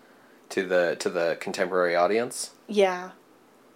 to 0.50 0.66
the 0.66 0.96
to 1.00 1.10
the 1.10 1.36
contemporary 1.40 1.94
audience 1.96 2.50
Yeah. 2.68 3.10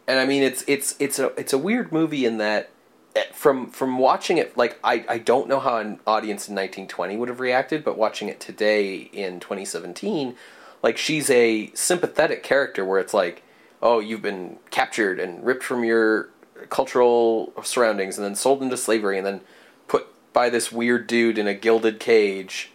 and 0.06 0.18
I 0.18 0.26
mean 0.26 0.42
it's 0.42 0.64
it's 0.66 0.94
it's 0.98 1.18
a 1.18 1.26
it's 1.38 1.52
a 1.52 1.58
weird 1.58 1.92
movie 1.92 2.24
in 2.24 2.38
that 2.38 2.70
eh, 3.16 3.24
from 3.32 3.70
from 3.70 3.98
watching 3.98 4.38
it 4.38 4.56
like 4.56 4.78
I 4.84 5.04
I 5.08 5.18
don't 5.18 5.48
know 5.48 5.60
how 5.60 5.78
an 5.78 5.98
audience 6.06 6.48
in 6.48 6.54
1920 6.54 7.16
would 7.16 7.28
have 7.28 7.40
reacted 7.40 7.84
but 7.84 7.96
watching 7.98 8.28
it 8.28 8.38
today 8.38 8.96
in 9.12 9.40
2017 9.40 10.34
like 10.82 10.96
she's 10.98 11.28
a 11.30 11.70
sympathetic 11.74 12.42
character 12.42 12.84
where 12.84 13.00
it's 13.00 13.14
like 13.14 13.42
oh 13.82 13.98
you've 13.98 14.22
been 14.22 14.58
captured 14.70 15.18
and 15.18 15.44
ripped 15.44 15.64
from 15.64 15.84
your 15.84 16.28
cultural 16.66 17.52
surroundings 17.62 18.16
and 18.16 18.24
then 18.24 18.34
sold 18.34 18.62
into 18.62 18.76
slavery 18.76 19.18
and 19.18 19.26
then 19.26 19.40
put 19.86 20.06
by 20.32 20.50
this 20.50 20.70
weird 20.70 21.06
dude 21.06 21.38
in 21.38 21.46
a 21.46 21.54
gilded 21.54 22.00
cage 22.00 22.70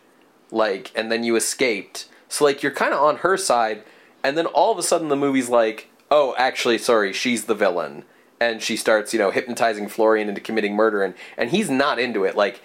like 0.52 0.92
and 0.96 1.12
then 1.12 1.24
you 1.24 1.36
escaped. 1.36 2.08
So 2.28 2.46
like 2.46 2.64
you're 2.64 2.72
kind 2.72 2.94
of 2.94 3.02
on 3.02 3.18
her 3.18 3.38
side 3.38 3.84
and 4.24 4.38
then 4.38 4.46
all 4.46 4.72
of 4.72 4.78
a 4.78 4.84
sudden 4.84 5.10
the 5.10 5.16
movie's 5.16 5.50
like 5.50 5.90
oh 6.12 6.36
actually 6.38 6.78
sorry 6.78 7.14
she's 7.14 7.46
the 7.46 7.56
villain. 7.56 8.04
And 8.40 8.62
she 8.62 8.76
starts 8.76 9.14
you 9.14 9.20
know 9.20 9.32
hypnotizing 9.32 9.88
florian 9.88 10.30
into 10.30 10.42
committing 10.42 10.76
murder 10.76 11.04
and 11.04 11.14
and 11.38 11.50
he's 11.52 11.70
not 11.70 12.00
into 12.00 12.24
it. 12.24 12.36
Like 12.36 12.62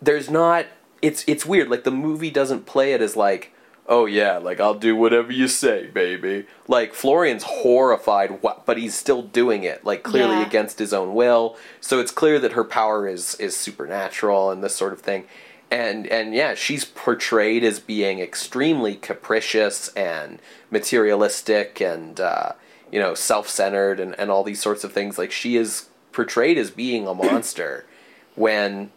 there's 0.00 0.30
not 0.30 0.66
it's 1.00 1.24
it's 1.26 1.44
weird. 1.44 1.68
Like 1.68 1.84
the 1.84 1.90
movie 1.90 2.30
doesn't 2.30 2.66
play 2.66 2.92
it 2.92 3.00
as 3.00 3.16
like 3.16 3.51
oh 3.88 4.06
yeah 4.06 4.36
like 4.38 4.60
i'll 4.60 4.74
do 4.78 4.94
whatever 4.94 5.32
you 5.32 5.48
say 5.48 5.86
baby. 5.88 6.46
Like 6.68 6.94
florian's 6.94 7.42
horrified 7.42 8.40
but 8.64 8.78
he's 8.78 8.94
still 8.94 9.22
doing 9.22 9.64
it 9.64 9.84
like 9.84 10.02
clearly 10.02 10.36
Yeah. 10.36 10.46
against 10.46 10.78
his 10.78 10.92
own 10.92 11.14
will. 11.14 11.56
So 11.80 11.98
it's 12.00 12.12
clear 12.12 12.38
that 12.38 12.52
her 12.52 12.64
power 12.64 13.08
is 13.08 13.34
is 13.36 13.56
supernatural 13.56 14.50
and 14.50 14.62
this 14.62 14.74
sort 14.76 14.92
of 14.92 15.00
thing. 15.00 15.24
And 15.70 16.06
and 16.06 16.34
yeah 16.34 16.54
she's 16.54 16.84
portrayed 16.84 17.64
as 17.64 17.80
being 17.80 18.20
extremely 18.20 18.94
capricious 18.94 19.88
and 19.94 20.40
materialistic 20.70 21.80
and 21.80 22.20
uh, 22.20 22.52
you 22.90 23.00
know 23.00 23.14
self-centered 23.14 23.98
and, 23.98 24.14
and 24.18 24.30
all 24.30 24.44
these 24.44 24.60
sorts 24.60 24.84
of 24.84 24.92
things. 24.92 25.18
Like 25.18 25.32
she 25.32 25.56
is 25.56 25.88
portrayed 26.12 26.58
as 26.58 26.70
being 26.70 27.06
a 27.08 27.14
monster. 27.14 27.84
When 28.34 28.92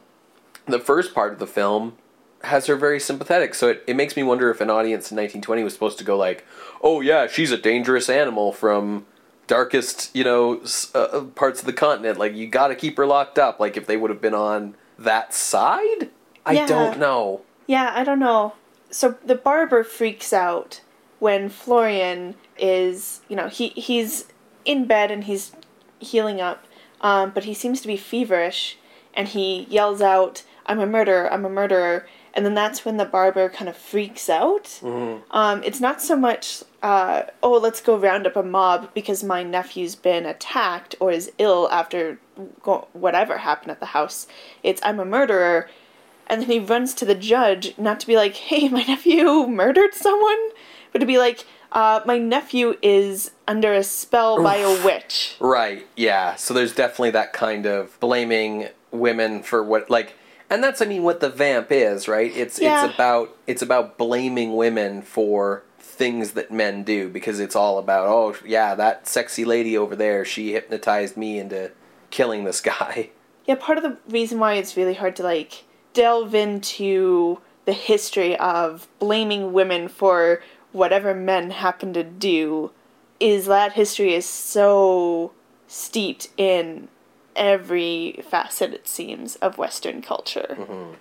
the 0.66 0.80
first 0.80 1.14
part 1.14 1.34
of 1.34 1.40
the 1.40 1.48
film 1.48 1.98
has 2.46 2.66
her 2.68 2.76
very 2.76 3.00
sympathetic 3.00 3.54
so 3.54 3.70
it, 3.70 3.84
it 3.88 3.96
makes 3.96 4.16
me 4.16 4.24
wonder 4.24 4.50
if 4.50 4.62
an 4.62 4.70
audience 4.70 5.12
in 5.12 5.18
1920 5.18 5.64
was 5.64 5.74
supposed 5.74 5.98
to 5.98 6.04
go 6.04 6.18
like 6.18 6.46
oh 6.82 7.02
yeah 7.02 7.28
she's 7.28 7.52
a 7.52 7.58
dangerous 7.58 8.10
animal 8.10 8.52
from 8.52 9.06
darkest, 9.48 10.10
you 10.16 10.24
know, 10.24 10.60
uh, 10.96 10.98
uh, 11.00 11.22
parts 11.22 11.60
of 11.60 11.68
the 11.68 11.74
continent. 11.74 12.18
Like 12.18 12.34
you 12.34 12.48
got 12.48 12.70
to 12.70 12.76
keep 12.76 12.98
her 12.98 13.06
locked 13.06 13.38
up. 13.38 13.60
Like 13.60 13.78
if 13.78 13.86
they 13.86 13.96
would 13.96 14.10
have 14.10 14.20
been 14.20 14.34
on 14.34 14.76
that 14.98 15.36
side, 15.36 16.10
I 16.46 16.54
Yeah. 16.54 16.66
don't 16.66 16.98
know. 16.98 17.42
Yeah, 17.68 17.92
I 17.96 18.04
don't 18.04 18.18
know. 18.18 18.54
So 18.90 19.18
the 19.24 19.36
barber 19.36 19.84
freaks 19.84 20.34
out 20.34 20.82
when 21.20 21.50
Florian 21.50 22.34
is, 22.58 23.22
you 23.28 23.36
know, 23.36 23.48
he 23.48 23.68
he's 23.70 24.26
in 24.66 24.86
bed 24.88 25.12
and 25.12 25.26
he's 25.26 25.52
healing 26.00 26.42
up, 26.42 26.66
um, 27.02 27.30
but 27.30 27.44
he 27.44 27.54
seems 27.54 27.82
to 27.82 27.88
be 27.88 27.98
feverish, 27.98 28.80
and 29.14 29.28
he 29.28 29.68
yells 29.70 30.02
out, 30.02 30.42
"I'm 30.66 30.80
a 30.80 30.88
murderer! 30.88 31.32
I'm 31.32 31.46
a 31.46 31.50
murderer!" 31.50 32.08
And 32.36 32.46
then 32.46 32.54
that's 32.54 32.84
when 32.84 32.98
the 32.98 33.06
barber 33.06 33.48
kind 33.48 33.70
of 33.70 33.78
freaks 33.78 34.30
out. 34.30 34.82
Um, 35.32 35.64
it's 35.64 35.80
not 35.80 36.02
so 36.02 36.18
much, 36.18 36.64
uh, 36.84 37.24
oh, 37.42 37.54
let's 37.58 37.80
go 37.80 37.98
round 37.98 38.28
up 38.28 38.36
a 38.36 38.44
mob 38.44 38.94
because 38.94 39.24
my 39.24 39.42
nephew's 39.42 39.96
been 39.96 40.26
attacked 40.26 40.96
or 41.00 41.12
is 41.12 41.32
ill 41.38 41.70
after 41.72 42.20
go- 42.62 42.90
whatever 42.92 43.38
happened 43.38 43.72
at 43.72 43.80
the 43.80 43.88
house. 43.88 44.28
It's, 44.64 44.82
I'm 44.84 45.00
a 45.00 45.06
murderer. 45.06 45.70
And 46.28 46.42
then 46.42 46.50
he 46.50 46.60
runs 46.60 46.94
to 46.96 47.06
the 47.06 47.16
judge, 47.16 47.74
not 47.78 48.02
to 48.02 48.08
be 48.08 48.18
like, 48.18 48.36
hey, 48.36 48.68
my 48.68 48.84
nephew 48.84 49.48
murdered 49.48 49.94
someone, 49.94 50.50
but 50.92 51.00
to 51.00 51.06
be 51.06 51.18
like, 51.18 51.46
uh, 51.72 52.02
my 52.06 52.18
nephew 52.18 52.76
is 52.82 53.32
under 53.48 53.74
a 53.74 53.84
spell 53.84 54.42
by 54.42 54.58
a 54.58 54.84
witch. 54.84 55.36
Right. 55.40 55.86
Yeah. 55.96 56.36
So 56.36 56.54
there's 56.54 56.74
definitely 56.74 57.12
that 57.12 57.32
kind 57.32 57.66
of 57.66 58.00
blaming 58.00 58.70
women 58.92 59.44
for 59.44 59.64
what 59.64 59.90
like 59.90 60.16
and 60.50 60.64
that's 60.64 60.82
I 60.82 60.86
mean 60.86 61.04
what 61.04 61.20
the 61.20 61.30
vamp 61.30 61.72
is, 61.72 62.08
right? 62.08 62.36
It's 62.36 62.60
Yeah. 62.60 62.86
it's 62.86 62.94
about 62.94 63.36
it's 63.48 63.62
about 63.62 63.98
blaming 63.98 64.56
women 64.56 65.02
for 65.02 65.64
things 65.80 66.32
that 66.32 66.52
men 66.52 66.84
do 66.84 67.08
because 67.10 67.40
it's 67.40 67.56
all 67.56 67.78
about 67.78 68.08
oh 68.08 68.36
yeah, 68.46 68.76
that 68.76 69.08
sexy 69.08 69.46
lady 69.46 69.78
over 69.78 69.96
there, 69.96 70.26
she 70.26 70.54
hypnotized 70.54 71.16
me 71.18 71.40
into 71.40 71.72
killing 72.12 72.44
this 72.44 72.62
guy. 72.62 73.10
Yeah, 73.48 73.54
part 73.54 73.78
of 73.78 73.84
the 73.84 73.98
reason 74.10 74.40
why 74.40 74.56
it's 74.56 74.76
really 74.76 74.96
hard 74.96 75.16
to 75.18 75.24
like 75.24 75.66
delve 75.94 76.34
into 76.34 77.40
the 77.66 77.74
history 77.74 78.36
of 78.38 78.88
blaming 78.98 79.54
women 79.54 79.88
for 79.88 80.42
whatever 80.72 81.14
men 81.14 81.52
happen 81.52 81.94
to 81.94 82.04
do 82.04 82.72
is 83.20 83.46
that 83.46 83.74
history 83.74 84.16
is 84.16 84.26
so 84.26 85.32
steeped 85.68 86.30
in 86.38 86.88
every 87.36 88.24
facet 88.30 88.74
it 88.74 88.88
seems 88.88 89.36
of 89.38 89.58
western 89.58 90.02
culture. 90.02 90.58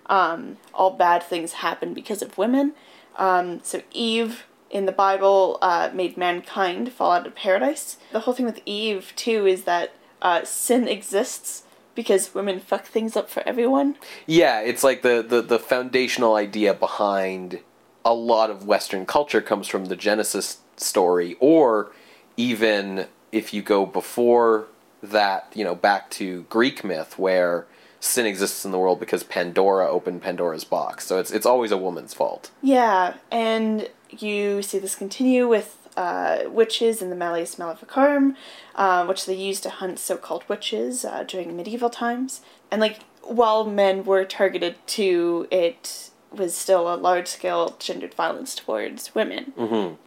Um, 0.06 0.56
all 0.72 0.90
bad 0.90 1.22
things 1.22 1.54
happen 1.54 1.94
because 1.94 2.22
of 2.22 2.36
women. 2.38 2.72
Um, 3.16 3.60
so 3.62 3.82
eve 3.92 4.44
in 4.70 4.86
the 4.86 4.92
bible 4.92 5.58
uh, 5.62 5.90
made 5.94 6.16
mankind 6.16 6.92
fall 6.92 7.12
out 7.12 7.26
of 7.26 7.34
paradise. 7.34 7.96
The 8.12 8.20
whole 8.20 8.34
thing 8.34 8.46
with 8.46 8.60
eve 8.66 9.12
too 9.14 9.46
is 9.46 9.64
that 9.64 9.94
uh, 10.20 10.44
sin 10.44 10.88
exists 10.88 11.62
because 11.94 12.34
women 12.34 12.58
fuck 12.58 12.86
things 12.86 13.16
up 13.16 13.30
for 13.30 13.46
everyone. 13.46 13.96
Yeah, 14.26 14.60
it's 14.60 14.82
like 14.82 15.02
the, 15.02 15.24
the, 15.26 15.42
the 15.42 15.58
foundational 15.58 16.34
idea 16.34 16.74
behind 16.74 17.60
a 18.04 18.14
lot 18.14 18.50
of 18.50 18.66
Western 18.66 19.06
culture 19.06 19.40
comes 19.40 19.68
from 19.68 19.86
the 19.86 19.96
Genesis 19.96 20.58
story, 20.76 21.36
or 21.40 21.92
even 22.36 23.06
if 23.32 23.54
you 23.54 23.62
go 23.62 23.86
before 23.86 24.66
that, 25.10 25.50
you 25.54 25.64
know, 25.64 25.74
back 25.74 26.10
to 26.10 26.42
Greek 26.48 26.84
myth 26.84 27.18
where 27.18 27.66
sin 28.00 28.26
exists 28.26 28.64
in 28.64 28.70
the 28.70 28.78
world 28.78 29.00
because 29.00 29.24
Pandora 29.24 29.88
opened 29.88 30.22
Pandora's 30.22 30.64
box. 30.64 31.06
So 31.06 31.18
it's 31.18 31.30
it's 31.30 31.46
always 31.46 31.70
a 31.70 31.78
woman's 31.78 32.14
fault. 32.14 32.50
Yeah, 32.62 33.14
and 33.30 33.88
you 34.10 34.62
see 34.62 34.78
this 34.78 34.94
continue 34.94 35.48
with 35.48 35.88
uh, 35.96 36.44
witches 36.48 37.00
in 37.00 37.10
the 37.10 37.16
Malleus 37.16 37.58
Maleficarum, 37.58 38.36
uh, 38.74 39.06
which 39.06 39.26
they 39.26 39.34
used 39.34 39.62
to 39.62 39.70
hunt 39.70 39.98
so-called 39.98 40.44
witches 40.48 41.04
uh, 41.04 41.24
during 41.26 41.56
medieval 41.56 41.90
times. 41.90 42.40
And 42.70 42.80
like, 42.80 43.00
while 43.22 43.64
men 43.64 44.04
were 44.04 44.24
targeted 44.24 44.76
too, 44.86 45.46
it 45.50 46.10
was 46.32 46.56
still 46.56 46.92
a 46.92 46.96
large-scale 46.96 47.76
gendered 47.78 48.12
violence 48.14 48.54
towards 48.56 49.14
women 49.14 49.52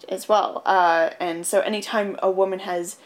as 0.10 0.28
well. 0.28 0.62
Uh, 0.66 1.12
and 1.20 1.46
so, 1.46 1.62
anytime 1.62 2.18
a 2.22 2.30
woman 2.30 2.60
has 2.60 2.98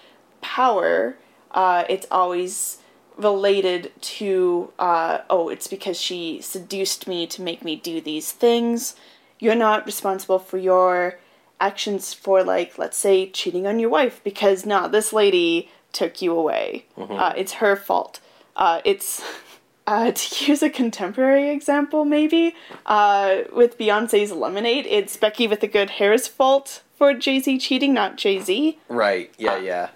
power, 0.41 1.17
uh, 1.53 1.85
it's 1.89 2.07
always 2.11 2.77
related 3.17 3.91
to 4.01 4.71
uh, 4.79 5.19
oh 5.29 5.49
it's 5.49 5.67
because 5.67 5.99
she 5.99 6.41
seduced 6.41 7.07
me 7.07 7.27
to 7.27 7.41
make 7.41 7.63
me 7.63 7.75
do 7.75 8.01
these 8.01 8.31
things. 8.31 8.95
You're 9.39 9.55
not 9.55 9.85
responsible 9.85 10.39
for 10.39 10.57
your 10.57 11.19
actions 11.59 12.13
for 12.13 12.43
like 12.43 12.77
let's 12.77 12.97
say 12.97 13.29
cheating 13.29 13.67
on 13.67 13.79
your 13.79 13.89
wife 13.89 14.21
because 14.23 14.65
nah 14.65 14.87
this 14.87 15.13
lady 15.13 15.69
took 15.93 16.21
you 16.21 16.35
away. 16.35 16.85
Uh, 16.97 17.33
it's 17.35 17.53
her 17.53 17.75
fault. 17.75 18.19
Uh, 18.55 18.81
it's 18.85 19.21
uh, 19.87 20.11
to 20.11 20.45
use 20.45 20.63
a 20.63 20.69
contemporary 20.69 21.49
example 21.49 22.05
maybe 22.05 22.55
uh, 22.85 23.39
with 23.53 23.77
beyonce's 23.77 24.31
lemonade 24.31 24.85
it's 24.85 25.17
becky 25.17 25.47
with 25.47 25.59
the 25.59 25.67
good 25.67 25.89
hair's 25.91 26.27
fault 26.27 26.83
for 26.95 27.13
jay-z 27.13 27.57
cheating 27.57 27.93
not 27.93 28.15
jay-z. 28.15 28.77
Right. 28.87 29.31
Yeah, 29.37 29.57
yeah. 29.57 29.89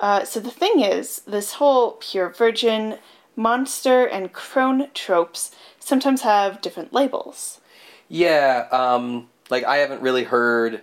Uh, 0.00 0.24
so 0.24 0.40
the 0.40 0.50
thing 0.50 0.80
is, 0.80 1.20
this 1.26 1.54
whole 1.54 1.92
pure 1.92 2.30
virgin, 2.30 2.98
monster, 3.36 4.04
and 4.04 4.32
crone 4.32 4.88
tropes 4.94 5.50
sometimes 5.78 6.22
have 6.22 6.60
different 6.60 6.92
labels. 6.92 7.60
Yeah, 8.08 8.68
um 8.70 9.28
like 9.50 9.64
I 9.64 9.78
haven't 9.78 10.02
really 10.02 10.24
heard 10.24 10.82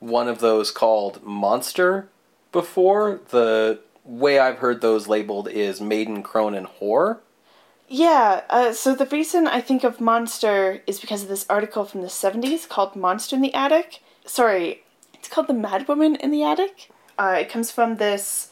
one 0.00 0.28
of 0.28 0.40
those 0.40 0.70
called 0.70 1.22
monster 1.22 2.08
before. 2.52 3.20
The 3.28 3.80
way 4.04 4.38
I've 4.38 4.58
heard 4.58 4.80
those 4.80 5.08
labeled 5.08 5.48
is 5.48 5.80
maiden, 5.80 6.22
crone, 6.22 6.54
and 6.54 6.66
whore. 6.66 7.18
Yeah, 7.88 8.42
uh, 8.50 8.72
so 8.72 8.94
the 8.94 9.06
reason 9.06 9.46
I 9.46 9.62
think 9.62 9.82
of 9.82 10.00
monster 10.00 10.82
is 10.86 11.00
because 11.00 11.22
of 11.22 11.28
this 11.28 11.46
article 11.48 11.86
from 11.86 12.02
the 12.02 12.08
70s 12.08 12.68
called 12.68 12.94
Monster 12.94 13.36
in 13.36 13.42
the 13.42 13.54
Attic. 13.54 14.02
Sorry, 14.26 14.82
it's 15.14 15.28
called 15.28 15.46
The 15.46 15.54
Mad 15.54 15.88
Woman 15.88 16.14
in 16.16 16.30
the 16.30 16.42
Attic. 16.42 16.90
Uh, 17.18 17.38
it 17.40 17.48
comes 17.48 17.70
from 17.70 17.96
this 17.96 18.50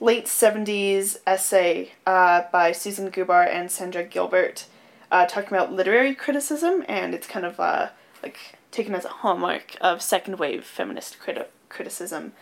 late 0.00 0.26
70s 0.26 1.18
essay 1.26 1.92
uh, 2.06 2.42
by 2.50 2.72
Susan 2.72 3.10
Gubar 3.10 3.46
and 3.46 3.70
Sandra 3.70 4.04
Gilbert 4.04 4.66
uh, 5.10 5.26
talking 5.26 5.48
about 5.48 5.72
literary 5.72 6.14
criticism, 6.14 6.84
and 6.88 7.14
it's 7.14 7.26
kind 7.26 7.44
of 7.44 7.58
uh, 7.60 7.88
like 8.22 8.38
taken 8.70 8.94
as 8.94 9.04
a 9.04 9.08
hallmark 9.08 9.76
of 9.80 10.02
second 10.02 10.38
wave 10.38 10.64
feminist 10.64 11.18
criti- 11.18 11.46
criticism. 11.68 12.32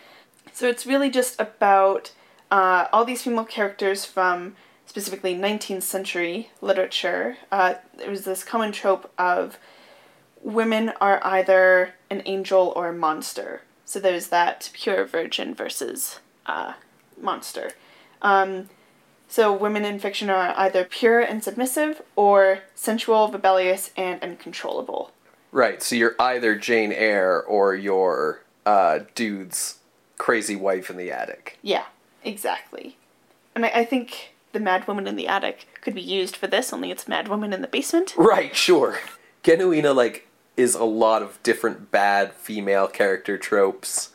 So 0.53 0.69
it's 0.69 0.87
really 0.87 1.11
just 1.11 1.41
about 1.41 2.13
uh, 2.51 2.87
all 2.93 3.05
these 3.05 3.23
female 3.23 3.45
characters 3.45 4.05
from 4.05 4.57
specifically 4.87 5.35
19th 5.35 5.83
century 5.83 6.51
literature. 6.61 7.37
Uh, 7.51 7.75
there 7.97 8.11
was 8.11 8.25
this 8.25 8.45
common 8.45 8.73
trope 8.73 9.11
of 9.19 9.59
women 10.41 10.93
are 11.01 11.21
either 11.25 11.95
an 12.09 12.23
angel 12.25 12.73
or 12.77 12.89
a 12.89 12.93
monster. 12.93 13.63
So 13.87 13.99
there's 13.99 14.27
that 14.29 14.69
pure 14.75 15.07
virgin 15.07 15.55
versus 15.55 16.21
uh, 16.45 16.75
monster. 17.19 17.71
Um, 18.21 18.69
so 19.29 19.53
women 19.53 19.85
in 19.85 19.99
fiction 19.99 20.29
are 20.29 20.53
either 20.57 20.85
pure 20.85 21.21
and 21.21 21.43
submissive 21.43 22.03
or 22.15 22.61
sensual, 22.75 23.31
rebellious, 23.31 23.93
and 23.97 24.23
uncontrollable. 24.23 25.13
Right, 25.53 25.83
so 25.83 25.97
you're 25.97 26.17
either 26.19 26.57
Jane 26.57 26.93
Eyre 26.93 27.41
or 27.41 27.75
your 27.75 28.43
uh, 28.67 29.01
dude's 29.15 29.79
crazy 30.19 30.57
wife 30.57 30.91
in 30.91 30.97
the 30.97 31.11
attic. 31.11 31.59
Yeah, 31.63 31.85
exactly. 32.25 32.97
And 33.55 33.65
I, 33.65 33.69
I 33.69 33.85
think 33.85 34.35
the 34.53 34.61
Mad 34.61 34.87
Woman 34.89 35.07
in 35.07 35.17
the 35.17 35.29
Attic 35.29 35.67
could 35.81 35.95
be 35.95 36.03
used 36.03 36.37
for 36.37 36.47
this, 36.47 36.73
only 36.73 36.91
it's 36.91 37.07
Mad 37.07 37.29
Woman 37.29 37.53
in 37.53 37.63
the 37.63 37.69
basement. 37.69 38.15
Right, 38.17 38.55
sure. 38.57 38.99
Genuina, 39.45 39.95
like, 39.95 40.26
is 40.57 40.75
a 40.75 40.85
lot 40.85 41.23
of 41.23 41.43
different 41.43 41.91
bad 41.91 42.33
female 42.33 42.87
character 42.89 43.37
tropes, 43.39 44.11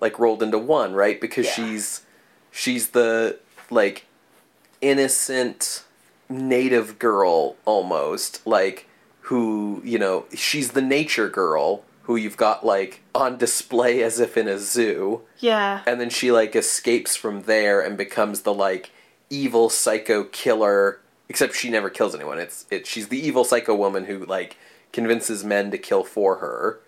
like, 0.00 0.18
rolled 0.18 0.42
into 0.42 0.58
one, 0.58 0.92
right? 0.94 1.20
Because 1.20 1.46
Yeah. 1.46 1.52
she's 1.52 2.00
she's 2.50 2.88
the, 2.88 3.38
like, 3.70 4.06
innocent 4.80 5.84
native 6.28 6.98
girl, 6.98 7.56
almost, 7.64 8.44
like, 8.46 8.86
who, 9.22 9.80
you 9.84 9.98
know, 9.98 10.24
she's 10.34 10.70
the 10.72 10.82
nature 10.82 11.28
girl 11.28 11.84
who 12.04 12.16
you've 12.16 12.36
got, 12.36 12.64
like, 12.66 13.00
on 13.14 13.36
display 13.36 14.02
as 14.02 14.18
if 14.18 14.36
in 14.36 14.48
a 14.48 14.58
zoo. 14.58 15.20
Yeah. 15.38 15.80
and 15.86 16.00
then 16.00 16.10
she 16.10 16.30
like 16.32 16.54
escapes 16.54 17.16
from 17.16 17.42
there 17.44 17.80
and 17.80 17.96
becomes 17.96 18.42
the 18.42 18.52
like 18.52 18.90
evil 19.30 19.70
psycho 19.70 20.24
killer 20.24 21.00
except 21.30 21.54
she 21.54 21.70
never 21.70 21.88
kills 21.88 22.14
anyone 22.14 22.38
it's 22.38 22.66
it 22.70 22.86
she's 22.86 23.08
the 23.08 23.18
evil 23.18 23.42
psycho 23.44 23.74
woman 23.74 24.04
who 24.04 24.18
like 24.26 24.58
convinces 24.92 25.44
men 25.44 25.70
to 25.70 25.78
kill 25.78 26.04
for 26.04 26.36
her 26.36 26.80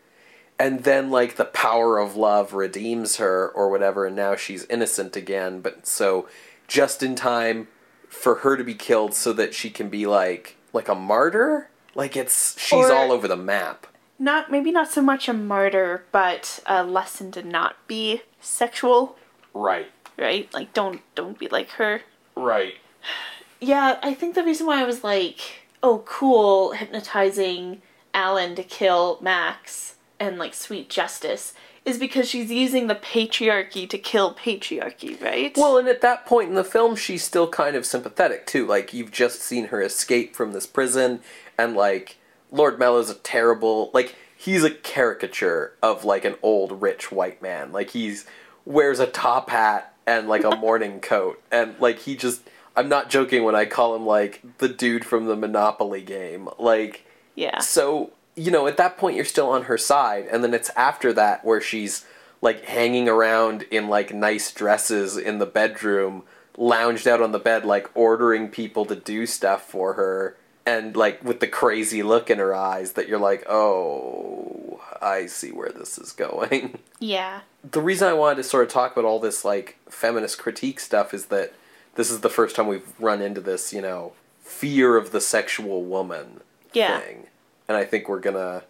and 0.59 0.84
then 0.84 1.11
like 1.11 1.36
the 1.36 1.44
power 1.44 1.98
of 1.98 2.16
love 2.16 2.53
redeems 2.53 3.16
her 3.16 3.48
or 3.50 3.68
whatever 3.70 4.07
and 4.07 4.16
now 4.16 4.34
she's 4.36 4.64
innocent 4.66 5.16
again 5.16 5.61
but 5.61 5.86
so 5.86 6.28
just 6.68 7.03
in 7.03 7.14
time 7.14 7.68
for 8.09 8.36
her 8.36 8.57
to 8.57 8.64
be 8.64 8.74
killed 8.74 9.14
so 9.14 9.32
that 9.32 9.55
she 9.55 9.70
can 9.70 9.88
be 9.88 10.07
like 10.07 10.57
like 10.72 10.88
a 10.88 10.94
martyr 10.94 11.68
like 11.94 12.16
it's 12.16 12.59
she's 12.61 12.86
Or- 12.86 12.92
all 12.92 13.12
over 13.12 13.26
the 13.28 13.36
map 13.36 13.86
Not 14.18 14.50
maybe 14.50 14.70
not 14.70 14.90
so 14.90 15.03
much 15.03 15.28
a 15.28 15.32
martyr, 15.32 16.05
but 16.12 16.61
a 16.66 16.84
lesson 16.84 17.32
to 17.32 17.42
not 17.42 17.74
be 17.88 18.22
sexual. 18.40 19.16
Right. 19.53 19.90
right? 20.16 20.53
Like 20.55 20.72
don't 20.72 21.00
don't 21.16 21.38
be 21.38 21.48
like 21.48 21.70
her. 21.70 22.03
Right. 22.36 22.74
Yeah, 23.61 23.98
I 24.03 24.12
think 24.14 24.34
the 24.34 24.42
reason 24.42 24.66
why 24.66 24.80
I 24.80 24.84
was 24.84 25.05
like, 25.05 25.38
oh 25.84 26.03
cool, 26.05 26.72
hypnotizing 26.72 27.80
Alan 28.14 28.54
to 28.54 28.62
kill 28.62 29.18
Max 29.20 29.96
and 30.20 30.38
like 30.38 30.54
sweet 30.54 30.88
justice 30.88 31.52
is 31.84 31.98
because 31.98 32.28
she's 32.28 32.50
using 32.50 32.86
the 32.86 32.94
patriarchy 32.94 33.88
to 33.88 33.98
kill 33.98 34.34
patriarchy, 34.34 35.20
right? 35.20 35.56
Well, 35.56 35.78
and 35.78 35.88
at 35.88 36.00
that 36.02 36.26
point 36.26 36.48
in 36.48 36.54
the 36.54 36.62
film, 36.62 36.94
she's 36.94 37.24
still 37.24 37.48
kind 37.48 37.74
of 37.74 37.84
sympathetic 37.84 38.46
too. 38.46 38.66
Like 38.66 38.94
you've 38.94 39.10
just 39.10 39.40
seen 39.40 39.66
her 39.66 39.82
escape 39.82 40.36
from 40.36 40.52
this 40.52 40.66
prison, 40.66 41.20
and 41.58 41.74
like 41.74 42.18
Lord 42.50 42.78
Melo's 42.78 43.10
a 43.10 43.14
terrible 43.14 43.90
like 43.92 44.14
he's 44.36 44.62
a 44.62 44.70
caricature 44.70 45.72
of 45.82 46.04
like 46.04 46.24
an 46.24 46.36
old 46.42 46.80
rich 46.80 47.10
white 47.10 47.42
man. 47.42 47.72
Like 47.72 47.90
he's 47.90 48.26
wears 48.64 49.00
a 49.00 49.06
top 49.06 49.50
hat 49.50 49.94
and 50.06 50.28
like 50.28 50.44
a 50.44 50.56
morning 50.56 51.00
coat, 51.00 51.42
and 51.50 51.74
like 51.80 52.00
he 52.00 52.16
just. 52.16 52.42
I'm 52.74 52.88
not 52.88 53.10
joking 53.10 53.44
when 53.44 53.54
I 53.54 53.66
call 53.66 53.94
him 53.94 54.06
like 54.06 54.40
the 54.56 54.68
dude 54.68 55.04
from 55.04 55.26
the 55.26 55.36
Monopoly 55.36 56.00
game. 56.00 56.48
Like 56.58 57.04
yeah. 57.34 57.58
so 57.60 58.10
you 58.36 58.50
know 58.50 58.66
at 58.66 58.76
that 58.76 58.96
point 58.98 59.16
you're 59.16 59.24
still 59.24 59.48
on 59.50 59.64
her 59.64 59.78
side 59.78 60.26
and 60.30 60.42
then 60.42 60.54
it's 60.54 60.70
after 60.70 61.12
that 61.12 61.44
where 61.44 61.60
she's 61.60 62.04
like 62.40 62.64
hanging 62.64 63.08
around 63.08 63.62
in 63.70 63.88
like 63.88 64.12
nice 64.14 64.52
dresses 64.52 65.16
in 65.16 65.38
the 65.38 65.46
bedroom 65.46 66.22
lounged 66.56 67.06
out 67.08 67.20
on 67.22 67.32
the 67.32 67.38
bed 67.38 67.64
like 67.64 67.90
ordering 67.94 68.48
people 68.48 68.84
to 68.84 68.96
do 68.96 69.26
stuff 69.26 69.62
for 69.62 69.94
her 69.94 70.36
and 70.66 70.96
like 70.96 71.22
with 71.24 71.40
the 71.40 71.46
crazy 71.46 72.02
look 72.02 72.30
in 72.30 72.38
her 72.38 72.54
eyes 72.54 72.92
that 72.92 73.08
you're 73.08 73.18
like 73.18 73.44
oh 73.48 74.80
i 75.00 75.26
see 75.26 75.50
where 75.50 75.70
this 75.70 75.98
is 75.98 76.12
going 76.12 76.78
Yeah. 77.00 77.40
the 77.68 77.80
reason 77.80 78.08
i 78.08 78.12
wanted 78.12 78.36
to 78.36 78.44
sort 78.44 78.64
of 78.66 78.70
talk 78.72 78.92
about 78.92 79.04
all 79.04 79.18
this 79.18 79.44
like 79.44 79.78
feminist 79.88 80.38
critique 80.38 80.80
stuff 80.80 81.12
is 81.14 81.26
that 81.26 81.52
this 81.94 82.10
is 82.10 82.20
the 82.20 82.30
first 82.30 82.56
time 82.56 82.66
we've 82.66 82.92
run 83.00 83.20
into 83.20 83.40
this 83.40 83.72
you 83.72 83.80
know 83.82 84.12
fear 84.40 84.96
of 84.96 85.10
the 85.12 85.20
sexual 85.20 85.82
woman 85.84 86.40
Yeah. 86.74 87.00
thing 87.00 87.26
and 87.68 87.76
i 87.76 87.84
think 87.84 88.08
we're 88.08 88.20
gonna 88.20 88.64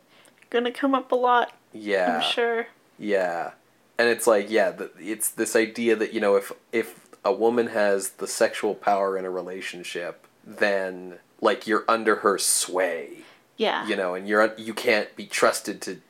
Gonna 0.50 0.70
come 0.72 0.94
up 0.94 1.11
a 1.12 1.14
lot, 1.16 1.53
yeah 1.72 2.16
I'm 2.22 2.30
sure. 2.30 2.66
yeah 2.98 3.53
and 3.98 4.09
it's 4.09 4.26
like 4.26 4.50
yeah 4.50 4.70
the, 4.70 4.90
it's 4.98 5.30
this 5.30 5.57
idea 5.57 5.96
that 5.96 6.12
you 6.12 6.20
know 6.20 6.36
if 6.36 6.53
if 6.72 7.00
a 7.24 7.32
woman 7.32 7.68
has 7.68 8.11
the 8.11 8.26
sexual 8.26 8.74
power 8.74 9.16
in 9.16 9.24
a 9.24 9.30
relationship 9.30 10.26
then 10.46 11.18
like 11.40 11.66
you're 11.66 11.84
under 11.88 12.16
her 12.16 12.36
sway 12.38 13.18
Yeah. 13.57 13.86
you 13.86 13.96
know 13.96 14.14
and 14.14 14.28
you're 14.28 14.53
you 14.59 14.74
can't 14.74 15.14
be 15.16 15.24
trusted 15.26 15.80
to 15.82 16.00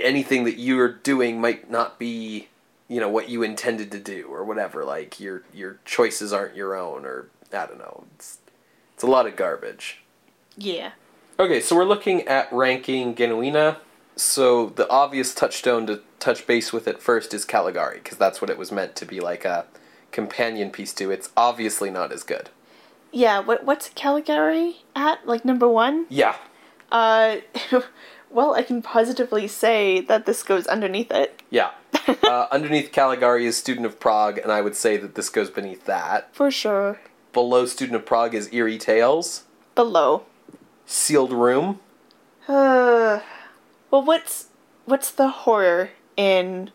anything 0.00 0.44
that 0.44 0.58
you're 0.58 0.92
doing 0.92 1.40
might 1.40 1.70
not 1.70 1.98
be 1.98 2.48
you 2.88 3.00
know 3.00 3.08
what 3.08 3.28
you 3.28 3.42
intended 3.42 3.90
to 3.92 3.98
do 3.98 4.26
or 4.30 4.44
whatever 4.44 4.84
like 4.84 5.20
your 5.20 5.42
your 5.52 5.78
choices 5.84 6.32
aren't 6.32 6.56
your 6.56 6.74
own 6.74 7.04
or 7.04 7.28
i 7.52 7.66
don't 7.66 7.78
know 7.78 8.04
it's 8.16 8.38
it's 8.94 9.02
a 9.02 9.06
lot 9.06 9.26
of 9.26 9.36
garbage 9.36 10.00
Yeah. 10.56 10.92
Okay, 11.40 11.62
so 11.62 11.74
we're 11.74 11.86
looking 11.86 12.28
at 12.28 12.52
ranking 12.52 13.14
Genuina. 13.14 13.78
So 14.14 14.66
the 14.66 14.86
obvious 14.90 15.34
touchstone 15.34 15.86
to 15.86 16.02
touch 16.18 16.46
base 16.46 16.70
with 16.70 16.86
it 16.86 17.00
first 17.00 17.32
is 17.32 17.46
Caligari, 17.46 17.96
because 17.96 18.18
that's 18.18 18.42
what 18.42 18.50
it 18.50 18.58
was 18.58 18.70
meant 18.70 18.94
to 18.96 19.06
be 19.06 19.20
like 19.20 19.46
a 19.46 19.64
companion 20.12 20.70
piece 20.70 20.92
to. 20.92 21.10
It's 21.10 21.30
obviously 21.38 21.90
not 21.90 22.12
as 22.12 22.24
good. 22.24 22.50
Yeah, 23.10 23.38
what 23.38 23.64
what's 23.64 23.88
Caligari 23.88 24.82
at? 24.94 25.26
Like 25.26 25.46
number 25.46 25.66
one? 25.66 26.04
Yeah. 26.10 26.36
Uh 26.92 27.36
well, 28.30 28.54
I 28.54 28.62
can 28.62 28.82
positively 28.82 29.48
say 29.48 30.02
that 30.02 30.26
this 30.26 30.42
goes 30.42 30.66
underneath 30.66 31.10
it. 31.10 31.42
Yeah. 31.48 31.70
uh, 32.22 32.48
underneath 32.52 32.92
Caligari 32.92 33.46
is 33.46 33.56
Student 33.56 33.86
of 33.86 33.98
Prague, 33.98 34.36
and 34.36 34.52
I 34.52 34.60
would 34.60 34.76
say 34.76 34.98
that 34.98 35.14
this 35.14 35.30
goes 35.30 35.48
beneath 35.48 35.86
that. 35.86 36.34
For 36.34 36.50
sure. 36.50 37.00
Below 37.32 37.64
Student 37.64 37.96
of 37.96 38.04
Prague 38.04 38.34
is 38.34 38.52
Eerie 38.52 38.76
Tales, 38.76 39.44
Below. 39.74 40.24
Sealed 40.90 41.32
Room. 41.32 41.78
Uh 42.48 43.20
well 43.92 44.02
what's 44.02 44.48
what's 44.86 45.10
the 45.12 45.28
horror 45.28 45.90
in 46.16 46.70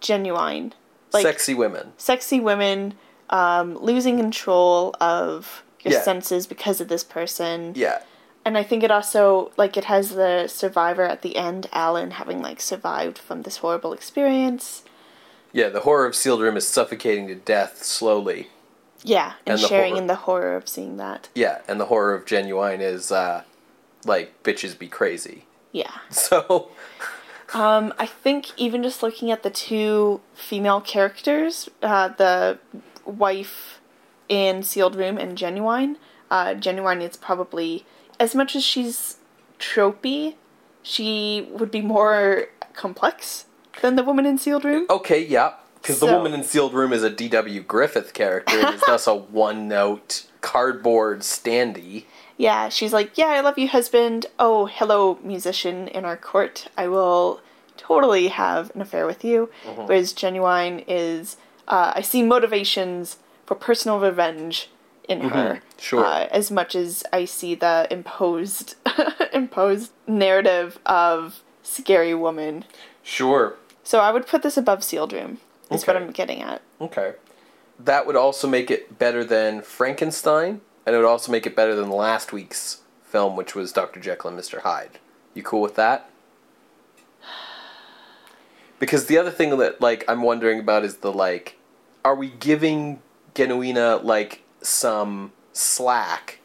genuine? 0.00 0.72
Like 1.12 1.22
Sexy 1.22 1.54
Women. 1.54 1.92
sexy 1.96 2.38
women 2.40 2.94
um 3.30 3.76
losing 3.78 4.18
control 4.18 4.94
of 5.00 5.64
your 5.82 5.94
Yeah. 5.94 6.02
senses 6.02 6.46
because 6.46 6.80
of 6.80 6.86
this 6.88 7.02
person. 7.02 7.72
Yeah. 7.74 8.02
And 8.44 8.56
I 8.56 8.62
think 8.62 8.84
it 8.84 8.92
also 8.92 9.50
like 9.56 9.76
it 9.76 9.84
has 9.86 10.10
the 10.14 10.46
survivor 10.46 11.02
at 11.02 11.22
the 11.22 11.34
end, 11.36 11.68
Alan 11.72 12.12
having 12.12 12.40
like 12.40 12.60
survived 12.60 13.18
from 13.18 13.42
this 13.42 13.56
horrible 13.58 13.92
experience. 13.92 14.84
Yeah, 15.52 15.70
the 15.70 15.80
horror 15.80 16.06
of 16.06 16.14
Sealed 16.14 16.40
Room 16.40 16.56
is 16.56 16.68
suffocating 16.68 17.26
to 17.28 17.34
death 17.34 17.82
slowly. 17.82 18.48
Yeah, 19.02 19.32
and, 19.46 19.58
And 19.58 19.60
sharing 19.60 19.92
horror. 19.92 20.00
in 20.02 20.06
the 20.06 20.14
horror 20.16 20.54
of 20.56 20.68
seeing 20.68 20.96
that. 20.98 21.28
Yeah, 21.34 21.62
and 21.66 21.80
the 21.80 21.86
horror 21.86 22.14
of 22.14 22.24
Genuine 22.26 22.80
is, 22.80 23.10
uh, 23.12 23.42
like, 24.06 24.42
bitches 24.42 24.78
be 24.78 24.88
crazy. 24.88 25.44
Yeah. 25.72 25.92
So, 26.10 26.70
Um, 27.54 27.94
I 27.98 28.06
think 28.06 28.46
even 28.56 28.82
just 28.82 29.02
looking 29.02 29.30
at 29.30 29.42
the 29.42 29.50
two 29.50 30.20
female 30.34 30.80
characters, 30.80 31.68
uh, 31.82 32.08
the 32.08 32.58
wife 33.04 33.80
in 34.28 34.62
Sealed 34.64 34.96
Room 34.96 35.16
and 35.16 35.38
Genuine, 35.38 35.96
uh, 36.30 36.54
Genuine 36.54 37.00
is 37.02 37.16
probably, 37.16 37.84
as 38.18 38.34
much 38.34 38.56
as 38.56 38.64
she's 38.64 39.18
tropey, 39.60 40.34
she 40.82 41.46
would 41.52 41.70
be 41.70 41.80
more 41.82 42.48
complex 42.74 43.46
than 43.80 43.94
the 43.96 44.02
woman 44.02 44.26
in 44.26 44.38
Sealed 44.38 44.64
Room. 44.64 44.86
okay, 44.90 45.24
yeah. 45.24 45.54
Because 45.80 46.00
the 46.00 46.06
woman 46.06 46.32
in 46.34 46.42
Sealed 46.42 46.74
Room 46.74 46.92
is 46.92 47.04
a 47.04 47.10
D.W. 47.10 47.62
Griffith 47.62 48.12
character 48.12 48.58
and 48.58 48.74
is 48.74 48.80
thus 48.88 49.06
a 49.06 49.14
one 49.14 49.68
note 49.68 50.26
cardboard 50.40 51.20
standee. 51.20 52.06
Yeah, 52.36 52.68
she's 52.68 52.92
like, 52.92 53.16
Yeah, 53.16 53.26
I 53.28 53.40
love 53.40 53.58
you, 53.58 53.68
husband. 53.68 54.26
Oh, 54.38 54.66
hello, 54.66 55.18
musician 55.22 55.88
in 55.88 56.04
our 56.04 56.16
court. 56.16 56.68
I 56.76 56.88
will 56.88 57.40
totally 57.76 58.28
have 58.28 58.74
an 58.74 58.80
affair 58.80 59.06
with 59.06 59.24
you. 59.24 59.50
Whereas 59.86 60.12
Genuine 60.12 60.80
is, 60.88 61.36
uh, 61.68 61.92
I 61.94 62.02
see 62.02 62.22
motivations 62.22 63.18
for 63.44 63.54
personal 63.54 64.00
revenge 64.00 64.70
in 65.08 65.20
her. 65.20 65.62
sure. 65.78 66.04
Uh, 66.04 66.26
as 66.30 66.50
much 66.50 66.74
as 66.74 67.04
I 67.12 67.24
see 67.26 67.54
the 67.54 67.86
imposed, 67.90 68.74
imposed 69.32 69.92
narrative 70.06 70.78
of 70.84 71.42
scary 71.62 72.14
woman. 72.14 72.64
Sure. 73.02 73.56
So 73.84 74.00
I 74.00 74.10
would 74.10 74.26
put 74.26 74.42
this 74.42 74.56
above 74.56 74.82
Sealed 74.82 75.12
Room. 75.12 75.38
Is 75.70 75.84
what 75.86 75.96
I'm 75.96 76.12
getting 76.12 76.42
at. 76.42 76.62
Okay. 76.80 77.14
That 77.78 78.06
would 78.06 78.14
also 78.16 78.46
make 78.48 78.70
it 78.70 78.98
better 79.00 79.24
than 79.24 79.62
Frankenstein, 79.62 80.60
and 80.86 80.94
it 80.94 80.98
would 80.98 81.06
also 81.06 81.32
make 81.32 81.46
it 81.46 81.56
better 81.56 81.74
than 81.74 81.90
last 81.90 82.32
week's 82.32 82.82
film, 83.04 83.36
which 83.36 83.54
was 83.56 83.72
Dr. 83.72 83.98
Jekyll 83.98 84.30
and 84.30 84.38
Mr. 84.38 84.60
Hyde. 84.60 85.00
You 85.34 85.42
cool 85.42 85.60
with 85.60 85.74
that? 85.74 86.08
Because 88.78 89.06
the 89.06 89.16
other 89.16 89.30
thing 89.30 89.56
that 89.56 89.80
like 89.80 90.04
I'm 90.06 90.20
wondering 90.20 90.60
about 90.60 90.84
is 90.84 90.98
the 90.98 91.10
like 91.10 91.56
are 92.04 92.14
we 92.14 92.28
giving 92.28 93.00
Genuina 93.34 94.04
like 94.04 94.42
some 94.60 95.32
slack 95.54 96.40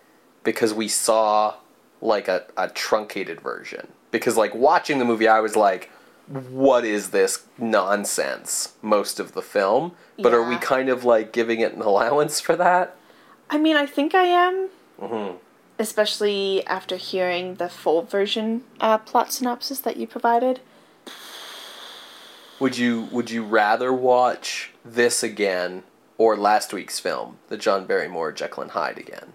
because 0.45 0.73
we 0.73 0.87
saw 0.87 1.55
like 1.99 2.29
a, 2.29 2.45
a 2.55 2.69
truncated 2.69 3.41
version? 3.41 3.89
Because 4.11 4.37
like 4.37 4.55
watching 4.55 4.97
the 4.97 5.03
movie 5.03 5.27
I 5.27 5.41
was 5.41 5.57
like 5.57 5.91
what 6.29 6.85
is 6.85 7.09
this 7.09 7.43
nonsense 7.57 8.75
most 8.81 9.19
of 9.19 9.33
the 9.33 9.41
film 9.41 9.91
but 10.17 10.33
are 10.33 10.47
we 10.47 10.55
kind 10.55 10.87
of 10.87 11.03
like 11.03 11.33
giving 11.33 11.59
it 11.59 11.73
an 11.73 11.81
allowance 11.81 12.39
for 12.39 12.55
that 12.55 12.95
I 13.52 13.58
mean, 13.60 13.76
I 13.76 13.86
think 13.86 14.16
I 14.16 14.24
am. 14.24 14.70
mm-hmm. 14.99 15.38
especially 15.78 16.66
after 16.68 16.95
hearing 16.95 17.56
the 17.56 17.70
full 17.70 18.02
version 18.04 18.64
uh, 18.80 18.97
plot 18.97 19.32
synopsis 19.34 19.80
that 19.80 19.97
you 19.97 20.08
provided. 20.08 20.60
would 22.60 22.78
you 22.78 23.02
would 23.12 23.30
you 23.32 23.43
rather 23.43 23.91
watch 23.91 24.72
this 24.86 25.24
again 25.24 25.84
or 26.18 26.38
last 26.38 26.72
week's 26.74 26.99
film 26.99 27.38
the 27.49 27.58
john 27.58 27.86
barrymore 27.88 28.32
jekyll 28.32 28.62
and 28.64 28.72
hyde 28.72 28.97
again 28.99 29.34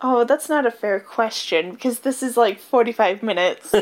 Oh, 0.00 0.22
that's 0.22 0.48
not 0.48 0.64
a 0.64 0.70
fair 0.70 1.00
question 1.00 1.72
because 1.72 2.00
this 2.00 2.22
is 2.22 2.36
like 2.36 2.60
45 2.60 3.20
minutes. 3.20 3.74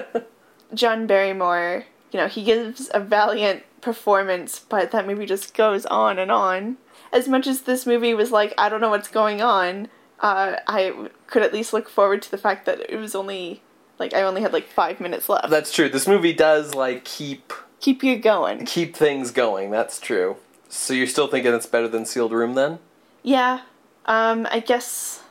John 0.74 1.06
Barrymore, 1.06 1.84
you 2.10 2.18
know, 2.18 2.26
he 2.26 2.42
gives 2.42 2.90
a 2.94 3.00
valiant 3.00 3.62
performance, 3.82 4.58
but 4.58 4.92
that 4.92 5.06
movie 5.06 5.26
just 5.26 5.52
goes 5.52 5.84
on 5.84 6.18
and 6.18 6.30
on. 6.30 6.78
As 7.12 7.28
much 7.28 7.46
as 7.46 7.62
this 7.62 7.86
movie 7.86 8.14
was 8.14 8.30
like, 8.32 8.54
I 8.56 8.68
don't 8.68 8.80
know 8.80 8.90
what's 8.90 9.08
going 9.08 9.42
on, 9.42 9.88
uh, 10.20 10.56
I 10.66 11.08
could 11.26 11.42
at 11.42 11.52
least 11.52 11.72
look 11.72 11.88
forward 11.88 12.22
to 12.22 12.30
the 12.30 12.38
fact 12.38 12.64
that 12.66 12.80
it 12.88 12.96
was 12.96 13.14
only, 13.14 13.62
like, 13.98 14.14
I 14.14 14.22
only 14.22 14.40
had 14.40 14.52
like 14.52 14.66
five 14.68 15.00
minutes 15.00 15.28
left. 15.28 15.50
that's 15.50 15.72
true 15.72 15.88
this 15.88 16.06
movie 16.08 16.32
does 16.32 16.74
like 16.74 17.04
keep 17.04 17.52
Keep 17.80 18.02
you 18.04 18.16
going. 18.16 18.64
keep 18.64 18.94
things 18.96 19.30
going 19.32 19.70
that's 19.72 19.98
true 19.98 20.36
so 20.68 20.94
you're 20.94 21.06
still 21.08 21.26
thinking 21.28 21.52
it's 21.52 21.66
better 21.66 21.88
than 21.88 22.06
sealed 22.06 22.32
room 22.32 22.54
then 22.54 22.78
Yeah, 23.24 23.62
um, 24.06 24.46
I 24.50 24.60
guess. 24.60 25.22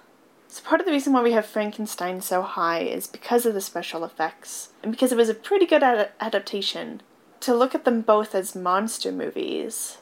So 0.49 0.61
part 0.63 0.81
of 0.81 0.85
the 0.85 0.91
reason 0.91 1.13
why 1.13 1.23
we 1.23 1.31
have 1.31 1.45
Frankenstein 1.45 2.19
so 2.21 2.41
high 2.41 2.81
is 2.81 3.07
because 3.07 3.45
of 3.45 3.53
the 3.53 3.61
special 3.61 4.03
effects, 4.03 4.69
and 4.83 4.91
because 4.91 5.11
it 5.13 5.17
was 5.17 5.29
a 5.29 5.33
pretty 5.33 5.65
good 5.65 5.81
ad- 5.81 6.11
adaptation. 6.19 7.01
To 7.41 7.55
look 7.55 7.73
at 7.73 7.85
them 7.85 8.01
both 8.01 8.35
as 8.35 8.53
monster 8.55 9.11
movies, 9.13 9.97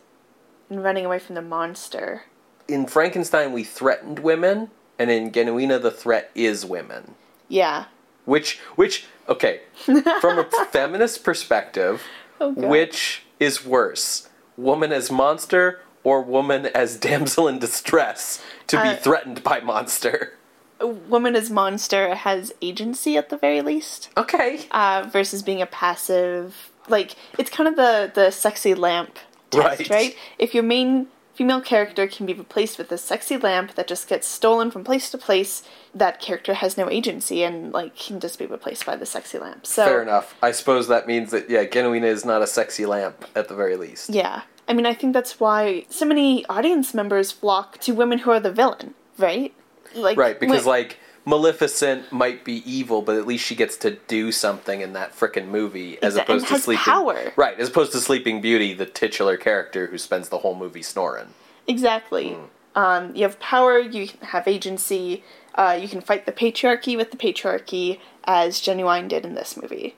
and 0.70 0.84
running 0.84 1.06
away 1.06 1.20
from 1.20 1.36
the 1.36 1.42
monster. 1.42 2.24
In 2.68 2.86
Frankenstein, 2.86 3.52
we 3.54 3.64
threatened 3.64 4.20
women, 4.20 4.70
and 4.98 5.10
in 5.10 5.32
Genuina, 5.32 5.82
the 5.82 5.92
threat 5.92 6.30
is 6.36 6.66
women. 6.66 7.16
Yeah. 7.48 7.86
Which, 8.26 8.60
which, 8.76 9.06
okay, 9.28 9.62
from 10.22 10.40
a 10.40 10.48
feminist 10.72 11.24
perspective, 11.24 12.04
Oh, 12.42 12.52
which 12.54 13.24
is 13.40 13.66
worse, 13.66 14.30
woman 14.56 14.92
as 14.94 15.12
monster 15.12 15.82
or 16.06 16.22
woman 16.22 16.68
as 16.68 16.96
damsel 17.08 17.48
in 17.48 17.60
distress 17.60 18.42
to 18.68 18.78
be 18.82 18.90
Uh, 18.90 18.96
threatened 18.96 19.44
by 19.44 19.60
monster? 19.60 20.36
Woman 20.80 21.36
as 21.36 21.50
monster 21.50 22.16
has 22.16 22.54
agency 22.62 23.18
at 23.18 23.28
the 23.30 23.36
very 23.38 23.62
least, 23.62 24.10
Okay. 24.16 24.62
uh, 24.72 25.10
versus 25.12 25.42
being 25.44 25.62
a 25.62 25.66
passive. 25.66 26.70
Like 26.88 27.16
it's 27.38 27.50
kind 27.50 27.68
of 27.68 27.76
the 27.76 28.10
the 28.14 28.32
sexy 28.32 28.74
lamp 28.74 29.20
test, 29.50 29.80
Right. 29.80 29.90
right? 29.90 30.18
If 30.38 30.54
your 30.54 30.64
main 30.64 31.08
female 31.34 31.62
character 31.62 32.06
can 32.06 32.26
be 32.26 32.34
replaced 32.34 32.78
with 32.78 32.92
a 32.92 32.98
sexy 32.98 33.38
lamp 33.38 33.76
that 33.76 33.88
just 33.88 34.10
gets 34.10 34.28
stolen 34.28 34.70
from 34.72 34.84
place 34.84 35.10
to 35.10 35.18
place, 35.18 35.64
that 35.96 36.20
character 36.20 36.54
has 36.56 36.78
no 36.78 36.90
agency 36.90 37.44
and 37.44 37.72
like 37.72 37.96
can 37.96 38.20
just 38.20 38.38
be 38.38 38.46
replaced 38.46 38.86
by 38.86 38.96
the 38.98 39.06
sexy 39.06 39.38
lamp. 39.40 39.66
So 39.66 39.86
Fair 39.86 40.02
enough. 40.02 40.36
I 40.44 40.52
suppose 40.52 40.88
that 40.90 41.08
means 41.08 41.32
that, 41.32 41.50
yeah, 41.50 41.64
Genuina 41.66 42.08
is 42.08 42.26
not 42.26 42.42
a 42.42 42.48
sexy 42.48 42.86
lamp 42.86 43.26
at 43.36 43.48
the 43.48 43.56
very 43.56 43.78
least. 43.78 44.10
Yeah. 44.10 44.42
I 44.68 44.74
mean, 44.74 44.86
I 44.86 44.94
think 44.94 45.14
that's 45.14 45.40
why 45.40 45.86
so 45.90 46.06
many 46.06 46.46
audience 46.48 46.94
members 46.94 47.32
flock 47.32 47.78
to 47.80 47.94
women 47.94 48.20
who 48.20 48.32
are 48.32 48.40
the 48.40 48.52
villain, 48.52 48.94
right? 49.18 49.54
Like 49.96 50.18
Right, 50.18 50.40
because, 50.40 50.66
when- 50.66 50.74
like, 50.82 50.98
Maleficent 51.30 52.12
might 52.12 52.44
be 52.44 52.64
evil, 52.70 53.02
but 53.04 53.16
at 53.16 53.28
least 53.28 53.46
she 53.46 53.56
gets 53.56 53.78
to 53.78 53.92
do 54.08 54.32
something 54.32 54.82
in 54.82 54.94
that 54.94 55.16
frickin' 55.16 55.48
movie 55.48 56.02
as 56.02 56.16
opposed 56.16 56.48
to 56.48 56.58
Sleeping 56.58 56.84
power. 56.84 57.32
Right, 57.36 57.60
as 57.60 57.70
opposed 57.70 57.92
to 57.92 58.00
Sleeping 58.00 58.42
Beauty, 58.42 58.74
the 58.74 58.88
titular 58.88 59.38
character 59.38 59.88
who 59.88 59.98
spends 60.00 60.30
the 60.30 60.40
whole 60.40 60.56
movie 60.56 60.82
snoring. 60.82 61.28
exactly. 61.68 62.34
Hmm. 62.34 62.44
Um, 62.76 63.16
you 63.16 63.24
have 63.24 63.40
power. 63.40 63.80
You 63.80 64.10
have 64.22 64.48
agency. 64.48 65.24
Uh, 65.56 65.78
you 65.82 65.88
can 65.88 66.02
fight 66.02 66.26
the 66.26 66.32
patriarchy 66.32 66.96
with 66.96 67.12
the 67.12 67.18
patriarchy, 67.18 68.00
as 68.24 68.60
Genuine 68.62 69.08
did 69.08 69.26
in 69.26 69.34
this 69.36 69.58
movie. 69.58 69.96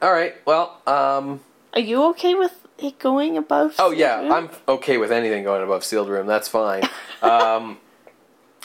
All 0.00 0.12
right, 0.12 0.34
well, 0.46 0.80
um, 0.86 1.40
Are 1.74 1.80
you 1.80 2.02
okay 2.10 2.34
with 2.34 2.66
it 2.78 2.98
going 2.98 3.36
above? 3.36 3.74
oh 3.78 3.90
yeah, 3.90 4.20
Room? 4.20 4.32
I'm 4.32 4.50
okay 4.68 4.96
with 4.98 5.10
anything 5.12 5.42
going 5.44 5.62
above 5.62 5.84
Sealed 5.84 6.08
Room. 6.08 6.26
That's 6.26 6.48
fine. 6.48 6.88
um, 7.22 7.78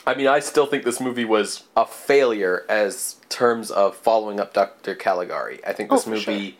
I 0.05 0.15
mean, 0.15 0.27
I 0.27 0.39
still 0.39 0.65
think 0.65 0.83
this 0.83 0.99
movie 0.99 1.25
was 1.25 1.63
a 1.77 1.85
failure 1.85 2.65
as 2.67 3.17
terms 3.29 3.69
of 3.69 3.95
following 3.95 4.39
up 4.39 4.53
Dr. 4.53 4.95
Caligari. 4.95 5.59
I 5.65 5.73
think 5.73 5.91
Oh, 5.91 5.95
this 5.95 6.05
for 6.05 6.09
movie 6.11 6.51
sure. 6.51 6.57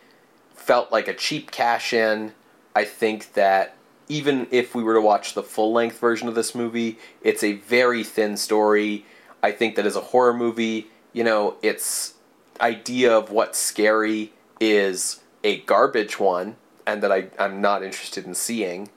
felt 0.54 0.92
like 0.92 1.08
a 1.08 1.14
cheap 1.14 1.50
cash 1.52 1.92
in. 1.94 2.34
I 2.76 2.86
think 2.86 3.34
that 3.34 3.76
even 4.08 4.48
if 4.52 4.76
we 4.76 4.84
were 4.84 4.94
to 4.94 5.02
watch 5.02 5.34
the 5.34 5.42
full 5.44 5.74
length 5.74 6.00
version 6.00 6.28
of 6.28 6.36
this 6.36 6.54
movie, 6.54 7.00
it's 7.24 7.44
a 7.44 7.54
very 7.54 8.04
thin 8.04 8.38
story. 8.38 9.06
I 9.42 9.52
think 9.52 9.76
that 9.76 9.86
as 9.86 9.96
a 9.96 10.02
horror 10.02 10.34
movie, 10.34 10.88
you 11.14 11.24
know, 11.24 11.56
its 11.64 12.14
idea 12.60 13.12
of 13.18 13.32
what's 13.32 13.58
scary 13.58 14.34
is 14.60 15.22
a 15.44 15.62
garbage 15.62 16.20
one, 16.20 16.58
and 16.86 17.02
that 17.02 17.12
I, 17.12 17.28
I'm 17.40 17.60
not 17.62 17.82
interested 17.84 18.26
in 18.26 18.36
seeing. 18.36 18.90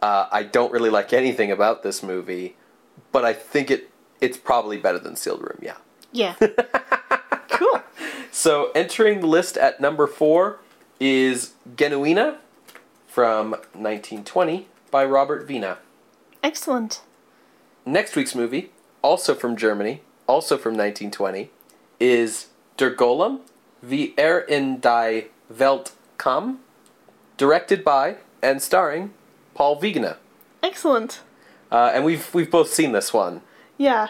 Uh, 0.00 0.26
I 0.32 0.42
don't 0.44 0.72
really 0.72 0.88
like 0.88 1.12
anything 1.12 1.50
about 1.50 1.82
this 1.82 2.02
movie, 2.02 2.56
but 3.12 3.24
I 3.24 3.34
think 3.34 3.70
it 3.70 3.89
it's 4.20 4.36
probably 4.36 4.76
better 4.76 4.98
than 4.98 5.16
Sealed 5.16 5.42
Room, 5.42 5.58
yeah. 5.60 5.76
Yeah. 6.12 6.34
cool. 7.50 7.82
So 8.30 8.70
entering 8.74 9.20
the 9.20 9.26
list 9.26 9.56
at 9.56 9.80
number 9.80 10.06
four 10.06 10.58
is 10.98 11.54
Genuina 11.74 12.38
from 13.06 13.50
1920 13.50 14.66
by 14.90 15.04
Robert 15.04 15.48
Wiene. 15.48 15.76
Excellent. 16.42 17.02
Next 17.84 18.16
week's 18.16 18.34
movie, 18.34 18.70
also 19.02 19.34
from 19.34 19.56
Germany, 19.56 20.02
also 20.26 20.56
from 20.56 20.72
1920, 20.74 21.50
is 21.98 22.48
Der 22.76 22.94
Golem, 22.94 23.40
Wie 23.82 24.14
er 24.18 24.40
in 24.40 24.80
die 24.80 25.26
Welt 25.48 25.92
kam, 26.18 26.60
directed 27.36 27.82
by 27.82 28.16
and 28.42 28.62
starring 28.62 29.12
Paul 29.54 29.80
Wegener. 29.80 30.16
Excellent. 30.62 31.20
Uh, 31.72 31.90
and 31.94 32.04
we've 32.04 32.32
we've 32.34 32.50
both 32.50 32.72
seen 32.72 32.92
this 32.92 33.12
one. 33.12 33.40
Yeah, 33.80 34.08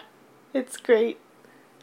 it's 0.52 0.76
great. 0.76 1.20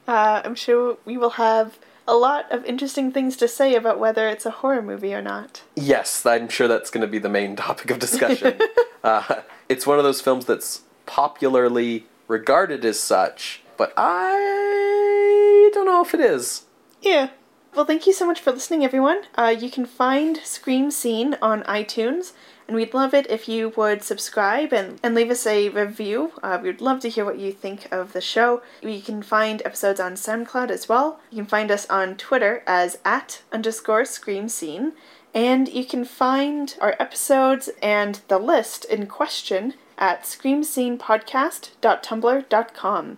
Uh, 0.05 0.41
I'm 0.43 0.55
sure 0.55 0.97
we 1.05 1.17
will 1.17 1.39
have 1.39 1.79
a 2.05 2.15
lot 2.15 2.51
of 2.51 2.65
interesting 2.65 3.13
things 3.13 3.38
to 3.38 3.47
say 3.47 3.75
about 3.75 3.97
whether 3.97 4.27
it's 4.27 4.45
a 4.45 4.51
horror 4.51 4.81
movie 4.81 5.13
or 5.13 5.21
not. 5.21 5.63
Yes, 5.73 6.25
I'm 6.25 6.49
sure 6.49 6.67
that's 6.67 6.89
going 6.89 7.01
to 7.01 7.07
be 7.07 7.17
the 7.17 7.29
main 7.29 7.55
topic 7.67 7.89
of 7.89 7.99
discussion. 7.99 8.59
uh, 9.05 9.35
it's 9.69 9.88
one 9.88 9.97
of 9.99 10.03
those 10.03 10.19
films 10.19 10.43
that's 10.43 10.81
popularly 11.05 12.05
regarded 12.27 12.83
as 12.83 12.99
such, 12.99 13.61
but 13.77 13.93
I 13.95 15.71
don't 15.73 15.85
know 15.85 16.01
if 16.01 16.13
it 16.13 16.19
is. 16.19 16.65
Yeah. 17.01 17.29
Well, 17.73 17.85
thank 17.85 18.05
you 18.05 18.11
so 18.11 18.27
much 18.27 18.41
for 18.41 18.51
listening, 18.51 18.83
everyone. 18.83 19.21
Uh, 19.35 19.55
you 19.57 19.71
can 19.71 19.85
find 19.85 20.41
Scream 20.43 20.91
Scene 20.91 21.38
on 21.41 21.63
iTunes, 21.63 22.33
and 22.68 22.76
we'd 22.76 22.93
love 22.93 23.13
it 23.13 23.26
if 23.30 23.47
you 23.47 23.72
would 23.78 24.03
subscribe 24.03 24.74
and, 24.74 24.99
and 25.01 25.15
leave 25.15 25.32
us 25.32 25.47
a 25.47 25.70
review. 25.70 26.34
Uh, 26.43 26.59
we'd 26.61 26.82
love 26.82 26.99
to 27.01 27.09
hear 27.09 27.24
what 27.24 27.39
you 27.39 27.53
think 27.53 27.88
of 27.91 28.13
the 28.13 28.22
show. 28.22 28.61
You 28.82 29.01
can 29.01 29.22
find 29.22 29.61
episodes 29.63 30.01
on 30.01 30.15
SoundCloud 30.15 30.70
as 30.70 30.89
well. 30.89 31.20
You 31.32 31.38
can 31.38 31.45
find 31.45 31.72
us 31.72 31.89
on 31.89 32.18
Twitter 32.18 32.63
as 32.68 32.97
at 33.05 33.43
underscore 33.53 34.03
Scream 34.05 34.49
Scene. 34.49 34.91
And 35.34 35.70
you 35.70 35.86
can 35.86 36.03
find 36.03 36.76
our 36.82 36.97
episodes 36.99 37.70
and 37.82 38.20
the 38.28 38.39
list 38.39 38.84
in 38.86 39.07
question 39.07 39.76
at 39.97 40.24
screamscenepodcast.tumblr.com. 40.24 43.18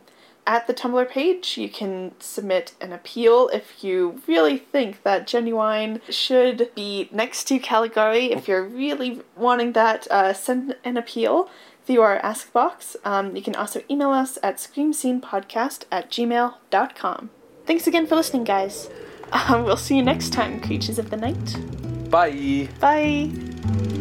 At 0.50 0.66
the 0.66 0.74
Tumblr 0.74 1.08
page, 1.10 1.60
you 1.60 1.70
can 1.70 2.14
submit 2.20 2.74
an 2.82 2.92
appeal 2.92 3.50
if 3.50 3.84
you 3.84 4.24
really 4.26 4.58
think 4.58 5.04
that 5.04 5.28
Genuine 5.28 6.02
should 6.10 6.72
be 6.74 7.08
next 7.12 7.44
to 7.50 7.60
Caligari. 7.60 8.32
If 8.32 8.48
you're 8.48 8.64
really 8.64 9.22
wanting 9.38 9.74
that, 9.74 10.08
uh, 10.10 10.34
send 10.34 10.76
an 10.84 10.98
appeal 10.98 11.52
through 11.86 12.02
our 12.02 12.18
Ask 12.26 12.52
box. 12.52 12.98
Um, 13.06 13.36
you 13.36 13.44
can 13.44 13.56
also 13.56 13.84
email 13.92 14.10
us 14.10 14.40
at 14.42 14.56
screamscenepodcast 14.58 15.84
at 15.92 16.10
gmail.com. 16.10 17.30
Thanks 17.68 17.86
again 17.86 18.08
for 18.08 18.16
listening, 18.16 18.44
guys. 18.44 18.90
Uh, 19.32 19.62
we'll 19.64 19.78
see 19.78 19.98
you 19.98 20.04
next 20.04 20.34
time, 20.34 20.60
Creatures 20.62 20.98
of 20.98 21.12
the 21.12 21.18
Night. 21.18 22.10
Bye. 22.10 22.68
Bye. 22.80 23.99